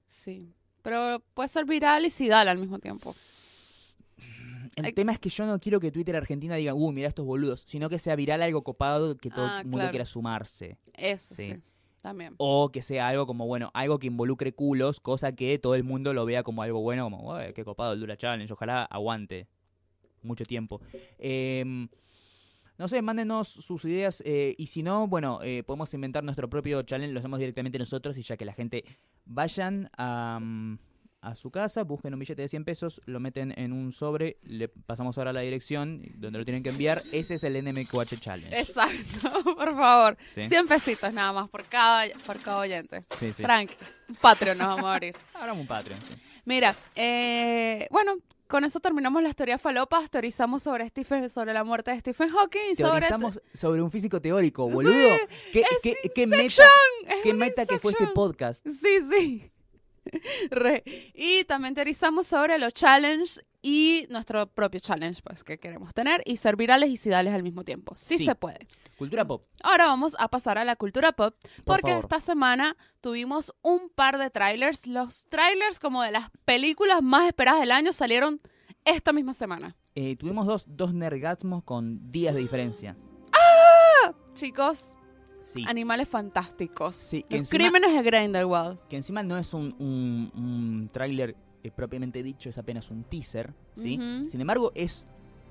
Sí. 0.07 0.55
Pero 0.83 1.22
puede 1.35 1.48
ser 1.48 1.64
viral 1.64 2.05
y 2.07 2.11
sidal 2.11 2.48
al 2.48 2.59
mismo 2.59 2.79
tiempo. 2.79 3.14
El 4.75 4.87
Ay. 4.87 4.92
tema 4.94 5.12
es 5.12 5.18
que 5.18 5.29
yo 5.29 5.44
no 5.44 5.59
quiero 5.61 5.81
que 5.81 5.90
Twitter 5.92 6.16
Argentina 6.16 6.57
diga, 6.57 6.72
uh, 6.75 6.92
mira 6.92 7.07
estos 7.09 7.27
boludos, 7.27 7.64
sino 7.66 7.90
que 7.90 7.98
sea 7.98 8.16
viral 8.16 8.42
algo 8.42 8.62
copado 8.64 9.16
que 9.18 9.29
todo 9.29 9.44
Ah, 9.46 9.59
el 9.61 9.64
mundo 9.66 9.79
claro. 9.79 9.90
quiera 9.90 10.05
sumarse. 10.07 10.79
Eso 10.94 11.35
sí. 11.35 11.46
Sí. 11.53 11.62
También. 12.03 12.35
O 12.37 12.71
que 12.71 12.83
sea 12.83 13.09
algo 13.09 13.27
como, 13.27 13.47
bueno, 13.47 13.71
algo 13.75 13.99
que 13.99 14.09
involucre 14.09 14.53
culos, 14.53 15.01
cosa 15.01 15.35
que 15.35 15.59
todo 15.59 15.77
el 15.77 15.85
mundo 15.85 16.12
lo 16.12 16.27
vea 16.27 16.43
como 16.43 16.62
algo 16.62 16.81
bueno, 16.83 17.05
como, 17.05 17.33
"Uy, 17.33 17.53
qué 17.55 17.65
copado 17.65 17.95
el 17.95 18.01
Dura 18.01 18.17
Challenge, 18.17 18.53
ojalá 18.53 18.85
aguante 18.85 19.47
mucho 20.23 20.45
tiempo. 20.45 20.81
Em, 21.19 21.88
no 22.77 22.88
sé, 22.88 23.03
mándenos 23.03 23.49
sus 23.49 23.85
ideas 23.85 24.23
eh, 24.27 24.55
y 24.59 24.67
si 24.67 24.83
no, 24.83 25.07
bueno, 25.07 25.38
eh, 25.43 25.62
podemos 25.62 25.93
inventar 25.95 26.25
nuestro 26.25 26.51
propio 26.51 26.83
challenge, 26.83 27.12
lo 27.12 27.21
hacemos 27.21 27.38
directamente 27.38 27.79
nosotros 27.79 28.19
y 28.19 28.23
ya 28.23 28.37
que 28.37 28.45
la 28.45 28.53
gente 28.53 28.85
vayan 29.25 29.88
a, 29.97 30.41
a 31.22 31.35
su 31.37 31.50
casa, 31.50 31.85
busquen 31.85 32.12
un 32.12 32.20
billete 32.20 32.42
de 32.42 32.48
100 32.48 32.64
pesos, 32.64 33.00
lo 33.06 33.20
meten 33.20 33.54
en 33.56 33.72
un 33.72 33.92
sobre, 33.92 34.38
le 34.42 34.68
pasamos 34.68 35.16
ahora 35.18 35.32
la 35.32 35.40
dirección 35.40 36.02
donde 36.16 36.40
lo 36.40 36.44
tienen 36.44 36.62
que 36.62 36.70
enviar, 36.70 37.00
ese 37.12 37.35
es 37.35 37.44
el 37.44 37.62
NMQH 37.64 38.18
Challenge. 38.20 38.58
Exacto, 38.58 39.42
por 39.56 39.74
favor. 39.76 40.18
Sí. 40.35 40.44
100 40.46 40.66
pesitos 40.66 41.14
nada 41.14 41.32
más 41.32 41.48
por 41.48 41.64
cada, 41.64 42.06
por 42.26 42.38
cada 42.40 42.58
oyente. 42.58 43.04
Sí, 43.18 43.32
sí. 43.32 43.42
Tranqui. 43.42 43.74
Un 44.08 44.16
Patreon 44.16 44.58
nos 44.58 44.66
vamos 44.66 44.85
a 44.85 44.94
abrir. 44.94 45.14
Hagamos 45.35 45.61
un 45.62 45.66
Patreon. 45.66 46.00
sí. 46.00 46.14
Mira, 46.44 46.74
eh, 46.96 47.87
bueno, 47.92 48.16
con 48.48 48.64
eso 48.64 48.80
terminamos 48.80 49.22
las 49.22 49.37
teorías 49.37 49.62
falopas. 49.62 50.11
Teorizamos 50.11 50.64
sobre 50.64 50.88
Stephen, 50.88 51.30
sobre 51.30 51.54
la 51.54 51.62
muerte 51.62 51.92
de 51.92 52.00
Stephen 52.00 52.30
Hawking 52.30 52.74
sobre. 52.74 52.90
Teorizamos 52.90 53.40
sobre 53.54 53.80
un 53.80 53.92
físico 53.92 54.20
teórico, 54.20 54.66
Sí, 54.66 54.74
boludo. 54.74 54.92
¿Qué, 55.52 55.61
es 55.61 55.66
qué, 55.82 55.96
qué 56.12 56.26
meta, 56.26 56.64
qué 57.22 57.32
meta 57.32 57.64
que 57.64 57.78
fue 57.78 57.92
este 57.92 58.08
podcast? 58.08 58.66
Sí, 58.66 58.98
sí. 59.08 59.52
Re. 60.51 60.83
Y 61.15 61.45
también 61.45 61.75
teorizamos 61.75 62.27
sobre 62.27 62.59
los 62.59 62.73
challenges 62.73 63.45
y 63.62 64.07
nuestro 64.11 64.47
propio 64.49 64.81
challenge 64.81 65.23
pues, 65.23 65.45
que 65.45 65.59
queremos 65.59 65.95
tener 65.95 66.21
y 66.25 66.37
ser 66.37 66.57
virales 66.57 66.91
y 66.91 66.97
sidales 66.97 67.33
al 67.35 67.43
mismo 67.43 67.65
tiempo. 67.65 67.95
Sí, 67.97 68.19
Sí. 68.19 68.25
se 68.25 68.35
puede. 68.35 68.67
Cultura 68.99 69.25
pop. 69.25 69.45
Ahora 69.62 69.87
vamos 69.87 70.17
a 70.19 70.29
pasar 70.29 70.59
a 70.59 70.65
la 70.65 70.77
cultura 70.77 71.12
pop 71.12 71.35
Por 71.65 71.77
porque 71.77 71.91
favor. 71.93 72.05
esta 72.05 72.21
semana 72.21 72.77
tuvimos 73.01 73.53
un 73.62 73.88
par 73.88 74.19
de 74.19 74.31
trailers. 74.31 74.87
Los 74.87 75.27
trailers 75.29 75.79
como 75.81 76.03
de 76.03 76.11
las 76.12 76.31
películas 76.45 77.03
más 77.03 77.27
esperadas 77.27 77.61
del 77.61 77.71
año 77.73 77.93
salieron 77.93 78.41
esta 78.85 79.12
misma 79.12 79.35
semana. 79.35 79.77
Eh, 79.95 80.17
tuvimos 80.17 80.47
dos, 80.47 80.65
dos 80.67 80.93
nergasmos 80.95 81.62
con 81.65 82.11
días 82.11 82.35
de 82.35 82.41
diferencia. 82.41 82.97
Chicos, 84.35 84.97
Sí. 85.44 85.64
animales 85.66 86.09
fantásticos. 86.09 86.94
Sí, 86.96 87.22
que 87.22 87.38
Los 87.38 87.52
encima- 87.52 87.59
crímenes 87.70 87.94
de 87.94 88.02
Grindelwald. 88.02 88.78
Que 88.88 88.96
encima 88.96 89.22
no 89.22 89.37
es 89.38 89.52
un, 89.55 89.74
un, 89.78 90.33
un 90.35 90.88
tráiler 90.92 91.35
eh, 91.64 91.70
propiamente 91.70 92.22
dicho, 92.22 92.48
es 92.48 92.59
apenas 92.59 92.90
un 92.90 93.05
teaser. 93.05 93.52
¿sí? 93.74 93.98
Ujú. 93.98 94.28
Sin 94.28 94.40
embargo, 94.40 94.72
es 94.74 95.05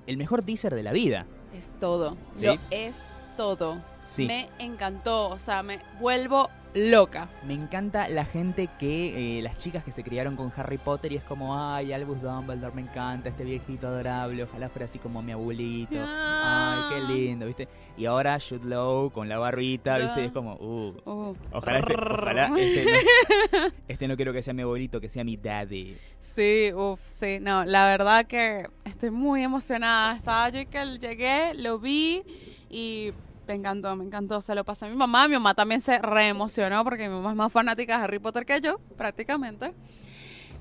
el 0.06 0.16
mejor 0.16 0.42
teaser 0.42 0.74
de 0.74 0.82
la 0.82 0.92
vida. 0.92 1.26
Es 1.56 1.72
todo. 1.80 2.16
Sí. 2.36 2.46
Lo 2.46 2.56
es 2.70 2.96
todo. 3.36 3.80
Sí. 4.04 4.26
Me 4.26 4.48
encantó. 4.58 5.28
O 5.28 5.38
sea, 5.38 5.62
me 5.62 5.78
vuelvo 6.00 6.50
loca. 6.74 7.28
Me 7.46 7.54
encanta 7.54 8.08
la 8.08 8.24
gente 8.24 8.68
que, 8.78 9.38
eh, 9.38 9.42
las 9.42 9.58
chicas 9.58 9.84
que 9.84 9.92
se 9.92 10.02
criaron 10.02 10.36
con 10.36 10.52
Harry 10.56 10.78
Potter 10.78 11.12
y 11.12 11.16
es 11.16 11.24
como, 11.24 11.58
ay, 11.58 11.92
Albus 11.92 12.22
Dumbledore, 12.22 12.74
me 12.74 12.82
encanta, 12.82 13.28
este 13.28 13.44
viejito 13.44 13.86
adorable, 13.88 14.42
ojalá 14.44 14.68
fuera 14.68 14.86
así 14.86 14.98
como 14.98 15.22
mi 15.22 15.32
abuelito. 15.32 15.96
Ay, 15.98 16.80
qué 16.90 17.12
lindo, 17.12 17.46
¿viste? 17.46 17.68
Y 17.96 18.06
ahora 18.06 18.38
Jude 18.40 18.66
Law 18.66 19.10
con 19.10 19.28
la 19.28 19.38
barbita, 19.38 19.98
¿viste? 19.98 20.22
Y 20.22 20.24
es 20.26 20.32
como, 20.32 20.54
uh, 20.54 20.92
Uh. 21.04 21.36
ojalá 21.52 21.78
este, 21.80 21.94
ojalá 21.94 22.46
este 22.58 22.84
no, 22.84 23.68
este 23.88 24.08
no 24.08 24.16
quiero 24.16 24.32
que 24.32 24.42
sea 24.42 24.54
mi 24.54 24.62
abuelito, 24.62 25.00
que 25.00 25.08
sea 25.08 25.24
mi 25.24 25.36
daddy. 25.36 25.96
Sí, 26.20 26.72
uff, 26.72 27.00
sí, 27.06 27.38
no, 27.40 27.64
la 27.64 27.86
verdad 27.86 28.26
que 28.26 28.66
estoy 28.84 29.10
muy 29.10 29.42
emocionada. 29.42 30.16
Estaba 30.16 30.48
yo 30.48 30.68
que 30.70 30.98
llegué, 30.98 31.54
lo 31.54 31.78
vi 31.78 32.22
y 32.72 33.12
me 33.46 33.54
encantó, 33.54 33.94
me 33.94 34.04
encantó. 34.04 34.40
Se 34.40 34.54
lo 34.54 34.64
pasé 34.64 34.86
a 34.86 34.88
mi 34.88 34.96
mamá. 34.96 35.28
Mi 35.28 35.34
mamá 35.34 35.54
también 35.54 35.80
se 35.80 35.98
reemocionó 35.98 36.82
porque 36.82 37.08
mi 37.08 37.14
mamá 37.14 37.30
es 37.30 37.36
más 37.36 37.52
fanática 37.52 37.98
de 37.98 38.04
Harry 38.04 38.18
Potter 38.18 38.44
que 38.44 38.60
yo, 38.60 38.78
prácticamente. 38.96 39.72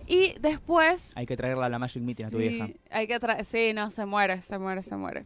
Y 0.06 0.34
después. 0.40 1.14
Hay 1.16 1.26
que 1.26 1.38
traerla 1.38 1.68
a 1.68 1.70
la 1.70 1.80
Magic 1.80 2.04
Meeting 2.04 2.26
a 2.26 2.30
tu 2.30 2.38
sí, 2.38 2.48
vieja. 2.48 2.68
hay 2.90 3.08
que 3.08 3.20
traer. 3.20 3.46
Sí, 3.46 3.72
no, 3.74 3.90
se 3.90 4.06
muere, 4.06 4.42
se 4.42 4.60
muere, 4.60 4.84
se 4.84 4.96
muere. 4.98 5.26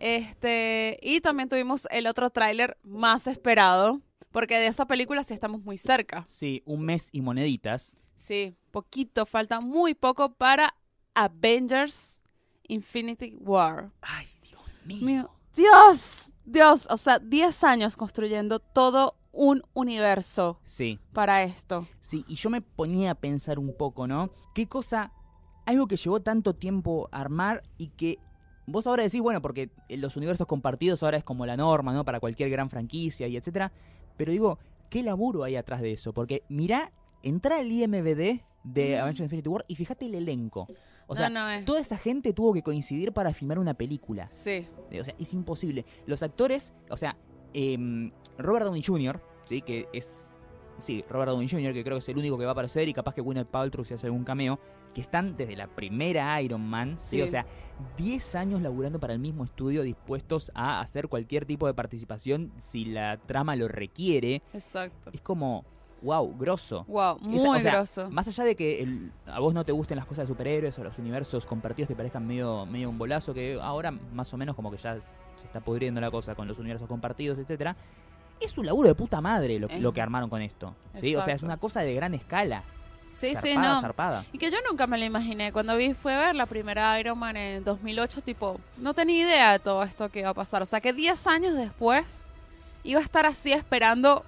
Este, 0.00 0.98
y 1.02 1.20
también 1.20 1.48
tuvimos 1.48 1.86
el 1.90 2.06
otro 2.06 2.30
tráiler 2.30 2.76
más 2.82 3.26
esperado, 3.26 4.00
porque 4.30 4.58
de 4.58 4.66
esa 4.66 4.86
película 4.86 5.22
sí 5.24 5.34
estamos 5.34 5.62
muy 5.62 5.78
cerca. 5.78 6.24
Sí, 6.26 6.62
un 6.66 6.82
mes 6.82 7.08
y 7.12 7.20
moneditas. 7.20 7.96
Sí, 8.14 8.56
poquito, 8.70 9.26
falta 9.26 9.60
muy 9.60 9.94
poco 9.94 10.32
para 10.32 10.74
Avengers 11.14 12.22
Infinity 12.68 13.36
War. 13.40 13.90
Ay, 14.02 14.26
Dios 14.42 14.62
mío. 14.84 15.06
Mío, 15.06 15.35
Dios, 15.56 16.32
Dios, 16.44 16.86
o 16.90 16.96
sea, 16.96 17.18
10 17.18 17.64
años 17.64 17.96
construyendo 17.96 18.58
todo 18.60 19.16
un 19.32 19.62
universo 19.74 20.60
Sí, 20.64 20.98
para 21.12 21.42
esto. 21.42 21.86
sí, 22.00 22.24
y 22.28 22.34
yo 22.36 22.50
me 22.50 22.60
ponía 22.60 23.12
a 23.12 23.14
pensar 23.14 23.58
un 23.58 23.74
poco, 23.76 24.06
¿no? 24.06 24.30
¿Qué 24.54 24.66
cosa, 24.66 25.12
algo 25.66 25.86
que 25.86 25.96
llevó 25.96 26.20
tanto 26.20 26.54
tiempo 26.54 27.08
armar 27.12 27.62
y 27.78 27.88
que 27.88 28.18
vos 28.66 28.86
ahora 28.86 29.02
decís, 29.02 29.20
bueno, 29.20 29.42
porque 29.42 29.70
los 29.90 30.16
universos 30.16 30.46
compartidos 30.46 31.02
ahora 31.02 31.18
es 31.18 31.24
como 31.24 31.44
la 31.46 31.56
norma, 31.56 31.92
¿no? 31.92 32.04
Para 32.04 32.20
cualquier 32.20 32.50
gran 32.50 32.70
franquicia 32.70 33.26
y 33.28 33.36
etcétera. 33.36 33.72
Pero 34.16 34.32
digo, 34.32 34.58
¿qué 34.90 35.02
laburo 35.02 35.44
hay 35.44 35.56
atrás 35.56 35.80
de 35.82 35.92
eso? 35.92 36.12
Porque 36.12 36.42
mirá, 36.48 36.92
entra 37.22 37.60
el 37.60 37.70
IMBD 37.72 38.40
de 38.64 38.96
Mm. 38.96 39.00
Avengers 39.02 39.20
Infinity 39.20 39.48
War 39.48 39.64
y 39.68 39.74
fíjate 39.76 40.06
el 40.06 40.14
elenco. 40.14 40.66
O 41.08 41.14
sea, 41.16 41.28
no, 41.28 41.44
no 41.44 41.50
es. 41.50 41.64
toda 41.64 41.80
esa 41.80 41.96
gente 41.98 42.32
tuvo 42.32 42.52
que 42.52 42.62
coincidir 42.62 43.12
para 43.12 43.32
filmar 43.32 43.58
una 43.58 43.74
película. 43.74 44.28
Sí, 44.30 44.66
O 45.00 45.04
sea, 45.04 45.14
es 45.18 45.32
imposible. 45.34 45.84
Los 46.06 46.22
actores, 46.22 46.74
o 46.90 46.96
sea, 46.96 47.16
em, 47.52 48.10
Robert 48.38 48.64
Downey 48.66 48.82
Jr., 48.82 49.20
¿sí? 49.44 49.62
Que 49.62 49.86
es. 49.92 50.24
Sí, 50.78 51.02
Robert 51.08 51.30
Downey 51.30 51.48
Jr., 51.48 51.72
que 51.72 51.82
creo 51.82 51.96
que 51.96 52.00
es 52.00 52.08
el 52.10 52.18
único 52.18 52.36
que 52.36 52.44
va 52.44 52.50
a 52.50 52.52
aparecer 52.52 52.86
y 52.86 52.92
capaz 52.92 53.14
que 53.14 53.22
Gwyneth 53.22 53.48
Paltrow 53.48 53.82
si 53.82 53.94
hace 53.94 54.08
algún 54.08 54.24
cameo, 54.24 54.58
que 54.92 55.00
están 55.00 55.34
desde 55.34 55.56
la 55.56 55.68
primera 55.68 56.38
Iron 56.42 56.60
Man, 56.60 56.98
¿sí? 56.98 57.16
Sí. 57.16 57.22
O 57.22 57.28
sea, 57.28 57.46
10 57.96 58.34
años 58.34 58.60
laburando 58.60 59.00
para 59.00 59.14
el 59.14 59.18
mismo 59.18 59.44
estudio, 59.44 59.82
dispuestos 59.82 60.52
a 60.54 60.80
hacer 60.80 61.08
cualquier 61.08 61.46
tipo 61.46 61.66
de 61.66 61.72
participación 61.72 62.52
si 62.58 62.84
la 62.84 63.16
trama 63.16 63.56
lo 63.56 63.68
requiere. 63.68 64.42
exacto. 64.52 65.10
Es 65.14 65.22
como, 65.22 65.64
wow, 66.06 66.36
grosso. 66.38 66.84
Wow, 66.86 67.18
muy 67.20 67.36
Esa- 67.36 67.50
o 67.50 67.60
sea, 67.60 67.72
grosso. 67.72 68.10
Más 68.10 68.28
allá 68.28 68.44
de 68.44 68.54
que 68.54 68.80
el- 68.82 69.12
a 69.26 69.40
vos 69.40 69.52
no 69.52 69.64
te 69.64 69.72
gusten 69.72 69.96
las 69.96 70.06
cosas 70.06 70.24
de 70.24 70.28
superhéroes 70.28 70.78
o 70.78 70.84
los 70.84 70.96
universos 70.98 71.44
compartidos 71.46 71.88
te 71.88 71.96
parezcan 71.96 72.24
medio, 72.26 72.64
medio 72.64 72.88
un 72.88 72.96
bolazo, 72.96 73.34
que 73.34 73.58
ahora 73.60 73.90
más 73.90 74.32
o 74.32 74.36
menos 74.36 74.54
como 74.54 74.70
que 74.70 74.76
ya 74.76 74.96
se 75.34 75.46
está 75.46 75.60
pudriendo 75.60 76.00
la 76.00 76.10
cosa 76.10 76.34
con 76.36 76.46
los 76.46 76.58
universos 76.58 76.88
compartidos, 76.88 77.38
etcétera. 77.38 77.76
Es 78.38 78.56
un 78.56 78.66
laburo 78.66 78.88
de 78.88 78.94
puta 78.94 79.20
madre 79.20 79.58
lo, 79.58 79.92
que 79.92 80.00
armaron 80.00 80.30
con 80.30 80.42
esto. 80.42 80.74
¿sí? 80.94 81.16
O 81.16 81.22
sea, 81.22 81.34
es 81.34 81.42
una 81.42 81.56
cosa 81.56 81.80
de 81.80 81.92
gran 81.94 82.14
escala. 82.14 82.62
Sí, 83.10 83.32
zarpada, 83.32 83.46
sí, 83.46 83.56
no. 83.56 83.80
zarpada. 83.80 84.24
Y 84.32 84.38
que 84.38 84.50
yo 84.50 84.58
nunca 84.68 84.86
me 84.86 84.98
lo 84.98 85.04
imaginé. 85.06 85.50
Cuando 85.50 85.74
vi, 85.76 85.94
fue 85.94 86.14
a 86.14 86.18
ver 86.18 86.34
la 86.34 86.44
primera 86.44 87.00
Iron 87.00 87.18
Man 87.18 87.36
en 87.36 87.64
2008, 87.64 88.20
tipo, 88.20 88.60
no 88.76 88.92
tenía 88.92 89.22
idea 89.22 89.52
de 89.52 89.58
todo 89.58 89.82
esto 89.82 90.10
que 90.10 90.20
iba 90.20 90.28
a 90.28 90.34
pasar. 90.34 90.60
O 90.60 90.66
sea, 90.66 90.82
que 90.82 90.92
10 90.92 91.26
años 91.26 91.54
después 91.54 92.26
iba 92.84 93.00
a 93.00 93.02
estar 93.02 93.24
así 93.24 93.52
esperando 93.52 94.22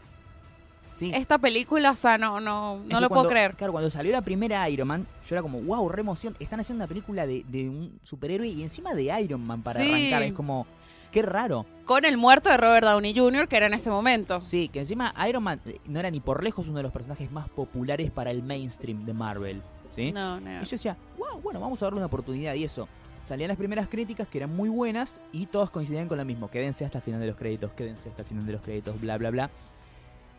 Sí. 0.99 1.13
esta 1.15 1.39
película. 1.39 1.91
O 1.93 1.97
sea, 1.97 2.19
no, 2.19 2.41
no, 2.41 2.81
Es 2.83 2.89
no 2.89 3.01
lo 3.01 3.09
puedo 3.09 3.29
creer. 3.29 3.55
Claro, 3.55 3.73
cuando 3.73 3.91
salió 3.91 4.13
la 4.13 4.23
primera 4.23 4.69
Iron 4.69 4.89
Man, 4.89 5.07
yo 5.29 5.35
era 5.35 5.43
como, 5.43 5.61
wow, 5.61 5.89
re 5.89 6.01
emoción. 6.01 6.35
Están 6.41 6.61
haciendo 6.61 6.83
una 6.83 6.89
película 6.89 7.27
de, 7.27 7.45
de 7.49 7.69
un 7.69 7.99
superhéroe 8.03 8.49
y 8.49 8.63
encima 8.63 8.95
de 8.95 9.05
Iron 9.23 9.47
Man 9.47 9.63
para 9.63 9.81
Sí. 9.81 9.89
arrancar. 9.91 10.23
Es 10.25 10.33
como, 10.33 10.67
qué 11.13 11.23
raro. 11.23 11.65
Con 11.85 12.05
el 12.05 12.17
muerto 12.17 12.51
de 12.51 12.57
Robert 12.57 12.85
Downey 12.87 13.17
Jr., 13.17 13.49
que 13.49 13.57
era 13.57 13.67
en 13.67 13.75
ese 13.75 13.91
momento. 13.91 14.41
Sí, 14.41 14.69
que 14.69 14.81
encima 14.81 15.15
Iron 15.29 15.43
Man 15.43 15.61
eh, 15.67 15.79
no 15.87 16.01
era 16.01 16.11
ni 16.11 16.21
por 16.21 16.43
lejos 16.43 16.69
uno 16.69 16.79
de 16.79 16.83
los 16.83 16.93
personajes 16.93 17.31
más 17.31 17.49
populares 17.49 18.11
para 18.11 18.31
el 18.31 18.43
mainstream 18.43 19.05
de 19.05 19.13
Marvel. 19.15 19.63
¿sí? 19.91 20.13
No, 20.13 20.39
no. 20.41 20.51
Y 20.61 20.65
yo 20.65 20.71
decía, 20.71 20.97
wow, 21.17 21.41
bueno, 21.41 21.61
vamos 21.61 21.81
a 21.83 21.87
darle 21.87 21.99
una 21.99 22.07
oportunidad 22.07 22.55
y 22.55 22.65
eso. 22.65 22.89
Salían 23.25 23.49
las 23.49 23.57
primeras 23.59 23.89
críticas 23.89 24.27
que 24.27 24.39
eran 24.39 24.55
muy 24.57 24.69
buenas 24.71 25.21
y 25.33 25.47
todos 25.47 25.71
coincidían 25.71 26.09
con 26.09 26.17
lo 26.19 26.25
mismo. 26.25 26.51
Quédense 26.51 26.85
hasta 26.85 26.99
el 26.99 27.05
final 27.05 27.21
de 27.21 27.27
los 27.27 27.37
créditos, 27.37 27.73
quédense 27.73 28.09
hasta 28.09 28.23
el 28.23 28.29
final 28.29 28.47
de 28.47 28.53
los 28.53 28.63
créditos, 28.63 28.99
bla, 29.01 29.17
bla, 29.19 29.31
bla. 29.31 29.51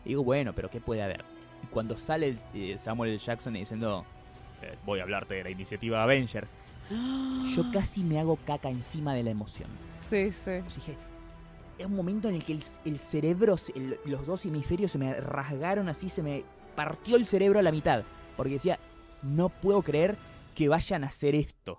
Y 0.04 0.10
digo, 0.10 0.24
bueno, 0.24 0.52
pero 0.52 0.70
¿qué 0.70 0.80
puede 0.80 1.02
haber? 1.02 1.24
Y 1.62 1.66
cuando 1.66 1.96
sale 1.96 2.28
el, 2.28 2.38
eh, 2.54 2.76
Samuel. 2.78 3.18
Jackson 3.18 3.52
diciendo, 3.54 4.04
"Eh, 4.62 4.76
voy 4.84 5.00
a 5.00 5.02
hablarte 5.02 5.34
de 5.34 5.44
la 5.44 5.50
iniciativa 5.50 6.02
Avengers, 6.02 6.54
yo 7.54 7.70
casi 7.72 8.02
me 8.02 8.18
hago 8.18 8.36
caca 8.36 8.68
encima 8.70 9.14
de 9.14 9.22
la 9.22 9.30
emoción. 9.30 9.68
Sí, 9.94 10.32
sí. 10.32 10.52
Dije, 10.74 10.96
era 11.78 11.86
un 11.86 11.96
momento 11.96 12.28
en 12.28 12.34
el 12.36 12.44
que 12.44 12.52
el, 12.52 12.62
el 12.84 12.98
cerebro, 12.98 13.56
el- 13.74 13.98
los 14.06 14.26
dos 14.26 14.44
hemisferios 14.46 14.92
se 14.92 14.98
me 14.98 15.14
rasgaron 15.14 15.88
así, 15.88 16.08
se 16.08 16.22
me 16.22 16.42
partió 16.74 17.16
el 17.16 17.26
cerebro 17.26 17.58
a 17.58 17.62
la 17.62 17.72
mitad. 17.72 18.02
Porque 18.36 18.52
decía, 18.54 18.78
no 19.22 19.48
puedo 19.50 19.82
creer 19.82 20.16
que 20.54 20.68
vayan 20.68 21.04
a 21.04 21.08
hacer 21.08 21.34
esto. 21.34 21.78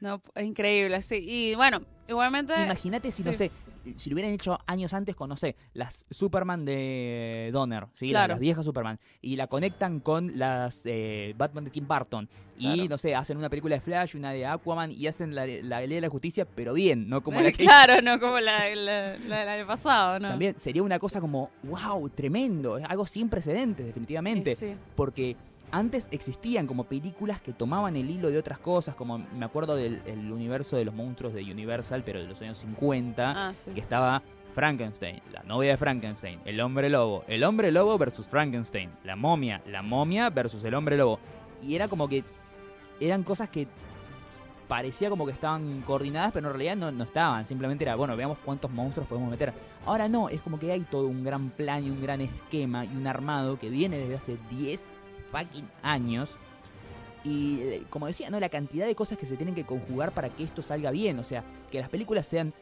No, 0.00 0.22
es 0.34 0.46
increíble, 0.46 1.02
sí. 1.02 1.16
Y 1.20 1.54
bueno, 1.56 1.80
igualmente. 2.08 2.54
Imagínate 2.64 3.10
si, 3.10 3.22
no 3.22 3.32
sé, 3.32 3.50
si 3.96 4.10
lo 4.10 4.14
hubieran 4.14 4.32
hecho 4.34 4.58
años 4.66 4.92
antes 4.92 5.16
con, 5.16 5.28
no 5.28 5.36
sé, 5.36 5.56
las 5.74 6.04
Superman 6.10 6.64
de 6.64 7.50
Donner, 7.52 7.86
¿sí? 7.94 8.06
La- 8.08 8.20
Claro. 8.20 8.32
las 8.34 8.40
viejas 8.40 8.64
Superman, 8.64 8.98
y 9.22 9.36
la 9.36 9.46
conectan 9.46 10.00
con 10.00 10.38
las 10.38 10.82
eh, 10.84 11.34
Batman 11.36 11.64
de 11.64 11.70
Tim 11.70 11.86
Burton, 11.88 12.28
y 12.56 12.64
Claro. 12.74 12.88
no 12.90 12.98
sé, 12.98 13.14
hacen 13.14 13.38
una 13.38 13.48
película 13.48 13.74
de 13.76 13.80
Flash, 13.80 14.16
una 14.16 14.32
de 14.32 14.44
Aquaman, 14.46 14.92
y 14.92 15.06
hacen 15.06 15.34
la, 15.34 15.46
la 15.46 15.80
Ley 15.80 15.88
de 15.88 16.00
la 16.02 16.08
Justicia, 16.10 16.46
pero 16.54 16.74
bien, 16.74 17.08
no 17.08 17.22
como 17.22 17.40
la 17.40 17.50
que 17.52 17.64
Claro, 17.64 18.02
no 18.02 18.20
como 18.20 18.38
la, 18.40 18.74
la, 18.74 19.16
la 19.18 19.56
del 19.56 19.66
pasado, 19.66 20.20
¿no? 20.20 20.28
También 20.28 20.58
sería 20.58 20.82
una 20.82 20.98
cosa 20.98 21.20
como, 21.20 21.50
wow, 21.62 22.08
tremendo, 22.10 22.78
algo 22.86 23.06
sin 23.06 23.28
precedentes, 23.28 23.86
definitivamente. 23.86 24.52
Y 24.52 24.54
sí. 24.56 24.74
Porque 24.94 25.36
antes 25.72 26.08
existían 26.10 26.66
como 26.66 26.84
películas 26.84 27.40
que 27.40 27.52
tomaban 27.52 27.96
el 27.96 28.10
hilo 28.10 28.30
de 28.30 28.38
otras 28.38 28.58
cosas, 28.58 28.94
como 28.94 29.18
me 29.18 29.44
acuerdo 29.44 29.76
del 29.76 30.02
el 30.06 30.30
universo 30.32 30.76
de 30.76 30.84
los 30.84 30.94
monstruos 30.94 31.32
de 31.32 31.42
Universal, 31.42 32.02
pero 32.04 32.20
de 32.20 32.26
los 32.26 32.40
años 32.42 32.58
50, 32.58 33.48
Ah, 33.48 33.54
sí. 33.54 33.70
que 33.72 33.80
estaba 33.80 34.22
Frankenstein, 34.52 35.20
la 35.32 35.42
novia 35.44 35.70
de 35.72 35.76
Frankenstein, 35.76 36.40
el 36.44 36.60
hombre 36.60 36.88
lobo, 36.90 37.24
el 37.28 37.44
hombre 37.44 37.70
lobo 37.70 37.96
versus 37.98 38.28
Frankenstein, 38.28 38.90
la 39.04 39.14
momia, 39.16 39.62
la 39.66 39.82
momia 39.82 40.28
versus 40.30 40.64
el 40.64 40.74
hombre 40.74 40.96
lobo. 40.96 41.18
Y 41.62 41.74
era 41.76 41.86
como 41.88 42.08
que 42.08 42.24
eran 43.00 43.22
cosas 43.22 43.48
que 43.48 43.68
parecía 44.66 45.10
como 45.10 45.26
que 45.26 45.32
estaban 45.32 45.80
coordinadas, 45.82 46.32
pero 46.32 46.48
en 46.48 46.52
realidad 46.54 46.76
no, 46.76 46.92
no 46.92 47.04
estaban. 47.04 47.44
Simplemente 47.46 47.84
era, 47.84 47.96
bueno, 47.96 48.16
veamos 48.16 48.38
cuántos 48.44 48.70
monstruos 48.70 49.08
podemos 49.08 49.30
meter. 49.30 49.52
Ahora 49.84 50.08
no, 50.08 50.28
es 50.28 50.40
como 50.40 50.58
que 50.58 50.70
hay 50.70 50.80
todo 50.82 51.06
un 51.06 51.24
gran 51.24 51.50
plan 51.50 51.84
y 51.84 51.90
un 51.90 52.00
gran 52.00 52.20
esquema 52.20 52.84
y 52.84 52.88
un 52.96 53.06
armado 53.06 53.58
que 53.58 53.68
viene 53.68 53.98
desde 53.98 54.16
hace 54.16 54.36
10 54.50 54.94
fucking 55.30 55.68
años. 55.82 56.34
Y 57.22 57.60
eh, 57.60 57.82
como 57.90 58.06
decía, 58.06 58.30
¿no? 58.30 58.40
La 58.40 58.48
cantidad 58.48 58.86
de 58.86 58.94
cosas 58.94 59.18
que 59.18 59.26
se 59.26 59.36
tienen 59.36 59.54
que 59.54 59.64
conjugar 59.64 60.12
para 60.12 60.30
que 60.30 60.42
esto 60.44 60.62
salga 60.62 60.90
bien. 60.90 61.18
O 61.18 61.24
sea, 61.24 61.44
que 61.70 61.80
las 61.80 61.88
películas 61.88 62.26
sean 62.26 62.52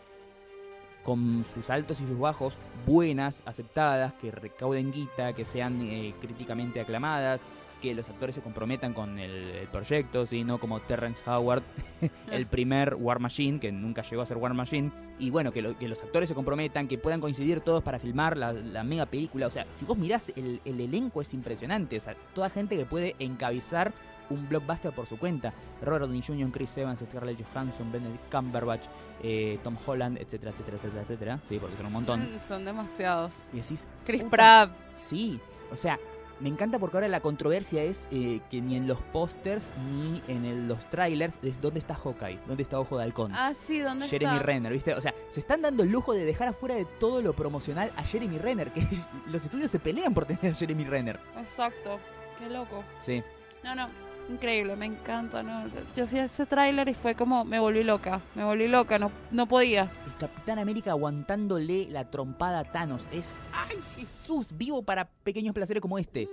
con 1.05 1.45
sus 1.55 1.71
altos 1.71 2.01
y 2.01 2.07
sus 2.07 2.19
bajos 2.19 2.59
buenas, 2.87 3.43
aceptadas, 3.47 4.13
que 4.15 4.31
recauden 4.31 4.93
guita, 4.93 5.33
que 5.33 5.45
sean 5.45 5.81
eh, 5.81 6.15
críticamente 6.21 6.81
aclamadas, 6.81 7.47
que 7.81 7.95
los 7.95 8.09
actores 8.09 8.35
se 8.35 8.41
comprometan 8.43 8.93
con 8.95 9.19
el, 9.19 9.31
el 9.51 9.69
proyecto, 9.69 10.27
¿sí? 10.27 10.45
no 10.45 10.59
como 10.59 10.81
Terrence 10.81 11.23
Howard, 11.29 11.63
el 12.33 12.47
primer 12.47 12.95
War 12.95 13.19
Machine, 13.21 13.61
que 13.61 13.71
nunca 13.73 14.03
llegó 14.03 14.23
a 14.23 14.27
ser 14.27 14.37
War 14.37 14.55
Machine, 14.55 14.91
y 15.19 15.31
bueno, 15.31 15.53
que, 15.53 15.63
lo- 15.63 15.77
que 15.79 15.89
los 15.89 16.03
actores 16.03 16.29
se 16.29 16.35
comprometan, 16.35 16.89
que 16.89 16.99
puedan 16.99 17.21
coincidir 17.21 17.61
todos 17.61 17.83
para 17.83 17.99
filmar 17.99 18.37
la, 18.37 18.53
la 18.53 18.85
mega 18.85 19.07
película, 19.07 19.47
o 19.47 19.51
sea, 19.51 19.67
si 19.71 19.85
vos 19.85 19.97
mirás 19.99 20.31
el, 20.37 20.61
el 20.65 20.81
elenco 20.81 21.21
es 21.21 21.33
impresionante, 21.35 21.97
o 21.97 22.01
sea, 22.01 22.15
toda 22.35 22.51
gente 22.51 22.77
que 22.77 22.85
puede 22.85 23.17
encabezar 23.19 23.93
un 24.31 24.47
blockbuster 24.47 24.93
por 24.93 25.07
su 25.07 25.17
cuenta, 25.19 25.55
Robert 25.81 26.05
Downey 26.05 26.21
Jr., 26.21 26.51
Chris 26.53 26.77
Evans, 26.77 27.01
Scarlett 27.01 27.43
Johansson, 27.51 27.91
Benedict 27.91 28.31
Cumberbatch, 28.31 28.85
eh, 29.23 29.59
Tom 29.65 29.75
Holland, 29.87 30.19
etcétera, 30.19 30.51
etcétera, 30.53 30.77
etcétera, 30.77 31.03
etcétera, 31.03 31.41
sí, 31.49 31.59
porque 31.59 31.77
son 31.79 31.87
un 31.87 31.93
montón, 31.93 32.29
Son 32.39 32.63
demasiados. 32.65 33.45
y 33.55 33.57
decís, 33.57 33.87
Chris 34.05 34.23
Pratt. 34.25 34.71
Sí, 34.93 35.41
o 35.73 35.77
sea, 35.77 35.99
me 36.41 36.49
encanta 36.49 36.79
porque 36.79 36.97
ahora 36.97 37.09
la 37.09 37.21
controversia 37.21 37.83
es 37.83 38.07
eh, 38.11 38.41
que 38.51 38.61
ni 38.61 38.77
en 38.77 38.87
los 38.87 39.01
pósters 39.03 39.73
ni 39.93 40.23
en 40.29 40.45
el- 40.45 40.69
los 40.69 40.89
trailers 40.89 41.39
es 41.43 41.61
dónde 41.61 41.81
está 41.81 41.95
Hawkeye, 41.95 42.39
dónde 42.47 42.63
está 42.63 42.79
Ojo 42.79 42.97
de 42.99 43.05
Halcón. 43.05 43.33
Ah, 43.35 43.53
sí, 43.55 43.81
¿dónde 43.81 44.07
Jeremy 44.09 44.33
está? 44.35 44.43
Renner, 44.47 44.73
¿viste? 44.73 44.95
O 44.95 45.01
sea, 45.01 45.15
se 45.31 45.41
están 45.41 45.63
dando 45.63 45.83
el 45.83 45.91
lujo 45.91 46.13
de 46.15 46.25
dejar 46.25 46.49
afuera 46.49 46.75
de 46.75 46.85
todo 46.85 47.23
lo 47.23 47.33
promocional 47.33 47.91
a 47.97 48.03
Jeremy 48.05 48.39
Renner, 48.39 48.73
que 48.73 48.87
los 49.27 49.45
estudios 49.45 49.71
se 49.71 49.79
pelean 49.79 50.15
por 50.15 50.27
tener 50.27 50.53
a 50.53 50.57
Jeremy 50.57 50.85
Renner. 50.85 51.19
Exacto. 51.39 51.99
Qué 52.39 52.49
loco. 52.49 52.85
Sí. 53.01 53.23
No, 53.65 53.75
no. 53.75 53.89
Increíble, 54.29 54.77
me 54.77 54.85
encanta, 54.87 55.43
¿no? 55.43 55.65
Yo 55.97 56.07
fui 56.07 56.19
a 56.19 56.25
ese 56.27 56.45
tráiler 56.45 56.89
y 56.89 56.95
fue 56.95 57.15
como, 57.15 57.45
me 57.47 57.59
volví 57.59 57.83
loca, 57.83 58.21
me 58.35 58.45
volví 58.45 58.69
loca, 58.69 58.99
no, 58.99 59.11
no 59.31 59.47
podía. 59.47 59.91
El 60.07 60.17
Capitán 60.17 60.59
América 60.59 60.91
aguantándole 60.91 61.87
la 61.89 62.11
trompada 62.11 62.59
a 62.61 62.65
Thanos 62.65 63.09
es, 63.11 63.39
¡ay 63.53 63.77
Jesús! 63.97 64.53
Vivo 64.57 64.83
para 64.83 65.07
pequeños 65.09 65.55
placeres 65.55 65.81
como 65.81 65.99
este. 65.99 66.29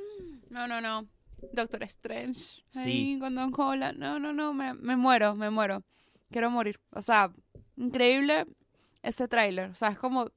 No, 0.50 0.68
no, 0.68 0.82
no. 0.82 1.08
Doctor 1.54 1.84
Strange. 1.84 2.62
Sí. 2.70 2.80
Ahí 2.80 3.20
con 3.20 3.34
Don 3.36 3.54
Holland. 3.56 3.98
No, 3.98 4.20
no, 4.20 4.34
no, 4.34 4.54
me, 4.54 4.74
me 4.74 4.98
muero, 4.98 5.36
me 5.36 5.50
muero. 5.50 5.82
Quiero 6.32 6.50
morir. 6.50 6.80
O 6.92 7.02
sea, 7.02 7.32
increíble 7.78 8.46
ese 9.04 9.28
tráiler. 9.30 9.70
O 9.70 9.76
sea, 9.76 9.90
es 9.90 9.98
como 10.00 10.30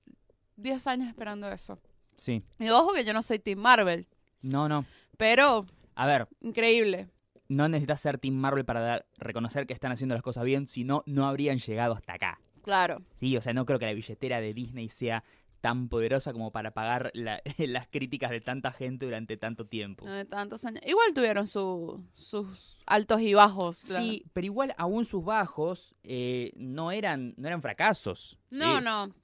10 0.56 0.86
años 0.86 1.08
esperando 1.08 1.50
eso. 1.50 1.80
Sí. 2.16 2.42
Y 2.58 2.68
ojo 2.68 2.92
que 2.92 3.04
yo 3.04 3.12
no 3.12 3.22
soy 3.22 3.38
Team 3.40 3.58
Marvel, 3.58 4.06
No, 4.42 4.68
no. 4.68 4.84
pero 5.16 5.64
A 5.94 6.06
ver, 6.06 6.28
increíble. 6.40 7.08
No 7.48 7.68
necesitas 7.68 8.00
ser 8.00 8.18
Team 8.18 8.34
Marvel 8.34 8.64
para 8.64 8.80
dar- 8.80 9.06
reconocer 9.18 9.66
que 9.66 9.72
están 9.74 9.92
haciendo 9.92 10.14
las 10.14 10.22
cosas 10.22 10.44
bien, 10.44 10.68
si 10.68 10.84
no, 10.84 11.02
no 11.06 11.26
habrían 11.26 11.58
llegado 11.58 11.94
hasta 11.94 12.14
acá. 12.14 12.40
Claro. 12.62 13.02
Sí, 13.16 13.36
o 13.36 13.42
sea, 13.42 13.52
no 13.54 13.64
creo 13.66 13.78
que 13.78 13.86
la 13.86 13.94
billetera 13.94 14.40
de 14.40 14.52
Disney 14.52 14.88
sea 14.88 15.24
tan 15.60 15.88
poderosa 15.88 16.32
como 16.32 16.52
para 16.52 16.70
pagar 16.72 17.10
la- 17.14 17.40
las 17.58 17.88
críticas 17.88 18.30
de 18.30 18.40
tanta 18.40 18.70
gente 18.70 19.06
durante 19.06 19.36
tanto 19.36 19.66
tiempo. 19.66 20.04
de 20.06 20.24
tantos 20.24 20.64
años. 20.64 20.82
Igual 20.86 21.12
tuvieron 21.14 21.46
su- 21.48 22.04
sus 22.14 22.76
altos 22.86 23.20
y 23.22 23.34
bajos. 23.34 23.76
Sí, 23.78 24.24
pero 24.32 24.44
igual 24.44 24.74
aún 24.78 25.04
sus 25.04 25.24
bajos 25.24 25.94
eh, 26.04 26.52
no 26.56 26.92
eran 26.92 27.34
no 27.38 27.48
eran 27.48 27.62
fracasos. 27.62 28.38
No, 28.50 28.78
¿sí? 28.78 28.84
no. 28.84 29.14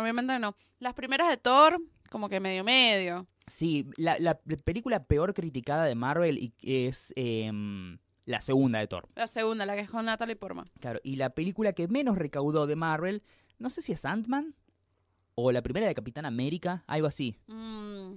Obviamente 0.00 0.38
no. 0.38 0.56
Las 0.80 0.94
primeras 0.94 1.28
de 1.28 1.36
Thor, 1.36 1.80
como 2.10 2.28
que 2.28 2.40
medio 2.40 2.64
medio. 2.64 3.26
Sí, 3.48 3.88
la, 3.96 4.18
la 4.18 4.34
película 4.38 5.04
peor 5.04 5.34
criticada 5.34 5.84
de 5.84 5.94
Marvel 5.94 6.52
es 6.62 7.12
em, 7.16 7.98
la 8.26 8.40
segunda 8.40 8.78
de 8.78 8.86
Thor. 8.86 9.08
La 9.14 9.26
segunda, 9.26 9.64
la 9.66 9.74
que 9.74 9.80
es 9.82 9.90
con 9.90 10.04
Natalie 10.04 10.36
Portman. 10.36 10.66
Claro, 10.80 11.00
y 11.02 11.16
la 11.16 11.30
película 11.30 11.72
que 11.72 11.88
menos 11.88 12.18
recaudó 12.18 12.66
de 12.66 12.76
Marvel, 12.76 13.22
no 13.58 13.70
sé 13.70 13.82
si 13.82 13.92
es 13.92 14.04
Ant-Man 14.04 14.54
o 15.34 15.52
la 15.52 15.62
primera 15.62 15.86
de 15.86 15.94
Capitán 15.94 16.26
América, 16.26 16.84
algo 16.86 17.06
así. 17.06 17.38
Mm, 17.46 18.14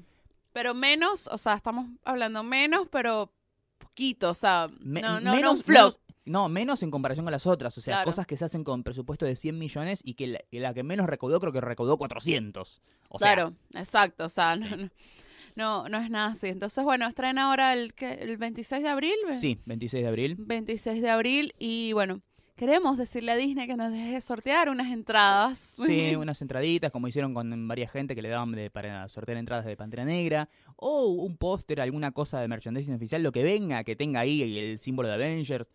pero 0.54 0.74
menos, 0.74 1.28
o 1.28 1.38
sea, 1.38 1.54
estamos 1.54 1.88
hablando 2.04 2.44
menos, 2.44 2.88
pero 2.92 3.32
poquito, 3.78 4.30
o 4.32 4.34
sea, 4.34 4.68
Me- 4.82 5.02
no, 5.02 5.20
no, 5.20 5.22
no 5.22 5.32
un 5.32 5.38
menos, 5.38 5.64
flop. 5.64 5.78
menos- 5.78 6.00
no, 6.26 6.50
menos 6.50 6.84
en 6.84 6.92
comparación 6.92 7.26
con 7.26 7.32
las 7.32 7.48
otras. 7.48 7.78
O 7.78 7.82
sea, 7.82 7.96
Claro. 7.96 8.06
cosas 8.12 8.28
que 8.28 8.38
se 8.38 8.46
hacen 8.46 8.64
con 8.64 8.84
presupuesto 8.84 9.26
de 9.26 9.36
100 9.36 9.58
millones 9.58 10.02
y 10.04 10.14
que 10.14 10.28
la, 10.28 10.40
que 10.52 10.60
la 10.60 10.74
que 10.74 10.84
menos 10.84 11.08
recaudó 11.08 11.40
creo 11.40 11.52
que 11.54 11.62
recaudó 11.62 11.98
400. 11.98 12.82
O 13.10 13.20
sea, 13.20 13.34
claro, 13.34 13.54
exacto, 13.76 14.26
o 14.26 14.30
sea, 14.30 14.56
no, 14.56 14.68
Sí. 14.68 14.76
no, 14.76 14.90
no, 15.56 15.90
no 15.90 15.98
es 16.00 16.10
nada 16.10 16.28
así. 16.32 16.48
Entonces, 16.48 16.84
bueno, 16.84 17.08
estrena 17.08 17.50
ahora 17.50 17.74
el, 17.74 17.94
el 18.00 18.38
26 18.38 18.84
de 18.84 18.90
abril. 18.90 19.16
sí, 19.40 19.60
26 19.66 20.04
de 20.04 20.08
abril. 20.10 20.36
26 20.40 21.02
de 21.02 21.10
abril 21.10 21.54
y 21.60 21.92
bueno, 21.94 22.22
queremos 22.56 22.96
decirle 22.98 23.32
a 23.32 23.36
Disney 23.36 23.66
que 23.66 23.76
nos 23.76 23.92
deje 23.92 24.22
sortear 24.22 24.70
unas 24.70 24.92
entradas. 24.92 25.74
Sí, 25.84 26.16
unas 26.16 26.40
entraditas, 26.44 26.92
como 26.92 27.08
hicieron 27.08 27.34
con 27.34 27.68
varias 27.68 27.92
gente 27.92 28.14
que 28.16 28.22
le 28.22 28.30
daban 28.30 28.52
de- 28.52 28.70
para 28.70 29.10
sortear 29.10 29.40
entradas 29.40 29.66
de 29.66 29.76
Pantera 29.76 30.06
Negra, 30.06 30.48
o 30.76 31.08
un 31.08 31.36
póster, 31.38 31.82
alguna 31.82 32.12
cosa 32.12 32.40
de 32.40 32.48
merchandising 32.48 32.94
oficial, 32.94 33.24
lo 33.24 33.32
que 33.32 33.42
venga, 33.44 33.84
que 33.84 33.96
tenga 33.96 34.20
ahí 34.20 34.58
el 34.60 34.78
símbolo 34.78 35.08
de 35.10 35.16
Avengers. 35.16 35.68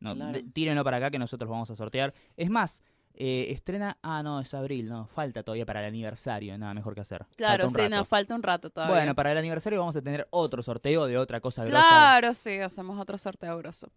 No, 0.00 0.14
Claro. 0.14 0.38
tírenlo 0.52 0.84
para 0.84 0.98
acá 0.98 1.10
que 1.10 1.18
nosotros 1.18 1.50
vamos 1.50 1.70
a 1.70 1.76
sortear. 1.76 2.12
Es 2.36 2.50
más, 2.50 2.82
eh, 3.14 3.46
estrena. 3.50 3.96
Ah, 4.02 4.22
no, 4.22 4.40
es 4.40 4.52
abril, 4.52 4.88
no, 4.88 5.06
falta 5.06 5.42
todavía 5.42 5.64
para 5.64 5.80
el 5.80 5.86
aniversario, 5.86 6.56
nada 6.58 6.74
mejor 6.74 6.94
que 6.94 7.00
hacer. 7.00 7.24
Claro, 7.36 7.68
sí, 7.70 7.76
rato. 7.78 7.88
nos 7.88 8.08
falta 8.08 8.34
un 8.34 8.42
rato 8.42 8.68
todavía. 8.68 8.94
Bueno, 8.94 9.14
para 9.14 9.32
el 9.32 9.38
aniversario 9.38 9.78
vamos 9.78 9.96
a 9.96 10.02
tener 10.02 10.26
otro 10.30 10.62
sorteo 10.62 11.06
de 11.06 11.16
otra 11.16 11.40
cosa 11.40 11.64
grosa. 11.64 11.80
Claro, 11.88 12.34
sí, 12.34 12.58
hacemos 12.60 13.00
otro 13.00 13.16
sorteo 13.16 13.56
grosso. 13.58 13.90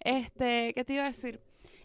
Este, 0.00 0.72
¿qué 0.74 0.84
te 0.84 0.94
iba 0.94 1.04
a 1.04 1.06
decir? 1.06 1.40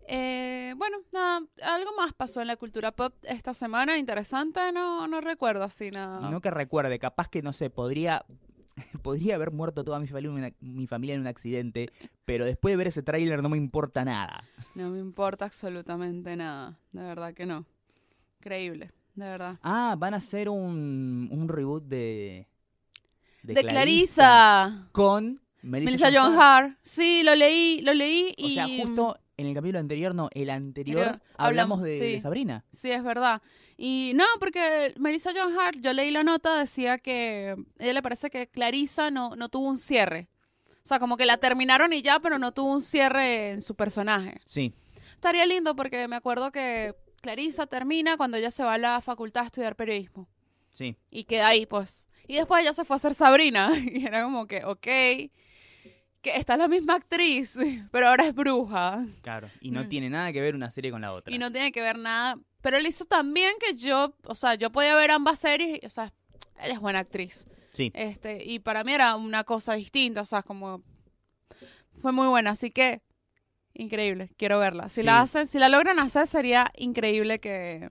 Eh, 0.07 0.73
bueno, 0.77 0.97
nada, 1.11 1.41
algo 1.63 1.91
más 1.95 2.13
pasó 2.13 2.41
en 2.41 2.47
la 2.47 2.57
cultura 2.57 2.91
pop 2.91 3.13
esta 3.23 3.53
semana, 3.53 3.97
interesante, 3.97 4.71
no, 4.73 5.07
no 5.07 5.21
recuerdo 5.21 5.63
así 5.63 5.91
nada. 5.91 6.29
No 6.29 6.41
que 6.41 6.49
recuerde, 6.49 6.97
capaz 6.97 7.29
que 7.29 7.41
no 7.43 7.53
sé, 7.53 7.69
podría. 7.69 8.25
Podría 9.01 9.35
haber 9.35 9.51
muerto 9.51 9.83
toda 9.83 9.99
mi 9.99 10.07
familia, 10.07 10.29
en 10.29 10.35
una- 10.37 10.53
mi 10.59 10.87
familia 10.87 11.15
en 11.15 11.21
un 11.21 11.27
accidente, 11.27 11.89
pero 12.25 12.45
después 12.45 12.71
de 12.73 12.77
ver 12.77 12.87
ese 12.87 13.03
tráiler 13.03 13.41
no 13.41 13.49
me 13.49 13.57
importa 13.57 14.03
nada. 14.05 14.43
No 14.75 14.89
me 14.89 14.99
importa 14.99 15.45
absolutamente 15.45 16.35
nada, 16.35 16.79
de 16.91 17.01
verdad 17.03 17.33
que 17.33 17.45
no. 17.45 17.65
Increíble, 18.39 18.91
de 19.15 19.25
verdad. 19.25 19.59
Ah, 19.61 19.95
van 19.97 20.13
a 20.13 20.17
hacer 20.17 20.49
un, 20.49 21.27
un 21.31 21.47
reboot 21.47 21.83
de. 21.83 22.47
De, 23.43 23.55
Clarissa, 23.65 24.87
Con 24.91 25.41
Melissa, 25.63 25.91
Melissa 26.07 26.11
John 26.13 26.39
Hart. 26.39 26.77
Sí, 26.83 27.23
lo 27.23 27.33
leí, 27.35 27.81
lo 27.81 27.93
leí 27.93 28.35
O 28.37 28.47
y... 28.47 28.53
sea, 28.53 28.67
justo 28.67 29.17
en 29.41 29.47
el 29.47 29.53
capítulo 29.53 29.79
anterior, 29.79 30.15
no, 30.15 30.29
el 30.33 30.49
anterior, 30.49 31.21
hablamos 31.37 31.79
hablamos, 31.79 31.81
de, 31.81 31.99
sí. 31.99 32.11
de 32.13 32.21
Sabrina. 32.21 32.63
Sí, 32.71 32.91
es 32.91 33.03
verdad. 33.03 33.41
Y 33.77 34.13
no, 34.15 34.25
porque 34.39 34.93
Melissa 34.97 35.31
John 35.35 35.57
Hart, 35.59 35.79
yo 35.81 35.93
leí 35.93 36.11
la 36.11 36.23
nota, 36.23 36.59
decía 36.59 36.97
que 36.97 37.55
a 37.79 37.83
ella 37.83 37.93
le 37.93 38.01
parece 38.01 38.29
que 38.29 38.47
Clarissa 38.47 39.11
no, 39.11 39.35
no 39.35 39.49
tuvo 39.49 39.67
un 39.67 39.77
cierre. 39.77 40.29
O 40.83 40.87
sea, 40.87 40.99
como 40.99 41.17
que 41.17 41.25
la 41.25 41.37
terminaron 41.37 41.93
y 41.93 42.01
ya, 42.01 42.19
pero 42.19 42.39
no 42.39 42.53
tuvo 42.53 42.71
un 42.71 42.81
cierre 42.81 43.51
en 43.51 43.61
su 43.61 43.75
personaje. 43.75 44.39
Sí, 44.45 44.73
Estaría 45.21 45.45
lindo 45.45 45.75
porque 45.75 46.07
me 46.07 46.15
acuerdo 46.15 46.51
que 46.51 46.95
Clarisa 47.21 47.67
termina 47.67 48.17
cuando 48.17 48.37
ella 48.37 48.49
se 48.49 48.63
va 48.63 48.73
a 48.73 48.77
la 48.79 49.01
facultad 49.01 49.43
a 49.43 49.45
estudiar 49.45 49.75
periodismo. 49.75 50.27
Sí. 50.71 50.95
Y 51.11 51.25
queda 51.25 51.49
ahí, 51.49 51.67
pues. 51.67 52.07
Y 52.27 52.37
después 52.37 52.63
ella 52.63 52.73
se 52.73 52.85
fue 52.85 52.95
a 52.95 52.97
hacer 52.97 53.13
Sabrina. 53.13 53.69
Y 53.93 54.03
era 54.03 54.23
como 54.23 54.47
que, 54.47 54.65
ok, 54.65 54.87
que 56.21 56.35
está 56.35 56.55
la 56.57 56.67
misma 56.67 56.95
actriz, 56.95 57.57
pero 57.91 58.07
ahora 58.09 58.25
es 58.25 58.33
bruja. 58.35 59.05
Claro. 59.21 59.47
Y 59.59 59.71
no 59.71 59.83
Mm. 59.83 59.89
tiene 59.89 60.09
nada 60.09 60.31
que 60.33 60.41
ver 60.41 60.55
una 60.55 60.69
serie 60.71 60.91
con 60.91 61.01
la 61.01 61.13
otra. 61.13 61.33
Y 61.33 61.37
no 61.37 61.51
tiene 61.51 61.71
que 61.71 61.81
ver 61.81 61.97
nada. 61.97 62.37
Pero 62.61 62.77
él 62.77 62.85
hizo 62.87 63.05
también 63.05 63.51
que 63.59 63.75
yo, 63.75 64.15
o 64.25 64.35
sea, 64.35 64.53
yo 64.55 64.71
podía 64.71 64.95
ver 64.95 65.09
ambas 65.11 65.39
series, 65.39 65.79
y, 65.81 65.85
o 65.85 65.89
sea, 65.89 66.13
ella 66.61 66.73
es 66.75 66.79
buena 66.79 66.99
actriz. 66.99 67.47
Sí. 67.73 67.91
Este, 67.95 68.43
y 68.45 68.59
para 68.59 68.83
mí 68.83 68.93
era 68.93 69.15
una 69.15 69.43
cosa 69.43 69.73
distinta, 69.73 70.21
o 70.21 70.25
sea, 70.25 70.43
como 70.43 70.83
fue 72.01 72.11
muy 72.11 72.27
buena, 72.27 72.51
así 72.51 72.69
que 72.71 73.01
increíble, 73.73 74.29
quiero 74.37 74.59
verla. 74.59 74.89
Si 74.89 75.01
la 75.03 75.21
hacen, 75.21 75.47
si 75.47 75.57
la 75.57 75.69
logran 75.69 75.97
hacer 75.99 76.27
sería 76.27 76.71
increíble 76.77 77.39
que 77.39 77.89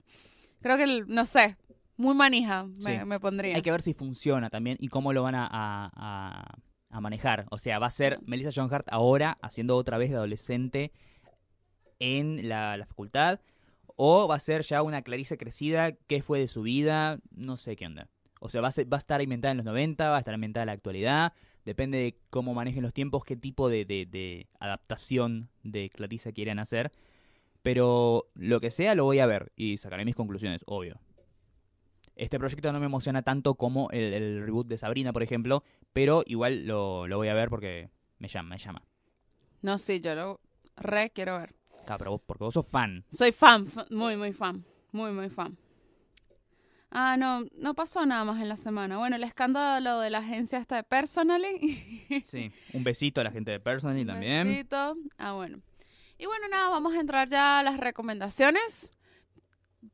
creo 0.60 0.76
que 0.76 1.04
no 1.06 1.26
sé, 1.26 1.56
muy 1.96 2.14
manija 2.14 2.64
me, 2.82 2.98
Sí. 3.00 3.04
me 3.06 3.18
pondría. 3.18 3.56
Hay 3.56 3.62
que 3.62 3.70
ver 3.70 3.82
si 3.82 3.94
funciona 3.94 4.50
también 4.50 4.76
y 4.80 4.88
cómo 4.88 5.12
lo 5.12 5.22
van 5.22 5.34
a, 5.34 5.46
a- 5.50 5.90
a- 5.96 6.58
a 6.90 7.00
manejar. 7.00 7.46
O 7.50 7.58
sea, 7.58 7.78
va 7.78 7.86
a 7.86 7.90
ser 7.90 8.18
Melissa 8.22 8.50
John 8.54 8.72
Hart 8.72 8.86
ahora 8.90 9.38
haciendo 9.42 9.76
otra 9.76 9.98
vez 9.98 10.10
de 10.10 10.16
adolescente 10.16 10.92
en 11.98 12.48
la, 12.48 12.84
facultad. 12.88 13.40
O 13.96 14.26
va 14.28 14.36
a 14.36 14.40
ser 14.40 14.62
ya 14.62 14.82
una 14.82 15.02
Clarice 15.02 15.36
crecida, 15.36 15.92
qué 15.92 16.22
fue 16.22 16.38
de 16.38 16.48
su 16.48 16.62
vida, 16.62 17.18
no 17.30 17.56
sé 17.56 17.76
qué 17.76 17.86
onda. 17.86 18.08
O 18.40 18.48
sea, 18.48 18.62
va 18.62 18.68
a, 18.68 18.72
ser- 18.72 18.90
va 18.90 18.96
a 18.96 18.98
estar 18.98 19.20
inventada 19.20 19.52
en 19.52 19.58
los 19.58 19.66
90, 19.66 20.08
va 20.08 20.16
a 20.16 20.20
estar 20.20 20.34
inventada 20.34 20.62
en 20.62 20.66
la 20.68 20.72
actualidad. 20.72 21.32
Depende 21.66 21.98
de 21.98 22.16
cómo 22.30 22.54
manejen 22.54 22.82
los 22.82 22.94
tiempos, 22.94 23.24
qué 23.24 23.36
tipo 23.36 23.68
de, 23.68 23.84
de- 23.84 24.46
adaptación 24.58 25.50
de 25.62 25.90
Clarice 25.90 26.32
quieren 26.32 26.58
hacer. 26.58 26.90
Pero 27.62 28.30
lo 28.34 28.60
que 28.60 28.70
sea 28.70 28.94
lo 28.94 29.04
voy 29.04 29.18
a 29.18 29.26
ver 29.26 29.52
y 29.54 29.76
sacaré 29.76 30.06
mis 30.06 30.16
conclusiones, 30.16 30.62
obvio. 30.66 30.98
Este 32.20 32.38
proyecto 32.38 32.70
no 32.72 32.80
me 32.80 32.86
emociona 32.86 33.22
tanto 33.22 33.54
como 33.54 33.88
el, 33.90 34.12
el 34.12 34.42
reboot 34.44 34.66
de 34.66 34.76
Sabrina, 34.78 35.12
por 35.12 35.22
ejemplo, 35.22 35.64
pero 35.94 36.22
igual 36.26 36.66
lo, 36.66 37.06
lo 37.08 37.16
voy 37.16 37.28
a 37.28 37.34
ver 37.34 37.48
porque 37.48 37.88
me 38.18 38.28
llama, 38.28 38.50
me 38.50 38.58
llama. 38.58 38.82
No, 39.62 39.78
sí, 39.78 40.00
yo 40.00 40.14
lo 40.14 40.40
re 40.76 41.10
quiero 41.10 41.38
ver. 41.38 41.54
Claro, 41.86 41.98
pero 41.98 42.10
vos, 42.12 42.20
porque 42.26 42.44
vos 42.44 42.52
sos 42.54 42.66
fan. 42.68 43.04
Soy 43.10 43.32
fan, 43.32 43.66
fa- 43.66 43.86
muy, 43.90 44.16
muy 44.16 44.32
fan. 44.34 44.64
Muy, 44.92 45.12
muy 45.12 45.30
fan. 45.30 45.56
Ah, 46.90 47.16
no, 47.16 47.44
no 47.56 47.74
pasó 47.74 48.04
nada 48.04 48.24
más 48.24 48.40
en 48.42 48.48
la 48.48 48.56
semana. 48.56 48.98
Bueno, 48.98 49.16
el 49.16 49.22
escándalo 49.24 50.00
de 50.00 50.10
la 50.10 50.18
agencia 50.18 50.58
esta 50.58 50.76
de 50.76 50.82
Personally. 50.82 51.96
Sí. 52.24 52.50
Un 52.72 52.82
besito 52.84 53.20
a 53.20 53.24
la 53.24 53.30
gente 53.30 53.52
de 53.52 53.60
Personally 53.60 54.00
Un 54.02 54.06
también. 54.08 54.46
besito. 54.48 54.96
Ah, 55.16 55.32
bueno. 55.34 55.60
Y 56.18 56.26
bueno, 56.26 56.48
nada, 56.50 56.68
vamos 56.68 56.92
a 56.94 57.00
entrar 57.00 57.28
ya 57.28 57.60
a 57.60 57.62
las 57.62 57.78
recomendaciones. 57.78 58.92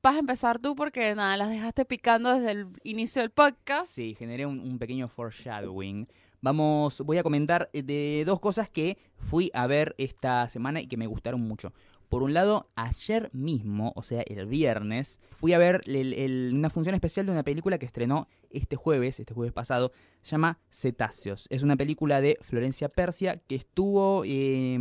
Vas 0.03 0.17
a 0.17 0.19
empezar 0.19 0.59
tú 0.59 0.75
porque 0.75 1.15
nada, 1.15 1.37
las 1.37 1.49
dejaste 1.51 1.85
picando 1.85 2.35
desde 2.35 2.51
el 2.53 2.67
inicio 2.83 3.23
del 3.23 3.31
podcast. 3.31 3.89
Sí, 3.89 4.15
generé 4.19 4.45
un, 4.47 4.59
un 4.61 4.79
pequeño 4.79 5.09
foreshadowing. 5.09 6.09
Vamos, 6.41 7.01
voy 7.03 7.19
a 7.19 7.23
comentar 7.23 7.71
eh, 7.73 7.83
de 7.83 8.25
dos 8.27 8.41
cosas 8.41 8.69
que 8.69 8.99
fui 9.17 9.51
a 9.55 9.67
ver 9.67 9.95
esta 9.99 10.49
semana 10.49 10.81
y 10.81 10.87
que 10.87 10.97
me 10.97 11.07
gustaron 11.07 11.41
mucho. 11.41 11.73
Por 12.09 12.23
un 12.23 12.35
lado, 12.35 12.69
ayer 12.77 13.31
mismo, 13.33 13.93
o 13.97 14.03
sea, 14.03 14.23
el 14.27 14.47
viernes, 14.47 15.19
fui 15.33 15.53
a 15.55 15.59
ver 15.59 15.81
el- 15.87 16.13
el- 16.15 16.53
una 16.55 16.71
función 16.71 16.95
especial 16.95 17.27
de 17.27 17.33
una 17.33 17.43
película 17.43 17.79
que 17.79 17.87
estrenó 17.87 18.29
este 18.51 18.77
jueves, 18.77 19.19
este 19.19 19.35
jueves 19.35 19.53
pasado, 19.53 19.93
se 20.23 20.31
llama 20.33 20.59
Cetáceos. 20.71 21.47
Es 21.51 21.63
una 21.65 21.77
película 21.77 22.21
de 22.21 22.39
Florencia 22.43 22.89
Persia 22.89 23.37
que 23.39 23.57
estuvo, 23.57 24.23
eh, 24.25 24.79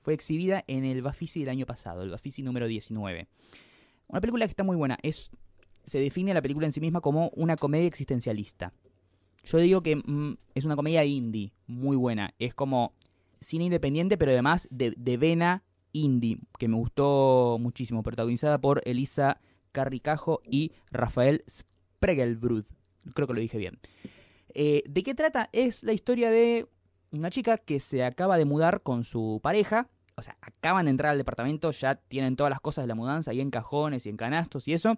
fue 0.00 0.14
exhibida 0.14 0.64
en 0.66 0.84
el 0.86 1.02
Bafisi 1.02 1.40
del 1.40 1.50
año 1.50 1.66
pasado, 1.66 2.02
el 2.02 2.10
Bafisi 2.10 2.42
número 2.42 2.66
19. 2.66 3.28
Una 4.12 4.20
película 4.20 4.44
que 4.44 4.50
está 4.50 4.62
muy 4.62 4.76
buena. 4.76 4.98
Es, 5.02 5.30
se 5.86 5.98
define 5.98 6.34
la 6.34 6.42
película 6.42 6.66
en 6.66 6.72
sí 6.72 6.80
misma 6.80 7.00
como 7.00 7.30
una 7.30 7.56
comedia 7.56 7.86
existencialista. 7.86 8.72
Yo 9.44 9.58
digo 9.58 9.82
que 9.82 9.96
mm, 9.96 10.36
es 10.54 10.66
una 10.66 10.76
comedia 10.76 11.02
indie, 11.04 11.52
muy 11.66 11.96
buena. 11.96 12.34
Es 12.38 12.54
como 12.54 12.92
cine 13.40 13.64
independiente, 13.64 14.18
pero 14.18 14.30
además 14.30 14.68
de, 14.70 14.94
vena 15.16 15.64
indie, 15.92 16.38
que 16.58 16.68
me 16.68 16.76
gustó 16.76 17.56
muchísimo. 17.58 18.02
Protagonizada 18.02 18.60
por 18.60 18.82
Elisa 18.84 19.40
Carricajo 19.72 20.42
y 20.44 20.72
Rafael 20.90 21.42
Spregelbrud. 21.48 22.64
Creo 23.14 23.26
que 23.26 23.34
lo 23.34 23.40
dije 23.40 23.56
bien. 23.56 23.78
Eh, 24.54 24.82
¿De 24.88 25.02
qué 25.02 25.14
trata? 25.14 25.48
Es 25.52 25.82
la 25.82 25.94
historia 25.94 26.30
de 26.30 26.66
una 27.12 27.30
chica 27.30 27.56
que 27.56 27.80
se 27.80 28.04
acaba 28.04 28.36
de 28.36 28.44
mudar 28.44 28.82
con 28.82 29.04
su 29.04 29.40
pareja. 29.42 29.88
O 30.22 30.24
sea, 30.24 30.38
acaban 30.40 30.86
de 30.86 30.92
entrar 30.92 31.10
al 31.12 31.18
departamento, 31.18 31.70
ya 31.72 31.96
tienen 31.96 32.36
todas 32.36 32.50
las 32.50 32.60
cosas 32.60 32.84
de 32.84 32.86
la 32.88 32.94
mudanza 32.94 33.32
ahí 33.32 33.40
en 33.40 33.50
cajones 33.50 34.06
y 34.06 34.08
en 34.08 34.16
canastos 34.16 34.68
y 34.68 34.72
eso. 34.72 34.96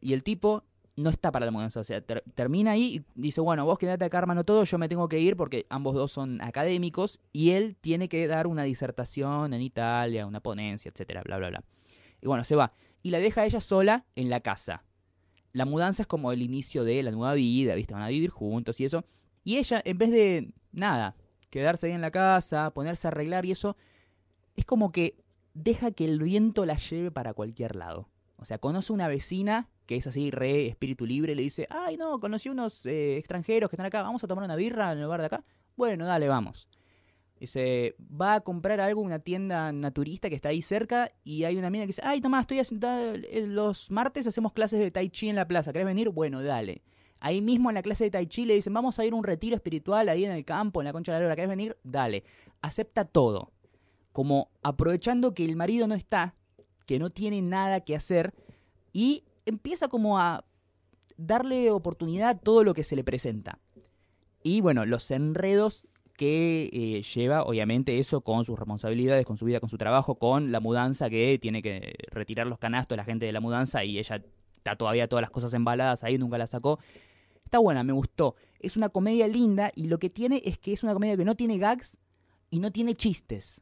Y 0.00 0.12
el 0.12 0.22
tipo 0.22 0.64
no 0.96 1.10
está 1.10 1.30
para 1.32 1.44
la 1.44 1.52
mudanza. 1.52 1.80
O 1.80 1.84
sea, 1.84 2.00
ter- 2.00 2.24
termina 2.34 2.70
ahí 2.70 2.96
y 2.96 3.20
dice, 3.20 3.40
bueno, 3.40 3.64
vos 3.64 3.78
quedate 3.78 4.04
acá 4.04 4.18
armando 4.18 4.44
todo, 4.44 4.64
yo 4.64 4.78
me 4.78 4.88
tengo 4.88 5.08
que 5.08 5.18
ir 5.18 5.36
porque 5.36 5.66
ambos 5.68 5.94
dos 5.94 6.12
son 6.12 6.40
académicos 6.40 7.20
y 7.32 7.50
él 7.50 7.76
tiene 7.80 8.08
que 8.08 8.26
dar 8.26 8.46
una 8.46 8.62
disertación 8.62 9.52
en 9.52 9.60
Italia, 9.60 10.26
una 10.26 10.40
ponencia, 10.40 10.90
etcétera, 10.90 11.22
bla, 11.22 11.36
bla, 11.38 11.50
bla. 11.50 11.64
Y 12.22 12.26
bueno, 12.26 12.44
se 12.44 12.54
va. 12.56 12.72
Y 13.02 13.10
la 13.10 13.18
deja 13.18 13.44
ella 13.44 13.60
sola 13.60 14.06
en 14.14 14.30
la 14.30 14.40
casa. 14.40 14.84
La 15.52 15.64
mudanza 15.64 16.02
es 16.02 16.06
como 16.06 16.32
el 16.32 16.42
inicio 16.42 16.84
de 16.84 17.02
la 17.02 17.10
nueva 17.10 17.34
vida, 17.34 17.74
¿viste? 17.74 17.94
Van 17.94 18.02
a 18.02 18.08
vivir 18.08 18.30
juntos 18.30 18.80
y 18.80 18.84
eso. 18.84 19.04
Y 19.44 19.58
ella, 19.58 19.80
en 19.84 19.98
vez 19.98 20.10
de 20.10 20.52
nada, 20.72 21.14
quedarse 21.50 21.86
ahí 21.86 21.92
en 21.92 22.00
la 22.00 22.10
casa, 22.10 22.72
ponerse 22.74 23.06
a 23.06 23.10
arreglar 23.10 23.44
y 23.46 23.52
eso, 23.52 23.76
es 24.56 24.64
como 24.64 24.92
que 24.92 25.16
deja 25.54 25.90
que 25.90 26.04
el 26.04 26.20
viento 26.20 26.66
la 26.66 26.76
lleve 26.76 27.10
para 27.10 27.34
cualquier 27.34 27.76
lado. 27.76 28.08
O 28.36 28.44
sea, 28.44 28.58
conoce 28.58 28.92
una 28.92 29.08
vecina 29.08 29.70
que 29.86 29.96
es 29.96 30.06
así, 30.06 30.30
re 30.30 30.66
espíritu 30.66 31.06
libre, 31.06 31.34
le 31.34 31.42
dice, 31.42 31.66
ay 31.70 31.96
no, 31.96 32.18
conocí 32.18 32.48
unos 32.48 32.84
eh, 32.86 33.16
extranjeros 33.16 33.70
que 33.70 33.76
están 33.76 33.86
acá, 33.86 34.02
vamos 34.02 34.22
a 34.24 34.26
tomar 34.26 34.44
una 34.44 34.56
birra 34.56 34.92
en 34.92 34.98
el 34.98 35.06
bar 35.06 35.20
de 35.20 35.26
acá. 35.26 35.44
Bueno, 35.76 36.06
dale, 36.06 36.28
vamos. 36.28 36.68
Dice, 37.38 37.94
va 38.00 38.34
a 38.34 38.40
comprar 38.40 38.80
algo 38.80 39.02
en 39.02 39.08
una 39.08 39.18
tienda 39.18 39.70
naturista 39.70 40.28
que 40.28 40.34
está 40.34 40.48
ahí 40.48 40.62
cerca 40.62 41.10
y 41.22 41.44
hay 41.44 41.56
una 41.56 41.70
mina 41.70 41.84
que 41.84 41.88
dice, 41.88 42.02
ay 42.04 42.20
Tomás, 42.20 42.42
estoy 42.42 42.58
haciendo, 42.58 42.88
eh, 42.88 43.44
los 43.46 43.90
martes 43.90 44.26
hacemos 44.26 44.52
clases 44.52 44.80
de 44.80 44.90
tai 44.90 45.10
chi 45.10 45.28
en 45.28 45.36
la 45.36 45.46
plaza, 45.46 45.72
¿querés 45.72 45.86
venir? 45.86 46.08
Bueno, 46.10 46.42
dale. 46.42 46.82
Ahí 47.20 47.40
mismo 47.40 47.70
en 47.70 47.74
la 47.74 47.82
clase 47.82 48.04
de 48.04 48.10
tai 48.10 48.26
chi 48.26 48.44
le 48.44 48.54
dicen, 48.54 48.72
vamos 48.72 48.98
a 48.98 49.04
ir 49.04 49.12
a 49.12 49.16
un 49.16 49.24
retiro 49.24 49.54
espiritual 49.54 50.08
ahí 50.08 50.24
en 50.24 50.32
el 50.32 50.44
campo, 50.44 50.80
en 50.80 50.86
la 50.86 50.92
concha 50.92 51.12
de 51.12 51.18
la 51.18 51.22
lora, 51.24 51.36
¿querés 51.36 51.50
venir? 51.50 51.76
Dale. 51.84 52.24
Acepta 52.62 53.04
todo. 53.04 53.52
Como 54.16 54.48
aprovechando 54.62 55.34
que 55.34 55.44
el 55.44 55.56
marido 55.56 55.86
no 55.86 55.94
está, 55.94 56.34
que 56.86 56.98
no 56.98 57.10
tiene 57.10 57.42
nada 57.42 57.82
que 57.82 57.94
hacer 57.94 58.32
y 58.94 59.24
empieza 59.44 59.88
como 59.88 60.18
a 60.18 60.46
darle 61.18 61.70
oportunidad 61.70 62.30
a 62.30 62.38
todo 62.38 62.64
lo 62.64 62.72
que 62.72 62.82
se 62.82 62.96
le 62.96 63.04
presenta. 63.04 63.58
Y 64.42 64.62
bueno, 64.62 64.86
los 64.86 65.10
enredos 65.10 65.86
que 66.14 66.70
eh, 66.72 67.02
lleva, 67.02 67.42
obviamente, 67.42 67.98
eso 67.98 68.22
con 68.22 68.42
sus 68.46 68.58
responsabilidades, 68.58 69.26
con 69.26 69.36
su 69.36 69.44
vida, 69.44 69.60
con 69.60 69.68
su 69.68 69.76
trabajo, 69.76 70.14
con 70.14 70.50
la 70.50 70.60
mudanza 70.60 71.10
que 71.10 71.38
tiene 71.38 71.60
que 71.60 71.92
retirar 72.10 72.46
los 72.46 72.58
canastos 72.58 72.96
la 72.96 73.04
gente 73.04 73.26
de 73.26 73.32
la 73.32 73.40
mudanza 73.40 73.84
y 73.84 73.98
ella 73.98 74.22
está 74.56 74.76
todavía 74.76 75.10
todas 75.10 75.20
las 75.20 75.30
cosas 75.30 75.52
embaladas 75.52 76.04
ahí, 76.04 76.16
nunca 76.16 76.38
las 76.38 76.48
sacó. 76.48 76.78
Está 77.44 77.58
buena, 77.58 77.84
me 77.84 77.92
gustó. 77.92 78.34
Es 78.60 78.78
una 78.78 78.88
comedia 78.88 79.28
linda 79.28 79.72
y 79.74 79.88
lo 79.88 79.98
que 79.98 80.08
tiene 80.08 80.40
es 80.42 80.56
que 80.56 80.72
es 80.72 80.82
una 80.84 80.94
comedia 80.94 81.18
que 81.18 81.26
no 81.26 81.34
tiene 81.34 81.58
gags 81.58 81.98
y 82.48 82.60
no 82.60 82.72
tiene 82.72 82.94
chistes. 82.94 83.60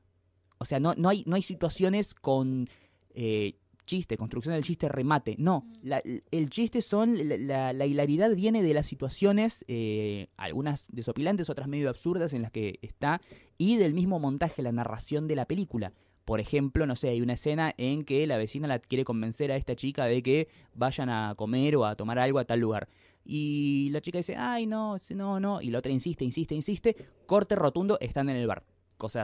O 0.58 0.64
sea, 0.64 0.80
no, 0.80 0.94
no, 0.96 1.08
hay, 1.08 1.22
no 1.26 1.36
hay 1.36 1.42
situaciones 1.42 2.14
con 2.14 2.68
eh, 3.14 3.54
chiste, 3.86 4.16
construcción 4.16 4.54
del 4.54 4.64
chiste, 4.64 4.88
remate. 4.88 5.36
No, 5.38 5.66
la- 5.82 6.02
el 6.30 6.50
chiste 6.50 6.80
son, 6.80 7.16
la, 7.28 7.36
la- 7.36 7.72
la 7.72 7.86
hilaridad 7.86 8.34
viene 8.34 8.62
de 8.62 8.72
las 8.74 8.86
situaciones, 8.86 9.64
eh, 9.68 10.28
algunas 10.36 10.86
desopilantes, 10.90 11.50
otras 11.50 11.68
medio 11.68 11.90
absurdas 11.90 12.32
en 12.32 12.42
las 12.42 12.50
que 12.50 12.78
está, 12.82 13.20
y 13.58 13.76
del 13.76 13.92
mismo 13.94 14.18
montaje, 14.18 14.62
la 14.62 14.72
narración 14.72 15.28
de 15.28 15.36
la 15.36 15.44
película. 15.44 15.92
Por 16.24 16.40
ejemplo, 16.40 16.86
no 16.86 16.96
sé, 16.96 17.10
hay 17.10 17.20
una 17.20 17.34
escena 17.34 17.74
en 17.76 18.02
que 18.04 18.26
la 18.26 18.38
vecina 18.38 18.66
la 18.66 18.78
quiere 18.78 19.04
convencer 19.04 19.52
a 19.52 19.56
esta 19.56 19.74
chica 19.76 20.06
de 20.06 20.22
que 20.22 20.48
vayan 20.74 21.10
a 21.10 21.34
comer 21.36 21.76
o 21.76 21.84
a 21.84 21.96
tomar 21.96 22.18
algo 22.18 22.38
a 22.38 22.46
tal 22.46 22.60
lugar. 22.60 22.88
Y 23.26 23.90
la 23.90 24.00
chica 24.00 24.16
dice, 24.18 24.34
ay, 24.36 24.66
no, 24.66 24.96
no, 25.10 25.38
no. 25.40 25.60
Y 25.60 25.68
la 25.70 25.78
otra 25.80 25.92
insiste, 25.92 26.24
insiste, 26.24 26.54
insiste. 26.54 26.96
Corte 27.26 27.54
rotundo, 27.56 27.98
están 28.00 28.30
en 28.30 28.36
el 28.36 28.46
bar. 28.46 28.64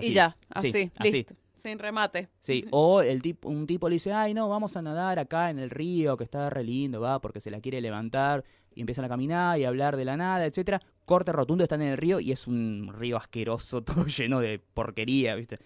Y 0.02 0.12
ya, 0.12 0.36
Sí, 0.60 0.68
así, 0.68 0.90
así. 0.96 1.10
listo. 1.12 1.34
Sin 1.54 1.78
remate. 1.78 2.28
Sí, 2.40 2.64
o 2.70 3.02
el 3.02 3.20
tipo, 3.20 3.48
un 3.50 3.66
tipo 3.66 3.88
le 3.88 3.94
dice, 3.96 4.12
ay, 4.14 4.32
no, 4.32 4.48
vamos 4.48 4.76
a 4.78 4.82
nadar 4.82 5.18
acá 5.18 5.50
en 5.50 5.58
el 5.58 5.68
río, 5.68 6.16
que 6.16 6.24
está 6.24 6.48
re 6.48 6.64
lindo, 6.64 7.00
va, 7.02 7.20
porque 7.20 7.38
se 7.40 7.50
la 7.50 7.60
quiere 7.60 7.82
levantar, 7.82 8.44
y 8.74 8.80
empiezan 8.80 9.04
a 9.04 9.08
caminar 9.10 9.58
y 9.60 9.64
a 9.64 9.68
hablar 9.68 9.96
de 9.98 10.06
la 10.06 10.16
nada, 10.16 10.46
etcétera. 10.46 10.80
Corte 11.04 11.32
rotundo, 11.32 11.62
están 11.64 11.82
en 11.82 11.88
el 11.88 11.96
río 11.98 12.18
y 12.18 12.32
es 12.32 12.46
un 12.46 12.90
río 12.98 13.18
asqueroso, 13.18 13.82
todo 13.84 14.06
lleno 14.06 14.40
de 14.40 14.58
porquería, 14.72 15.34
¿viste? 15.34 15.58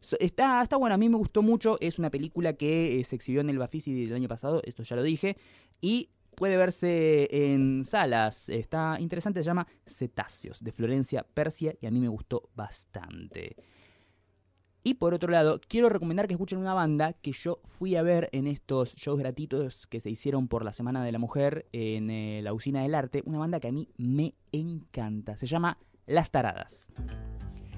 So- 0.00 0.16
Está, 0.18 0.62
está 0.62 0.76
bueno, 0.78 0.94
a 0.94 0.98
mí 0.98 1.08
me 1.10 1.16
gustó 1.18 1.42
mucho, 1.42 1.76
es 1.80 1.98
una 1.98 2.10
película 2.10 2.54
que 2.54 3.00
eh, 3.00 3.04
se 3.04 3.16
exhibió 3.16 3.42
en 3.42 3.50
el 3.50 3.58
Bafisi 3.58 4.04
del 4.06 4.14
año 4.14 4.28
pasado, 4.28 4.62
esto 4.64 4.82
ya 4.82 4.96
lo 4.96 5.02
dije, 5.02 5.36
y 5.82 6.08
puede 6.34 6.56
verse 6.56 7.28
en 7.30 7.84
salas, 7.84 8.48
está 8.48 8.96
interesante, 9.00 9.40
se 9.40 9.46
llama 9.46 9.66
Cetáceos, 9.86 10.62
de 10.62 10.72
Florencia 10.72 11.22
Persia, 11.22 11.74
y 11.80 11.86
a 11.86 11.90
mí 11.90 12.00
me 12.00 12.08
gustó 12.08 12.50
bastante. 12.54 13.56
Y 14.86 14.94
por 14.94 15.14
otro 15.14 15.30
lado, 15.30 15.60
quiero 15.66 15.88
recomendar 15.88 16.26
que 16.26 16.34
escuchen 16.34 16.58
una 16.58 16.74
banda 16.74 17.14
que 17.14 17.32
yo 17.32 17.60
fui 17.64 17.96
a 17.96 18.02
ver 18.02 18.28
en 18.32 18.46
estos 18.46 18.94
shows 18.94 19.18
gratuitos 19.18 19.86
que 19.86 19.98
se 19.98 20.10
hicieron 20.10 20.46
por 20.46 20.62
la 20.62 20.74
Semana 20.74 21.02
de 21.02 21.10
la 21.10 21.18
Mujer 21.18 21.66
en 21.72 22.10
eh, 22.10 22.42
la 22.42 22.52
Usina 22.52 22.82
del 22.82 22.94
Arte. 22.94 23.22
Una 23.24 23.38
banda 23.38 23.60
que 23.60 23.68
a 23.68 23.72
mí 23.72 23.88
me 23.96 24.34
encanta. 24.52 25.38
Se 25.38 25.46
llama 25.46 25.78
Las 26.04 26.30
Taradas. 26.30 26.92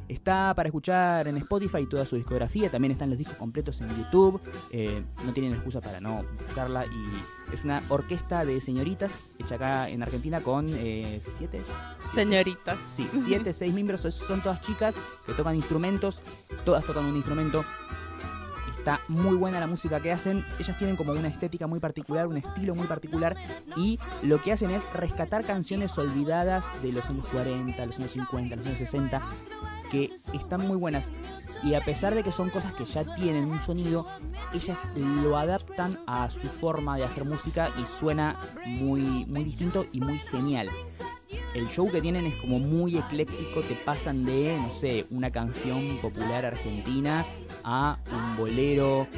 Está 0.08 0.54
para 0.54 0.68
escuchar 0.68 1.26
en 1.26 1.36
Spotify 1.38 1.84
toda 1.86 2.04
su 2.04 2.16
discografía, 2.16 2.70
también 2.70 2.92
están 2.92 3.10
los 3.10 3.18
discos 3.18 3.36
completos 3.36 3.80
en 3.80 3.88
YouTube, 3.88 4.40
eh, 4.70 5.02
no 5.24 5.32
tienen 5.32 5.52
excusa 5.52 5.80
para 5.80 6.00
no 6.00 6.24
buscarla 6.46 6.86
y 6.86 7.52
es 7.52 7.64
una 7.64 7.82
orquesta 7.88 8.44
de 8.44 8.60
señoritas 8.60 9.12
hecha 9.38 9.56
acá 9.56 9.88
en 9.88 10.02
Argentina 10.02 10.40
con 10.40 10.66
eh, 10.68 11.20
siete, 11.36 11.60
Señoritas. 12.14 12.78
sí, 12.94 13.08
siete, 13.24 13.52
seis 13.52 13.74
miembros, 13.74 14.02
son 14.02 14.40
todas 14.42 14.60
chicas 14.60 14.96
que 15.24 15.32
tocan 15.32 15.56
instrumentos, 15.56 16.22
todas 16.64 16.84
tocan 16.84 17.04
un 17.04 17.16
instrumento. 17.16 17.64
Está 18.86 19.00
muy 19.08 19.34
buena 19.34 19.58
la 19.58 19.66
música 19.66 19.98
que 19.98 20.12
hacen. 20.12 20.44
Ellas 20.60 20.78
tienen 20.78 20.94
como 20.94 21.10
una 21.10 21.26
estética 21.26 21.66
muy 21.66 21.80
particular, 21.80 22.28
un 22.28 22.36
estilo 22.36 22.76
muy 22.76 22.86
particular. 22.86 23.34
Y 23.74 23.98
lo 24.22 24.40
que 24.40 24.52
hacen 24.52 24.70
es 24.70 24.80
rescatar 24.92 25.44
canciones 25.44 25.98
olvidadas 25.98 26.66
de 26.82 26.92
los 26.92 27.04
años 27.10 27.26
40, 27.32 27.84
los 27.84 27.98
años 27.98 28.12
50, 28.12 28.54
los 28.54 28.64
años 28.64 28.78
60, 28.78 29.22
que 29.90 30.12
están 30.32 30.68
muy 30.68 30.76
buenas. 30.76 31.10
Y 31.64 31.74
a 31.74 31.80
pesar 31.80 32.14
de 32.14 32.22
que 32.22 32.30
son 32.30 32.48
cosas 32.48 32.74
que 32.74 32.84
ya 32.84 33.02
tienen 33.16 33.50
un 33.50 33.60
sonido, 33.60 34.06
ellas 34.54 34.86
lo 34.94 35.36
adaptan 35.36 35.98
a 36.06 36.30
su 36.30 36.46
forma 36.46 36.96
de 36.96 37.06
hacer 37.06 37.24
música 37.24 37.70
y 37.80 37.84
suena 37.86 38.38
muy, 38.66 39.26
muy 39.26 39.42
distinto 39.42 39.84
y 39.90 40.00
muy 40.00 40.20
genial. 40.20 40.70
El 41.54 41.68
show 41.68 41.90
que 41.90 42.00
tienen 42.00 42.26
es 42.26 42.34
como 42.36 42.58
muy 42.58 42.96
ecléctico, 42.98 43.60
te 43.62 43.74
pasan 43.74 44.24
de, 44.24 44.56
no 44.60 44.70
sé, 44.70 45.06
una 45.10 45.30
canción 45.30 45.98
popular 46.00 46.44
argentina 46.46 47.26
a 47.64 47.98
un 48.12 48.36
bolero, 48.36 49.08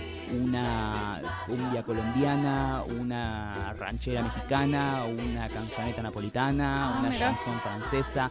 una 0.42 1.20
cumbia 1.46 1.82
colombiana, 1.82 2.82
una 2.98 3.74
ranchera 3.74 4.22
mexicana, 4.22 5.04
una 5.04 5.48
canzoneta 5.48 6.00
napolitana, 6.02 6.88
Ah, 6.94 6.98
una 7.00 7.10
mira. 7.10 7.18
chanson 7.34 7.60
francesa. 7.60 8.30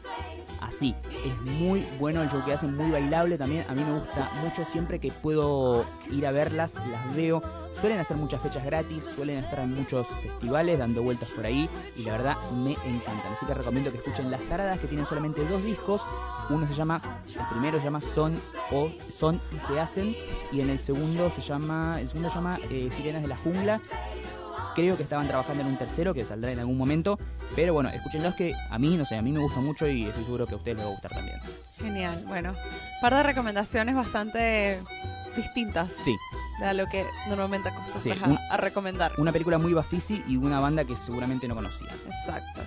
Así, 0.61 0.95
es 1.23 1.39
muy 1.43 1.85
bueno 1.99 2.23
el 2.23 2.29
show 2.29 2.43
que 2.43 2.53
hacen, 2.53 2.75
muy 2.75 2.89
bailable 2.89 3.37
también. 3.37 3.65
A 3.69 3.73
mí 3.75 3.83
me 3.83 3.99
gusta 3.99 4.31
mucho 4.43 4.65
siempre 4.65 4.99
que 4.99 5.11
puedo 5.11 5.85
ir 6.11 6.25
a 6.25 6.31
verlas, 6.31 6.75
las 6.89 7.15
veo. 7.15 7.43
Suelen 7.79 7.99
hacer 7.99 8.17
muchas 8.17 8.41
fechas 8.41 8.65
gratis, 8.65 9.05
suelen 9.15 9.43
estar 9.43 9.59
en 9.59 9.75
muchos 9.75 10.07
festivales 10.07 10.79
dando 10.79 11.03
vueltas 11.03 11.29
por 11.29 11.45
ahí 11.45 11.69
y 11.95 12.03
la 12.03 12.13
verdad 12.13 12.37
me 12.51 12.71
encantan. 12.71 13.33
Así 13.33 13.45
que 13.45 13.53
recomiendo 13.53 13.91
que 13.91 13.99
escuchen 13.99 14.31
Las 14.31 14.41
Taradas 14.43 14.79
que 14.79 14.87
tienen 14.87 15.05
solamente 15.05 15.45
dos 15.45 15.63
discos. 15.63 16.01
Uno 16.49 16.65
se 16.65 16.73
llama, 16.73 16.99
el 17.27 17.45
primero 17.49 17.77
se 17.77 17.83
llama 17.83 17.99
Son 17.99 18.35
o 18.71 18.89
Son 19.15 19.39
y 19.55 19.59
se 19.67 19.79
hacen 19.79 20.15
y 20.51 20.61
en 20.61 20.71
el 20.71 20.79
segundo 20.79 21.29
se 21.29 21.41
llama, 21.41 22.01
el 22.01 22.07
segundo 22.07 22.29
se 22.29 22.35
llama 22.35 22.59
eh, 22.69 22.89
de 22.89 23.27
la 23.27 23.37
Jungla. 23.37 23.79
Creo 24.73 24.97
que 24.97 25.03
estaban 25.03 25.27
trabajando 25.27 25.61
en 25.61 25.69
un 25.69 25.77
tercero 25.77 26.13
que 26.13 26.25
saldrá 26.25 26.51
en 26.51 26.59
algún 26.59 26.77
momento, 26.77 27.19
pero 27.55 27.73
bueno, 27.73 27.89
escúchenlos 27.89 28.35
que 28.35 28.53
a 28.69 28.77
mí, 28.79 28.95
no 28.97 29.05
sé, 29.05 29.17
a 29.17 29.21
mí 29.21 29.31
me 29.31 29.39
gusta 29.39 29.59
mucho 29.59 29.87
y 29.87 30.05
estoy 30.05 30.23
seguro 30.23 30.47
que 30.47 30.53
a 30.53 30.57
ustedes 30.57 30.77
les 30.77 30.85
va 30.85 30.89
a 30.89 30.93
gustar 30.93 31.11
también. 31.11 31.39
Genial. 31.77 32.23
Bueno, 32.27 32.53
par 33.01 33.15
de 33.15 33.23
recomendaciones 33.23 33.95
bastante 33.95 34.79
distintas 35.37 35.93
Sí, 35.93 36.15
a 36.61 36.73
lo 36.73 36.85
que 36.87 37.05
normalmente 37.29 37.69
acostumbras 37.69 38.03
Sí, 38.03 38.11
a- 38.11 38.27
un- 38.27 38.37
a, 38.51 38.57
recomendar. 38.57 39.13
una 39.17 39.31
película 39.31 39.57
muy 39.57 39.73
bafisi 39.73 40.21
y 40.27 40.35
una 40.35 40.59
banda 40.59 40.83
que 40.83 40.95
seguramente 40.97 41.47
no 41.47 41.55
conocía. 41.55 41.87
Exacto. 42.07 42.61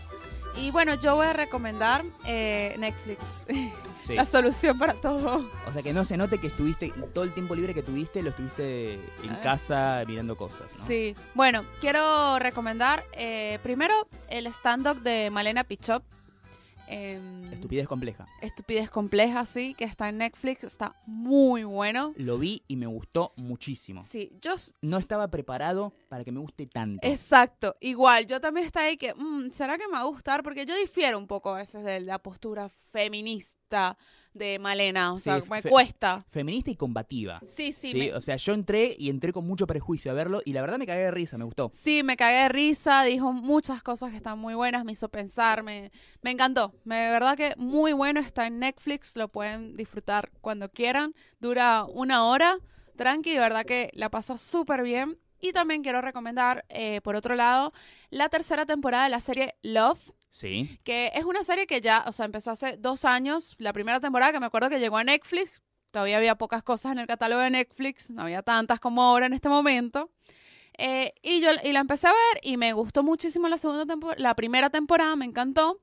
Y 0.56 0.70
bueno, 0.72 0.94
yo 0.94 1.14
voy 1.14 1.26
a 1.26 1.32
recomendar 1.32 2.04
eh, 2.24 2.74
Netflix. 2.78 3.46
Sí. 4.02 4.14
La 4.14 4.24
solución 4.24 4.78
para 4.78 4.94
todo. 4.94 5.46
O 5.68 5.72
sea, 5.74 5.82
que 5.82 5.92
no 5.92 6.04
se 6.04 6.16
note 6.16 6.38
que 6.38 6.46
estuviste, 6.46 6.90
todo 7.12 7.22
el 7.22 7.34
tiempo 7.34 7.54
libre 7.54 7.74
que 7.74 7.82
tuviste, 7.82 8.22
lo 8.22 8.30
estuviste 8.30 8.94
en 8.94 9.30
Ah, 9.30 9.40
casa 9.42 10.02
mirando 10.06 10.36
cosas, 10.38 10.74
¿no? 10.78 10.86
Sí. 10.86 11.14
Bueno, 11.34 11.66
quiero 11.82 12.38
recomendar 12.38 13.04
eh, 13.12 13.58
primero 13.62 14.08
el 14.30 14.46
stand-up 14.46 15.02
de 15.02 15.28
Malena 15.30 15.64
Pichot. 15.64 16.02
Em, 16.90 17.44
Estupidez 17.52 17.86
compleja. 17.86 18.26
Estupidez 18.40 18.90
compleja, 18.90 19.44
sí, 19.46 19.74
que 19.74 19.84
está 19.84 20.08
en 20.08 20.18
Netflix. 20.18 20.64
Está 20.64 20.96
muy 21.06 21.64
bueno. 21.64 22.12
Lo 22.16 22.38
vi 22.38 22.62
y 22.68 22.76
me 22.76 22.86
gustó 22.86 23.32
muchísimo. 23.36 24.02
Sí, 24.02 24.32
yo... 24.40 24.54
No 24.82 24.98
estaba 24.98 25.28
preparado 25.28 25.92
para 26.08 26.24
que 26.24 26.32
me 26.32 26.40
guste 26.40 26.66
tanto. 26.66 27.06
Exacto, 27.06 27.76
igual, 27.80 28.26
yo 28.26 28.40
también 28.40 28.66
estaba 28.66 28.86
ahí 28.86 28.96
que, 28.96 29.14
mm, 29.14 29.50
¿será 29.50 29.78
que 29.78 29.86
me 29.86 29.94
va 29.94 30.00
a 30.00 30.04
gustar? 30.04 30.42
Porque 30.42 30.66
yo 30.66 30.76
difiero 30.76 31.18
un 31.18 31.26
poco 31.26 31.50
a 31.50 31.58
veces 31.58 31.84
de 31.84 32.00
la 32.00 32.18
postura 32.18 32.68
feminista 32.92 33.96
de 34.34 34.58
Malena, 34.58 35.12
o 35.12 35.18
Sí, 35.18 35.24
sea, 35.24 35.42
me 35.50 35.62
cuesta. 35.62 36.24
Feminista 36.30 36.70
y 36.70 36.76
combativa. 36.76 37.40
Sí, 37.46 37.72
sí, 37.72 37.90
Sí, 37.92 37.98
me, 37.98 38.14
o 38.14 38.20
sea, 38.20 38.36
yo 38.36 38.52
entré 38.52 38.94
y 38.98 39.10
entré 39.10 39.32
con 39.32 39.46
mucho 39.46 39.66
prejuicio 39.66 40.10
a 40.10 40.14
verlo 40.14 40.40
y 40.44 40.52
la 40.52 40.60
verdad 40.60 40.78
me 40.78 40.86
cagué 40.86 41.02
de 41.02 41.10
risa, 41.10 41.36
me 41.38 41.44
gustó. 41.44 41.70
sí, 41.74 42.02
me 42.02 42.16
cagué 42.16 42.42
de 42.42 42.48
risa, 42.48 43.02
dijo 43.04 43.32
muchas 43.32 43.82
cosas 43.82 44.10
que 44.10 44.16
están 44.16 44.38
muy 44.38 44.54
buenas, 44.54 44.84
me 44.84 44.92
hizo 44.92 45.08
pensar, 45.08 45.62
me, 45.62 45.90
me 46.22 46.30
encantó. 46.30 46.72
Me, 46.84 46.96
de 46.96 47.10
verdad 47.10 47.36
que 47.36 47.54
muy 47.56 47.92
bueno, 47.92 48.20
está 48.20 48.46
en 48.46 48.58
Netflix, 48.60 49.16
lo 49.16 49.28
pueden 49.28 49.76
disfrutar 49.76 50.30
cuando 50.40 50.70
quieran, 50.70 51.14
dura 51.40 51.84
una 51.84 52.24
hora, 52.26 52.58
tranqui, 52.96 53.32
de 53.32 53.40
verdad 53.40 53.64
que 53.64 53.90
la 53.94 54.10
pasa 54.10 54.36
súper 54.38 54.82
bien. 54.82 55.18
Y 55.42 55.52
también 55.52 55.82
quiero 55.82 56.02
recomendar, 56.02 56.66
eh, 56.68 57.00
por 57.00 57.16
otro 57.16 57.34
lado, 57.34 57.72
la 58.10 58.28
tercera 58.28 58.66
temporada 58.66 59.04
de 59.04 59.10
la 59.10 59.20
serie 59.20 59.54
Love, 59.62 59.98
Sí. 60.30 60.78
que 60.84 61.10
es 61.14 61.24
una 61.24 61.42
serie 61.42 61.66
que 61.66 61.80
ya, 61.80 62.04
o 62.06 62.12
sea, 62.12 62.24
empezó 62.24 62.52
hace 62.52 62.76
dos 62.76 63.04
años, 63.04 63.56
la 63.58 63.72
primera 63.72 63.98
temporada 64.00 64.32
que 64.32 64.40
me 64.40 64.46
acuerdo 64.46 64.70
que 64.70 64.78
llegó 64.78 64.96
a 64.96 65.04
Netflix, 65.04 65.60
todavía 65.90 66.18
había 66.18 66.36
pocas 66.36 66.62
cosas 66.62 66.92
en 66.92 67.00
el 67.00 67.06
catálogo 67.06 67.42
de 67.42 67.50
Netflix, 67.50 68.10
no 68.10 68.22
había 68.22 68.42
tantas 68.42 68.80
como 68.80 69.02
ahora 69.02 69.26
en 69.26 69.32
este 69.32 69.48
momento. 69.48 70.10
Eh, 70.78 71.12
y 71.22 71.40
yo 71.40 71.50
y 71.62 71.72
la 71.72 71.80
empecé 71.80 72.06
a 72.06 72.12
ver 72.12 72.40
y 72.42 72.56
me 72.56 72.72
gustó 72.72 73.02
muchísimo 73.02 73.48
la 73.48 73.58
segunda 73.58 73.84
temporada, 73.84 74.22
la 74.22 74.34
primera 74.34 74.70
temporada, 74.70 75.14
me 75.16 75.26
encantó. 75.26 75.80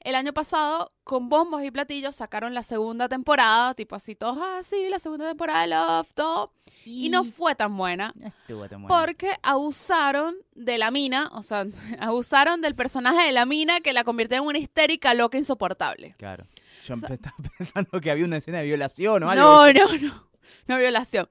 El 0.00 0.14
año 0.14 0.32
pasado, 0.32 0.90
con 1.04 1.28
bombos 1.28 1.62
y 1.64 1.70
platillos, 1.70 2.14
sacaron 2.16 2.54
la 2.54 2.62
segunda 2.62 3.08
temporada, 3.08 3.74
tipo 3.74 3.96
así, 3.96 4.14
todos 4.14 4.38
así, 4.58 4.88
la 4.88 4.98
segunda 4.98 5.26
temporada 5.26 5.62
de 5.62 5.66
Love, 5.68 6.08
todo. 6.14 6.52
Y 6.84 7.08
no 7.08 7.24
fue 7.24 7.54
tan 7.54 7.76
buena. 7.76 8.12
No 8.14 8.28
estuvo 8.28 8.68
tan 8.68 8.82
bueno. 8.82 8.96
Porque 8.96 9.32
abusaron 9.42 10.36
de 10.54 10.78
la 10.78 10.90
mina, 10.90 11.28
o 11.34 11.42
sea, 11.42 11.66
abusaron 12.00 12.62
del 12.62 12.74
personaje 12.74 13.26
de 13.26 13.32
la 13.32 13.44
mina 13.44 13.80
que 13.80 13.92
la 13.92 14.04
convirtió 14.04 14.38
en 14.38 14.44
una 14.44 14.58
histérica 14.58 15.14
loca 15.14 15.36
insoportable. 15.36 16.14
Claro. 16.16 16.46
Yo 16.84 16.94
O 16.94 16.96
sea- 16.96 17.08
estaba 17.12 17.36
pensando 17.58 18.00
que 18.00 18.10
había 18.10 18.24
una 18.24 18.36
escena 18.36 18.58
de 18.58 18.64
violación 18.64 19.22
o 19.24 19.30
algo. 19.30 19.42
No, 19.44 19.72
no, 19.72 19.96
no, 19.98 20.28
no 20.68 20.78
violación. 20.78 21.28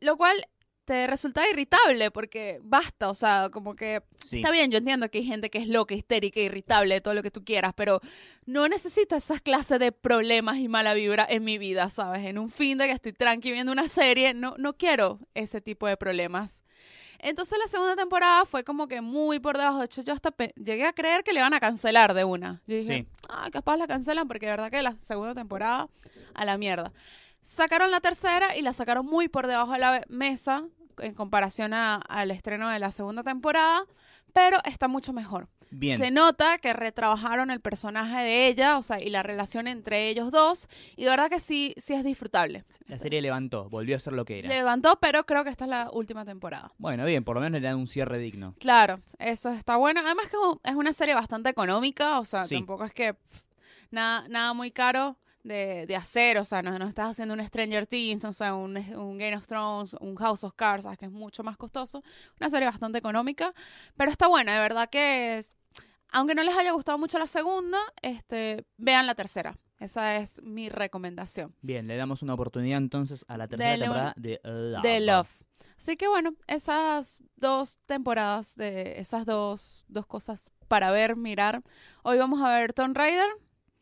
Lo 0.00 0.16
cual 0.16 0.36
te 0.84 1.06
resulta 1.06 1.48
irritable 1.48 2.10
porque 2.10 2.58
basta, 2.62 3.08
o 3.08 3.14
sea, 3.14 3.48
como 3.52 3.76
que 3.76 4.02
Sí. 4.24 4.36
está 4.38 4.50
bien, 4.50 4.70
yo 4.70 4.78
entiendo 4.78 5.08
que 5.10 5.18
hay 5.18 5.24
gente 5.24 5.48
que 5.50 5.58
es 5.58 5.68
loca, 5.68 5.94
histérica, 5.94 6.40
irritable, 6.40 7.00
todo 7.00 7.14
lo 7.14 7.22
que 7.22 7.30
tú 7.30 7.44
quieras, 7.44 7.72
pero 7.76 8.00
no 8.46 8.66
necesito 8.68 9.14
esas 9.16 9.40
clases 9.40 9.78
de 9.78 9.92
problemas 9.92 10.56
y 10.58 10.68
mala 10.68 10.94
vibra 10.94 11.26
en 11.28 11.44
mi 11.44 11.58
vida, 11.58 11.88
¿sabes? 11.90 12.24
En 12.24 12.38
un 12.38 12.50
fin 12.50 12.78
de 12.78 12.86
que 12.86 12.92
estoy 12.92 13.12
tranqui 13.12 13.52
viendo 13.52 13.70
una 13.72 13.86
serie, 13.88 14.34
no, 14.34 14.54
no 14.58 14.76
quiero 14.76 15.20
ese 15.34 15.60
tipo 15.60 15.86
de 15.86 15.96
problemas. 15.96 16.64
Entonces 17.20 17.56
la 17.62 17.68
segunda 17.68 17.94
temporada 17.94 18.44
fue 18.46 18.64
como 18.64 18.88
que 18.88 19.00
muy 19.00 19.38
por 19.38 19.56
debajo. 19.56 19.78
De 19.78 19.84
hecho, 19.84 20.02
yo 20.02 20.12
hasta 20.12 20.34
llegué 20.56 20.84
a 20.86 20.92
creer 20.92 21.22
que 21.22 21.32
le 21.32 21.38
iban 21.38 21.54
a 21.54 21.60
cancelar 21.60 22.14
de 22.14 22.24
una. 22.24 22.60
Yo 22.66 22.74
dije, 22.76 23.02
Sí. 23.02 23.06
ah, 23.28 23.48
capaz 23.52 23.76
la 23.76 23.86
cancelan 23.86 24.26
porque 24.26 24.46
de 24.46 24.52
verdad 24.52 24.70
que 24.72 24.82
la 24.82 24.96
segunda 24.96 25.32
temporada 25.34 25.88
a 26.34 26.44
la 26.44 26.58
mierda. 26.58 26.92
Sacaron 27.42 27.90
la 27.90 28.00
tercera 28.00 28.56
y 28.56 28.62
la 28.62 28.72
sacaron 28.72 29.04
muy 29.06 29.28
por 29.28 29.46
debajo 29.46 29.72
de 29.72 29.78
la 29.78 30.02
mesa 30.08 30.64
en 30.98 31.14
comparación 31.14 31.74
a- 31.74 31.96
al 31.96 32.30
estreno 32.30 32.68
de 32.68 32.78
la 32.78 32.90
segunda 32.92 33.22
temporada, 33.22 33.84
pero 34.32 34.58
está 34.64 34.88
mucho 34.88 35.12
mejor. 35.12 35.48
Bien. 35.74 35.98
Se 35.98 36.10
nota 36.10 36.58
que 36.58 36.74
retrabajaron 36.74 37.50
el 37.50 37.60
personaje 37.60 38.22
de 38.22 38.46
ella, 38.46 38.76
o 38.76 38.82
sea, 38.82 39.00
y 39.00 39.08
la 39.08 39.22
relación 39.22 39.66
entre 39.66 40.10
ellos 40.10 40.30
dos, 40.30 40.68
y 40.96 41.04
de 41.04 41.10
verdad 41.10 41.30
que 41.30 41.40
sí, 41.40 41.74
sí 41.78 41.94
es 41.94 42.04
disfrutable. 42.04 42.64
La 42.88 42.98
serie 42.98 43.22
levantó, 43.22 43.70
volvió 43.70 43.96
a 43.96 43.98
ser 43.98 44.12
lo 44.12 44.26
que 44.26 44.40
era. 44.40 44.50
Levantó, 44.50 44.98
pero 45.00 45.24
creo 45.24 45.44
que 45.44 45.50
esta 45.50 45.64
es 45.64 45.70
la 45.70 45.88
última 45.90 46.26
temporada. 46.26 46.72
Bueno, 46.76 47.06
bien, 47.06 47.24
por 47.24 47.36
lo 47.36 47.40
menos 47.40 47.60
le 47.62 47.66
dan 47.66 47.78
un 47.78 47.86
cierre 47.86 48.18
digno. 48.18 48.54
Claro, 48.60 49.00
eso 49.18 49.48
está 49.50 49.76
bueno. 49.76 50.00
Además 50.04 50.26
que 50.30 50.36
es 50.70 50.76
una 50.76 50.92
serie 50.92 51.14
bastante 51.14 51.48
económica, 51.48 52.20
o 52.20 52.24
sea, 52.26 52.44
Sí. 52.44 52.54
tampoco 52.56 52.84
es 52.84 52.92
que 52.92 53.14
pff, 53.14 53.40
nada, 53.90 54.28
nada 54.28 54.52
muy 54.52 54.70
caro 54.72 55.16
de, 55.42 55.86
de 55.86 55.96
hacer, 55.96 56.38
o 56.38 56.44
sea, 56.44 56.62
no, 56.62 56.78
no 56.78 56.86
estás 56.86 57.10
haciendo 57.12 57.34
un 57.34 57.44
Stranger 57.44 57.86
Things, 57.86 58.24
o 58.24 58.32
sea, 58.32 58.54
un, 58.54 58.76
un 58.76 59.18
Game 59.18 59.36
of 59.36 59.46
Thrones, 59.46 59.94
un 60.00 60.14
House 60.16 60.44
of 60.44 60.54
Cards, 60.54 60.84
sabes 60.84 60.98
que 60.98 61.06
es 61.06 61.12
mucho 61.12 61.42
más 61.42 61.56
costoso. 61.56 62.02
Una 62.40 62.48
serie 62.50 62.66
bastante 62.68 62.98
económica, 62.98 63.52
pero 63.96 64.10
está 64.10 64.26
buena, 64.28 64.54
de 64.54 64.60
verdad 64.60 64.88
que 64.90 65.38
es- 65.38 65.50
aunque 66.14 66.34
no 66.34 66.42
les 66.42 66.56
haya 66.56 66.72
gustado 66.72 66.98
mucho 66.98 67.18
la 67.18 67.26
segunda, 67.26 67.78
este, 68.02 68.64
vean 68.76 69.06
la 69.06 69.14
tercera. 69.14 69.54
Esa 69.78 70.16
es 70.18 70.42
mi 70.42 70.68
recomendación. 70.68 71.54
Bien, 71.62 71.86
le 71.88 71.96
damos 71.96 72.22
una 72.22 72.34
oportunidad 72.34 72.78
entonces 72.78 73.24
a 73.28 73.36
la 73.36 73.48
tercera 73.48 73.70
Dele 73.70 73.84
temporada 73.84 74.14
de 74.16 74.40
Love. 74.44 74.82
de 74.82 75.00
Love. 75.00 75.28
Así 75.76 75.96
que 75.96 76.06
bueno, 76.06 76.34
esas 76.46 77.22
dos 77.34 77.78
temporadas 77.86 78.54
de 78.54 79.00
esas 79.00 79.24
dos, 79.26 79.84
dos 79.88 80.06
cosas 80.06 80.52
para 80.68 80.92
ver, 80.92 81.16
mirar. 81.16 81.62
Hoy 82.04 82.18
vamos 82.18 82.40
a 82.42 82.50
ver 82.56 82.72
Tomb 82.72 82.96
Raider, 82.96 83.28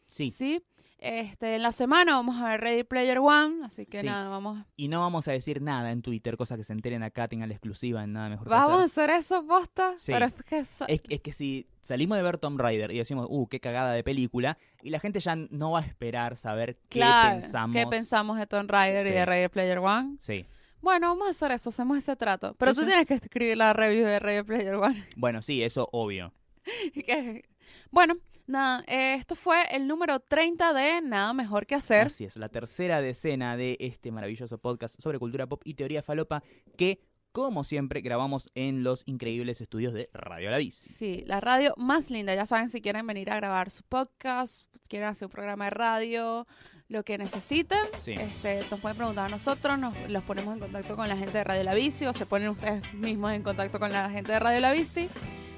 Sí, 0.07 0.31
¿sí? 0.31 0.63
Este, 1.03 1.55
en 1.57 1.63
la 1.63 1.73
semana 1.73 2.13
vamos 2.13 2.39
a 2.39 2.51
ver 2.51 2.61
Ready 2.61 2.85
Player 2.85 3.19
One, 3.21 3.65
así 3.65 3.87
que 3.87 4.03
Sí. 4.03 4.07
nada, 4.07 4.29
vamos. 4.29 4.63
Y 4.77 4.89
no 4.89 5.01
vamos 5.01 5.27
a 5.29 5.33
decir 5.33 5.63
nada 5.63 5.91
en 5.93 6.03
Twitter, 6.03 6.37
cosa 6.37 6.59
que 6.59 6.63
se 6.63 6.75
enteren 6.75 7.03
acá, 7.03 7.27
tengan 7.27 7.49
la 7.49 7.55
exclusiva 7.55 8.05
en 8.05 8.13
nada 8.13 8.29
mejor 8.29 8.45
que 8.47 8.51
¿Vamos 8.51 8.83
a 8.83 8.85
hacer. 8.85 9.09
eso, 9.09 9.47
posta? 9.47 9.95
Sí. 9.97 10.13
Pero 10.13 10.27
es 10.27 10.35
que 10.45 10.59
Es, 10.59 10.83
es 11.09 11.21
que 11.23 11.33
si 11.33 11.67
salimos 11.81 12.19
de 12.19 12.23
ver 12.23 12.37
Tomb 12.37 12.61
Raider 12.61 12.91
y 12.91 12.99
decimos, 12.99 13.27
uh, 13.31 13.47
qué 13.49 13.61
cagada 13.61 13.93
de 13.93 14.05
película, 14.05 14.59
y 14.83 14.91
la 14.91 15.01
gente 15.01 15.21
ya 15.21 15.37
no 15.37 15.71
va 15.71 15.79
a 15.79 15.83
esperar 15.87 16.37
saber 16.37 16.77
qué 16.91 17.01
pensamos. 17.31 17.75
¿qué 17.75 17.87
pensamos 17.87 18.37
de 18.37 18.47
Tomb 18.47 18.71
Raider 18.71 19.07
y 19.07 19.11
de 19.13 19.25
Ready 19.25 19.49
Player 19.49 19.79
One? 19.79 20.17
Sí. 20.21 20.45
Bueno, 20.83 21.09
vamos 21.09 21.29
a 21.29 21.31
hacer 21.31 21.51
eso, 21.53 21.71
hacemos 21.71 21.97
ese 21.97 22.15
trato. 22.17 22.55
Pero 22.59 22.75
tú 22.75 22.85
tienes 22.85 23.07
que 23.07 23.15
escribir 23.15 23.57
la 23.57 23.73
review 23.73 24.05
de 24.07 24.19
Ready 24.19 24.43
Player 24.43 24.75
One. 24.75 25.07
Bueno, 25.17 25.41
sí, 25.41 25.63
eso 25.63 25.89
obvio. 25.93 26.35
Que- 27.07 27.49
bueno, 27.91 28.17
nada, 28.51 28.85
eh, 28.87 29.15
esto 29.15 29.35
fue 29.37 29.63
el 29.75 29.87
número 29.87 30.21
30 30.21 30.73
de 30.73 31.01
Nada 31.03 31.33
Mejor 31.33 31.67
que 31.67 31.75
Hacer. 31.75 32.07
Así 32.09 32.25
es, 32.25 32.37
la 32.37 32.49
tercera 32.49 33.01
decena 33.01 33.57
de 33.57 33.77
este 33.81 34.11
maravilloso 34.11 34.59
podcast 34.59 35.01
sobre 35.01 35.19
cultura 35.19 35.47
pop 35.47 35.63
y 35.65 35.75
teoría 35.75 36.03
falopa 36.03 36.43
que, 36.77 37.01
como 37.33 37.63
siempre, 37.63 38.01
grabamos 38.01 38.49
en 38.55 38.83
los 38.83 39.03
increíbles 39.07 39.61
estudios 39.61 39.95
de 39.95 40.11
Radio 40.13 40.51
La 40.51 40.59
Bici. 40.59 40.89
Sí, 40.93 41.23
la 41.27 41.41
radio 41.41 41.75
más 41.77 42.11
linda. 42.11 42.35
Ya 42.35 42.45
saben, 42.45 42.69
si 42.71 42.81
quieren 42.81 43.07
venir 43.07 43.31
a 43.31 43.37
grabar 43.37 43.71
su 43.71 43.85
podcast, 43.85 44.67
quieren 44.89 45.09
hacer 45.09 45.27
un 45.27 45.33
programa 45.33 45.65
de 45.67 45.71
radio, 45.71 46.47
lo 46.89 47.05
que 47.05 47.19
necesiten, 47.19 47.79
Sí. 48.03 48.13
este, 48.15 48.61
nos 48.69 48.81
pueden 48.81 48.97
preguntar 48.97 49.27
a 49.27 49.29
nosotros, 49.29 49.79
nos 49.79 49.97
los 50.11 50.25
ponemos 50.25 50.55
en 50.55 50.61
contacto 50.61 50.97
con 50.97 51.09
la 51.09 51.17
gente 51.17 51.39
de 51.39 51.45
Radio 51.45 51.63
La 51.63 51.75
Bici 51.75 52.05
o 52.07 52.13
se 52.13 52.27
ponen 52.27 52.49
ustedes 52.49 52.93
mismos 52.95 53.31
en 53.33 53.45
contacto 53.45 53.79
con 53.79 53.93
la 53.93 54.11
gente 54.11 54.33
de 54.33 54.41
Radio 54.41 54.59
La 54.59 54.73
Bici. 54.73 55.09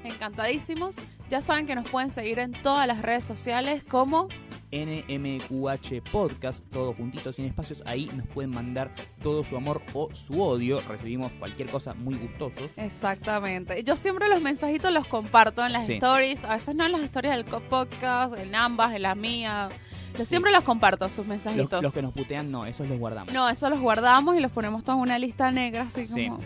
Encantadísimos. 0.03 0.95
Ya 1.29 1.41
saben 1.41 1.65
que 1.65 1.75
nos 1.75 1.89
pueden 1.89 2.11
seguir 2.11 2.39
en 2.39 2.51
todas 2.51 2.85
las 2.87 3.01
redes 3.01 3.23
sociales 3.23 3.83
como 3.83 4.27
NMQH 4.71 6.01
Podcast, 6.11 6.67
todos 6.69 6.95
juntitos 6.95 7.35
sin 7.35 7.45
espacios. 7.45 7.83
Ahí 7.85 8.09
nos 8.15 8.27
pueden 8.27 8.51
mandar 8.51 8.91
todo 9.21 9.43
su 9.43 9.55
amor 9.55 9.81
o 9.93 10.09
su 10.13 10.41
odio. 10.41 10.79
Recibimos 10.87 11.31
cualquier 11.33 11.69
cosa 11.69 11.93
muy 11.93 12.15
gustosos. 12.15 12.71
Exactamente. 12.77 13.83
Yo 13.83 13.95
siempre 13.95 14.27
los 14.29 14.41
mensajitos 14.41 14.91
los 14.91 15.07
comparto 15.07 15.65
en 15.65 15.73
las 15.73 15.85
Sí. 15.85 15.93
stories, 15.93 16.43
a 16.43 16.49
veces 16.53 16.75
no 16.75 16.85
en 16.85 16.91
las 16.91 17.01
stories 17.01 17.33
del 17.33 17.45
podcast, 17.45 18.37
en 18.37 18.53
ambas, 18.55 18.93
en 18.93 19.03
la 19.03 19.15
mía. 19.15 19.67
Yo 20.17 20.25
siempre 20.25 20.51
los 20.51 20.63
comparto, 20.63 21.09
sus 21.09 21.25
mensajitos. 21.25 21.81
los 21.81 21.93
que 21.93 22.01
nos 22.03 22.13
putean, 22.13 22.51
no, 22.51 22.65
esos 22.67 22.87
los 22.87 22.99
guardamos. 22.99 23.33
No, 23.33 23.49
eso 23.49 23.69
los 23.69 23.79
guardamos 23.79 24.35
y 24.37 24.39
los 24.41 24.51
ponemos 24.51 24.83
todos 24.83 24.97
en 24.97 25.03
una 25.03 25.17
lista 25.17 25.49
negra, 25.51 25.83
así 25.83 26.05
Sí. 26.05 26.27
como... 26.27 26.39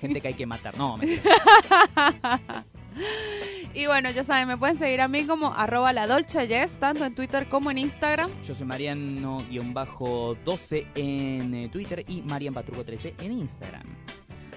Gente 0.00 0.20
que 0.20 0.28
hay 0.28 0.34
que 0.34 0.46
matar. 0.46 0.76
No, 0.76 0.96
mentira. 0.98 1.22
y 3.74 3.86
bueno, 3.86 4.10
ya 4.10 4.24
saben, 4.24 4.48
me 4.48 4.56
pueden 4.56 4.76
seguir 4.78 5.00
a 5.00 5.08
mí 5.08 5.24
como 5.26 5.52
arroba 5.54 5.92
la 5.92 6.06
Dolce 6.06 6.46
Yes, 6.48 6.76
tanto 6.76 7.04
en 7.04 7.14
Twitter 7.14 7.48
como 7.48 7.70
en 7.70 7.78
Instagram. 7.78 8.30
Yo 8.44 8.54
soy 8.54 8.66
Mariano-12 8.66 10.86
en 10.94 11.54
eh, 11.54 11.68
Twitter 11.70 12.04
y 12.08 12.22
Marian 12.22 12.54
Patruco 12.54 12.84
13 12.84 13.14
en 13.20 13.32
Instagram. 13.32 13.82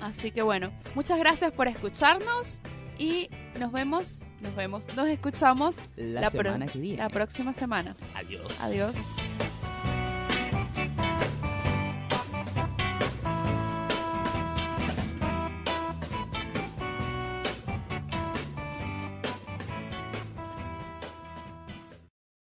Así 0.02 0.32
que 0.32 0.42
bueno, 0.42 0.72
muchas 0.96 1.20
gracias 1.20 1.52
por 1.52 1.68
escucharnos 1.68 2.62
y 2.98 3.30
nos 3.60 3.72
vemos, 3.74 4.22
nos 4.42 4.56
vemos, 4.56 4.96
nos 4.96 5.08
escuchamos 5.10 5.78
La, 5.98 6.22
La 6.22 6.32
pro- 6.32 6.44
semana 6.44 6.66
que 6.68 6.80
viene. 6.80 6.98
la 7.00 7.10
próxima 7.10 7.52
semana. 7.54 7.96
Adiós. 8.16 8.58
Adiós. 8.62 8.96